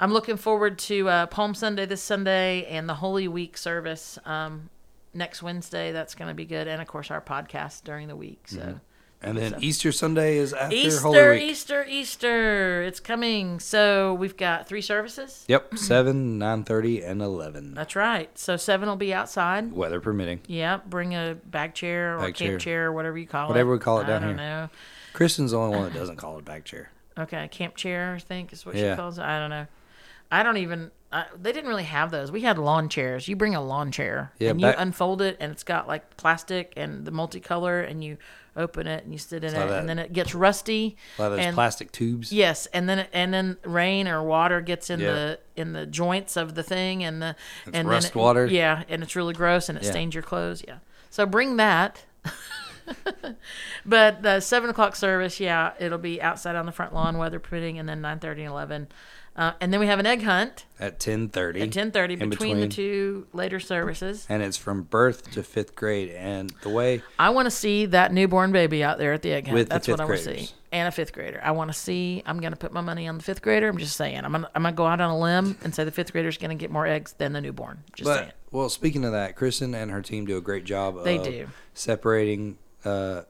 I'm 0.00 0.12
looking 0.12 0.36
forward 0.36 0.78
to 0.80 1.08
uh, 1.08 1.26
Palm 1.26 1.54
Sunday 1.54 1.86
this 1.86 2.02
Sunday 2.02 2.66
and 2.66 2.88
the 2.88 2.94
Holy 2.94 3.28
Week 3.28 3.56
service 3.56 4.18
um, 4.24 4.68
next 5.14 5.40
Wednesday. 5.40 5.92
That's 5.92 6.16
going 6.16 6.26
to 6.26 6.34
be 6.34 6.44
good, 6.44 6.66
and 6.66 6.82
of 6.82 6.88
course 6.88 7.12
our 7.12 7.20
podcast 7.20 7.84
during 7.84 8.08
the 8.08 8.16
week. 8.16 8.42
So 8.46 8.80
And 9.24 9.38
then 9.38 9.56
Easter 9.60 9.90
Sunday 9.92 10.36
is 10.36 10.52
after 10.52 10.76
Holy 11.00 11.18
Easter, 11.18 11.30
Week. 11.32 11.42
Easter, 11.42 11.86
Easter. 11.88 12.82
It's 12.82 13.00
coming. 13.00 13.58
So 13.60 14.14
we've 14.14 14.36
got 14.36 14.68
three 14.68 14.80
services. 14.82 15.44
Yep, 15.48 15.78
seven, 15.78 16.38
nine 16.38 16.64
thirty, 16.64 17.02
and 17.02 17.20
eleven. 17.22 17.74
That's 17.74 17.96
right. 17.96 18.36
So 18.38 18.56
seven 18.56 18.88
will 18.88 18.96
be 18.96 19.12
outside. 19.14 19.72
Weather 19.72 20.00
permitting. 20.00 20.40
Yeah, 20.46 20.78
bring 20.86 21.14
a 21.14 21.36
bag 21.46 21.74
chair 21.74 22.16
or 22.16 22.20
Bag 22.22 22.34
camp 22.34 22.50
chair. 22.50 22.58
chair. 22.58 22.86
or 22.86 22.92
whatever 22.92 23.18
you 23.18 23.26
call 23.26 23.46
it. 23.46 23.48
Whatever 23.48 23.72
we 23.72 23.78
call 23.78 24.00
it 24.00 24.06
down 24.06 24.22
I 24.22 24.26
down 24.26 24.36
don't 24.36 24.38
here. 24.38 24.46
know. 24.46 24.68
Kristen's 25.12 25.52
the 25.52 25.58
only 25.58 25.76
one 25.76 25.92
that 25.92 25.98
doesn't 25.98 26.16
call 26.16 26.38
it 26.38 26.44
back 26.44 26.64
chair. 26.64 26.90
Okay, 27.16 27.46
camp 27.46 27.76
chair, 27.76 28.14
I 28.16 28.18
think 28.18 28.52
is 28.52 28.66
what 28.66 28.74
Yeah. 28.74 28.94
she 28.94 28.96
calls 28.96 29.18
it. 29.18 29.22
I 29.24 29.38
don't 29.38 29.50
know. 29.50 29.68
I 30.32 30.42
don't 30.42 30.56
even. 30.56 30.90
I, 31.12 31.26
they 31.40 31.52
didn't 31.52 31.68
really 31.68 31.84
have 31.84 32.10
those. 32.10 32.32
We 32.32 32.40
had 32.40 32.58
lawn 32.58 32.88
chairs. 32.88 33.28
You 33.28 33.36
bring 33.36 33.54
a 33.54 33.62
lawn 33.62 33.92
chair 33.92 34.32
Yeah, 34.40 34.50
and 34.50 34.60
back- 34.60 34.74
you 34.74 34.82
unfold 34.82 35.22
it, 35.22 35.36
and 35.38 35.52
it's 35.52 35.62
got 35.62 35.86
like 35.86 36.16
plastic 36.16 36.72
and 36.76 37.04
the 37.04 37.12
multicolor, 37.12 37.88
and 37.88 38.02
you 38.02 38.16
open 38.56 38.86
it 38.86 39.02
and 39.04 39.12
you 39.12 39.18
sit 39.18 39.42
in 39.44 39.50
it, 39.50 39.54
that- 39.54 39.70
and 39.80 39.88
then 39.88 39.98
it 39.98 40.12
gets 40.12 40.34
rusty. 40.34 40.96
A 41.18 41.22
lot 41.22 41.32
of 41.32 41.36
those 41.38 41.46
and, 41.46 41.54
plastic 41.54 41.90
tubes. 41.92 42.32
Yes, 42.32 42.66
and 42.66 42.88
then 42.88 43.06
and 43.12 43.34
then 43.34 43.56
rain 43.64 44.06
or 44.08 44.22
water 44.22 44.60
gets 44.60 44.90
in 44.90 45.00
Yeah. 45.00 45.12
the 45.12 45.38
in 45.56 45.72
the 45.72 45.86
joints 45.86 46.36
of 46.36 46.54
the 46.54 46.62
thing, 46.62 47.02
and 47.04 47.20
the 47.22 47.36
and 47.72 47.88
rust 47.88 48.12
then 48.12 48.20
it- 48.20 48.22
water. 48.24 48.46
Yeah, 48.46 48.84
and 48.88 49.02
it's 49.02 49.16
really 49.16 49.34
gross, 49.34 49.68
and 49.68 49.76
it 49.78 49.84
Yeah. 49.84 49.90
stains 49.90 50.14
your 50.14 50.22
clothes. 50.22 50.62
Yeah, 50.66 50.78
so 51.10 51.26
bring 51.26 51.56
that. 51.56 52.04
but 53.86 54.22
the 54.22 54.40
seven 54.40 54.70
o'clock 54.70 54.96
service, 54.96 55.40
yeah, 55.40 55.72
it'll 55.78 55.98
be 55.98 56.20
outside 56.20 56.56
on 56.56 56.66
the 56.66 56.72
front 56.72 56.94
lawn, 56.94 57.18
weather 57.18 57.38
permitting, 57.38 57.78
and 57.78 57.88
then 57.88 58.00
nine 58.00 58.18
thirty 58.18 58.42
and 58.42 58.50
eleven, 58.50 58.88
uh, 59.36 59.52
and 59.60 59.72
then 59.72 59.80
we 59.80 59.86
have 59.86 59.98
an 59.98 60.06
egg 60.06 60.22
hunt 60.22 60.64
At 60.78 61.00
ten 61.00 61.28
thirty. 61.28 61.60
at 61.60 61.72
ten 61.72 61.90
thirty 61.90 62.14
in 62.14 62.30
between, 62.30 62.60
the 62.60 62.68
two 62.68 63.26
later 63.32 63.58
services. 63.60 64.26
And 64.28 64.42
it's 64.42 64.56
from 64.56 64.82
birth 64.82 65.30
to 65.32 65.42
fifth 65.42 65.74
grade. 65.74 66.10
And 66.10 66.50
the 66.62 66.68
way 66.68 67.02
I 67.18 67.30
want 67.30 67.46
to 67.46 67.50
see 67.50 67.86
that 67.86 68.12
newborn 68.12 68.52
baby 68.52 68.84
out 68.84 68.98
there 68.98 69.12
at 69.12 69.22
the 69.22 69.32
egg 69.32 69.46
hunt. 69.46 69.54
With 69.54 69.68
the 69.68 69.74
That's 69.74 69.88
what 69.88 70.00
I 70.00 70.04
want 70.04 70.18
to 70.18 70.38
see. 70.38 70.50
And 70.70 70.88
a 70.88 70.90
fifth 70.90 71.12
grader. 71.12 71.40
I 71.42 71.52
want 71.52 71.70
to 71.70 71.78
see. 71.78 72.22
I'm 72.26 72.40
going 72.40 72.52
to 72.52 72.58
put 72.58 72.72
my 72.72 72.80
money 72.80 73.06
on 73.06 73.16
the 73.16 73.22
fifth 73.22 73.42
grader. 73.42 73.68
I'm 73.68 73.78
just 73.78 73.96
saying. 73.96 74.24
I'm 74.24 74.32
going 74.32 74.42
to 74.42 74.50
I'm 74.56 74.62
gonna 74.64 74.74
go 74.74 74.86
out 74.86 75.00
on 75.00 75.10
a 75.10 75.18
limb 75.18 75.56
and 75.62 75.72
say 75.72 75.84
the 75.84 75.92
fifth 75.92 76.10
grader's 76.12 76.36
going 76.36 76.50
to 76.50 76.60
get 76.60 76.70
more 76.70 76.84
eggs 76.86 77.12
than 77.12 77.32
the 77.32 77.40
newborn. 77.40 77.84
Just 77.94 78.10
saying. 78.10 78.32
Well, 78.50 78.68
speaking 78.68 79.04
of 79.04 79.12
that, 79.12 79.36
Kristen 79.36 79.74
and 79.74 79.90
her 79.92 80.02
team 80.02 80.26
do 80.26 80.36
a 80.36 80.40
great 80.40 80.64
job. 80.64 81.04
They 81.04 81.18
of 81.18 81.24
do. 81.24 81.46
separating 81.74 82.58
uh, 82.84 83.22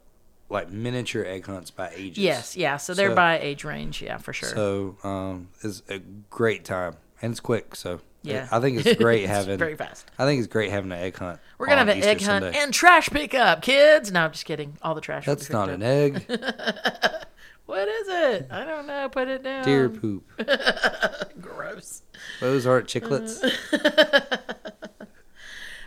like 0.51 0.71
miniature 0.71 1.25
egg 1.25 1.47
hunts 1.47 1.71
by 1.71 1.91
ages. 1.95 2.19
Yes, 2.19 2.57
yeah. 2.57 2.77
So 2.77 2.95
they're 2.95 3.11
So- 3.11 3.15
by 3.17 3.39
age 3.41 3.65
range. 3.65 4.03
Yeah, 4.03 4.19
for 4.19 4.33
sure. 4.33 4.49
So 4.51 4.97
um, 5.05 5.49
it's 5.63 5.83
a 5.89 5.99
great 6.31 6.65
time 6.65 6.97
and 7.23 7.33
it's 7.33 7.41
quick. 7.41 7.75
So 7.77 8.01
yeah. 8.23 8.49
I 8.53 8.61
think 8.61 8.85
it's 8.85 8.99
great 8.99 9.23
It's 9.25 9.31
having. 9.33 9.59
very 9.59 9.77
fast. 9.77 10.07
I 10.19 10.25
think 10.25 10.39
it's 10.39 10.53
great 10.53 10.71
having 10.71 10.93
an 10.93 10.99
egg 10.99 11.17
hunt. 11.17 11.41
We're 11.59 11.67
gonna 11.67 11.81
on 11.83 11.89
have 11.89 11.97
an 11.97 11.99
Easter 12.01 12.11
egg 12.11 12.23
hunt 12.23 12.45
Sunday. 12.45 12.59
and 12.59 12.73
trash 12.73 13.09
pickup, 13.11 13.63
kids. 13.63 14.11
No, 14.13 14.25
I'm 14.25 14.33
just 14.33 14.45
kidding. 14.45 14.77
All 14.83 14.95
the 14.95 15.01
trash. 15.01 15.27
That's 15.27 15.51
not 15.51 15.69
up. 15.69 15.75
an 15.77 15.83
egg. 15.83 16.25
What 17.67 17.89
is 17.89 18.09
it? 18.09 18.49
I 18.51 18.65
don't 18.67 18.87
know. 18.87 19.09
Put 19.09 19.27
it 19.29 19.43
down. 19.43 19.65
Deer 19.65 19.89
poop. 19.89 20.23
Gross. 21.41 22.03
Those 22.39 22.67
aren't 22.67 22.89
chiclets. 22.89 23.41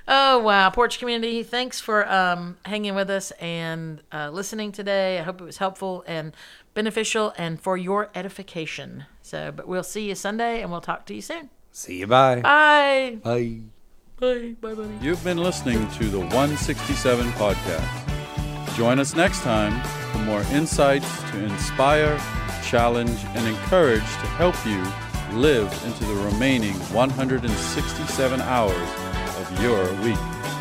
Oh 0.09 0.39
wow, 0.39 0.69
Porch 0.69 0.99
Community! 0.99 1.43
Thanks 1.43 1.81
for 1.81 2.09
um, 2.09 2.57
hanging 2.63 2.95
with 2.95 3.09
us 3.09 3.31
and 3.31 4.01
uh, 4.13 4.29
listening 4.29 4.71
today. 4.71 5.19
I 5.19 5.23
hope 5.23 5.41
it 5.41 5.43
was 5.43 5.57
helpful 5.57 6.05
and 6.07 6.33
beneficial, 6.73 7.33
and 7.37 7.59
for 7.59 7.75
your 7.75 8.09
edification. 8.15 9.05
So, 9.21 9.51
but 9.51 9.67
we'll 9.67 9.83
see 9.83 10.07
you 10.07 10.15
Sunday, 10.15 10.61
and 10.61 10.71
we'll 10.71 10.79
talk 10.79 11.05
to 11.07 11.13
you 11.13 11.21
soon. 11.21 11.49
See 11.71 11.99
you. 11.99 12.07
Bye. 12.07 12.39
Bye. 12.39 13.17
Bye. 13.21 13.59
Bye. 14.19 14.55
Bye. 14.61 14.73
Bye. 14.75 14.89
You've 15.01 15.23
been 15.25 15.39
listening 15.39 15.89
to 15.91 16.05
the 16.05 16.19
167 16.19 17.27
podcast. 17.31 18.75
Join 18.77 18.99
us 18.99 19.13
next 19.13 19.41
time 19.41 19.83
for 20.11 20.19
more 20.19 20.41
insights 20.53 21.21
to 21.31 21.43
inspire, 21.43 22.17
challenge, 22.63 23.19
and 23.35 23.45
encourage 23.45 23.99
to 23.99 24.27
help 24.37 24.55
you 24.65 24.81
live 25.37 25.71
into 25.85 26.05
the 26.05 26.15
remaining 26.31 26.73
167 26.93 28.41
hours 28.41 28.71
of 28.71 29.06
your 29.61 29.91
week. 30.03 30.56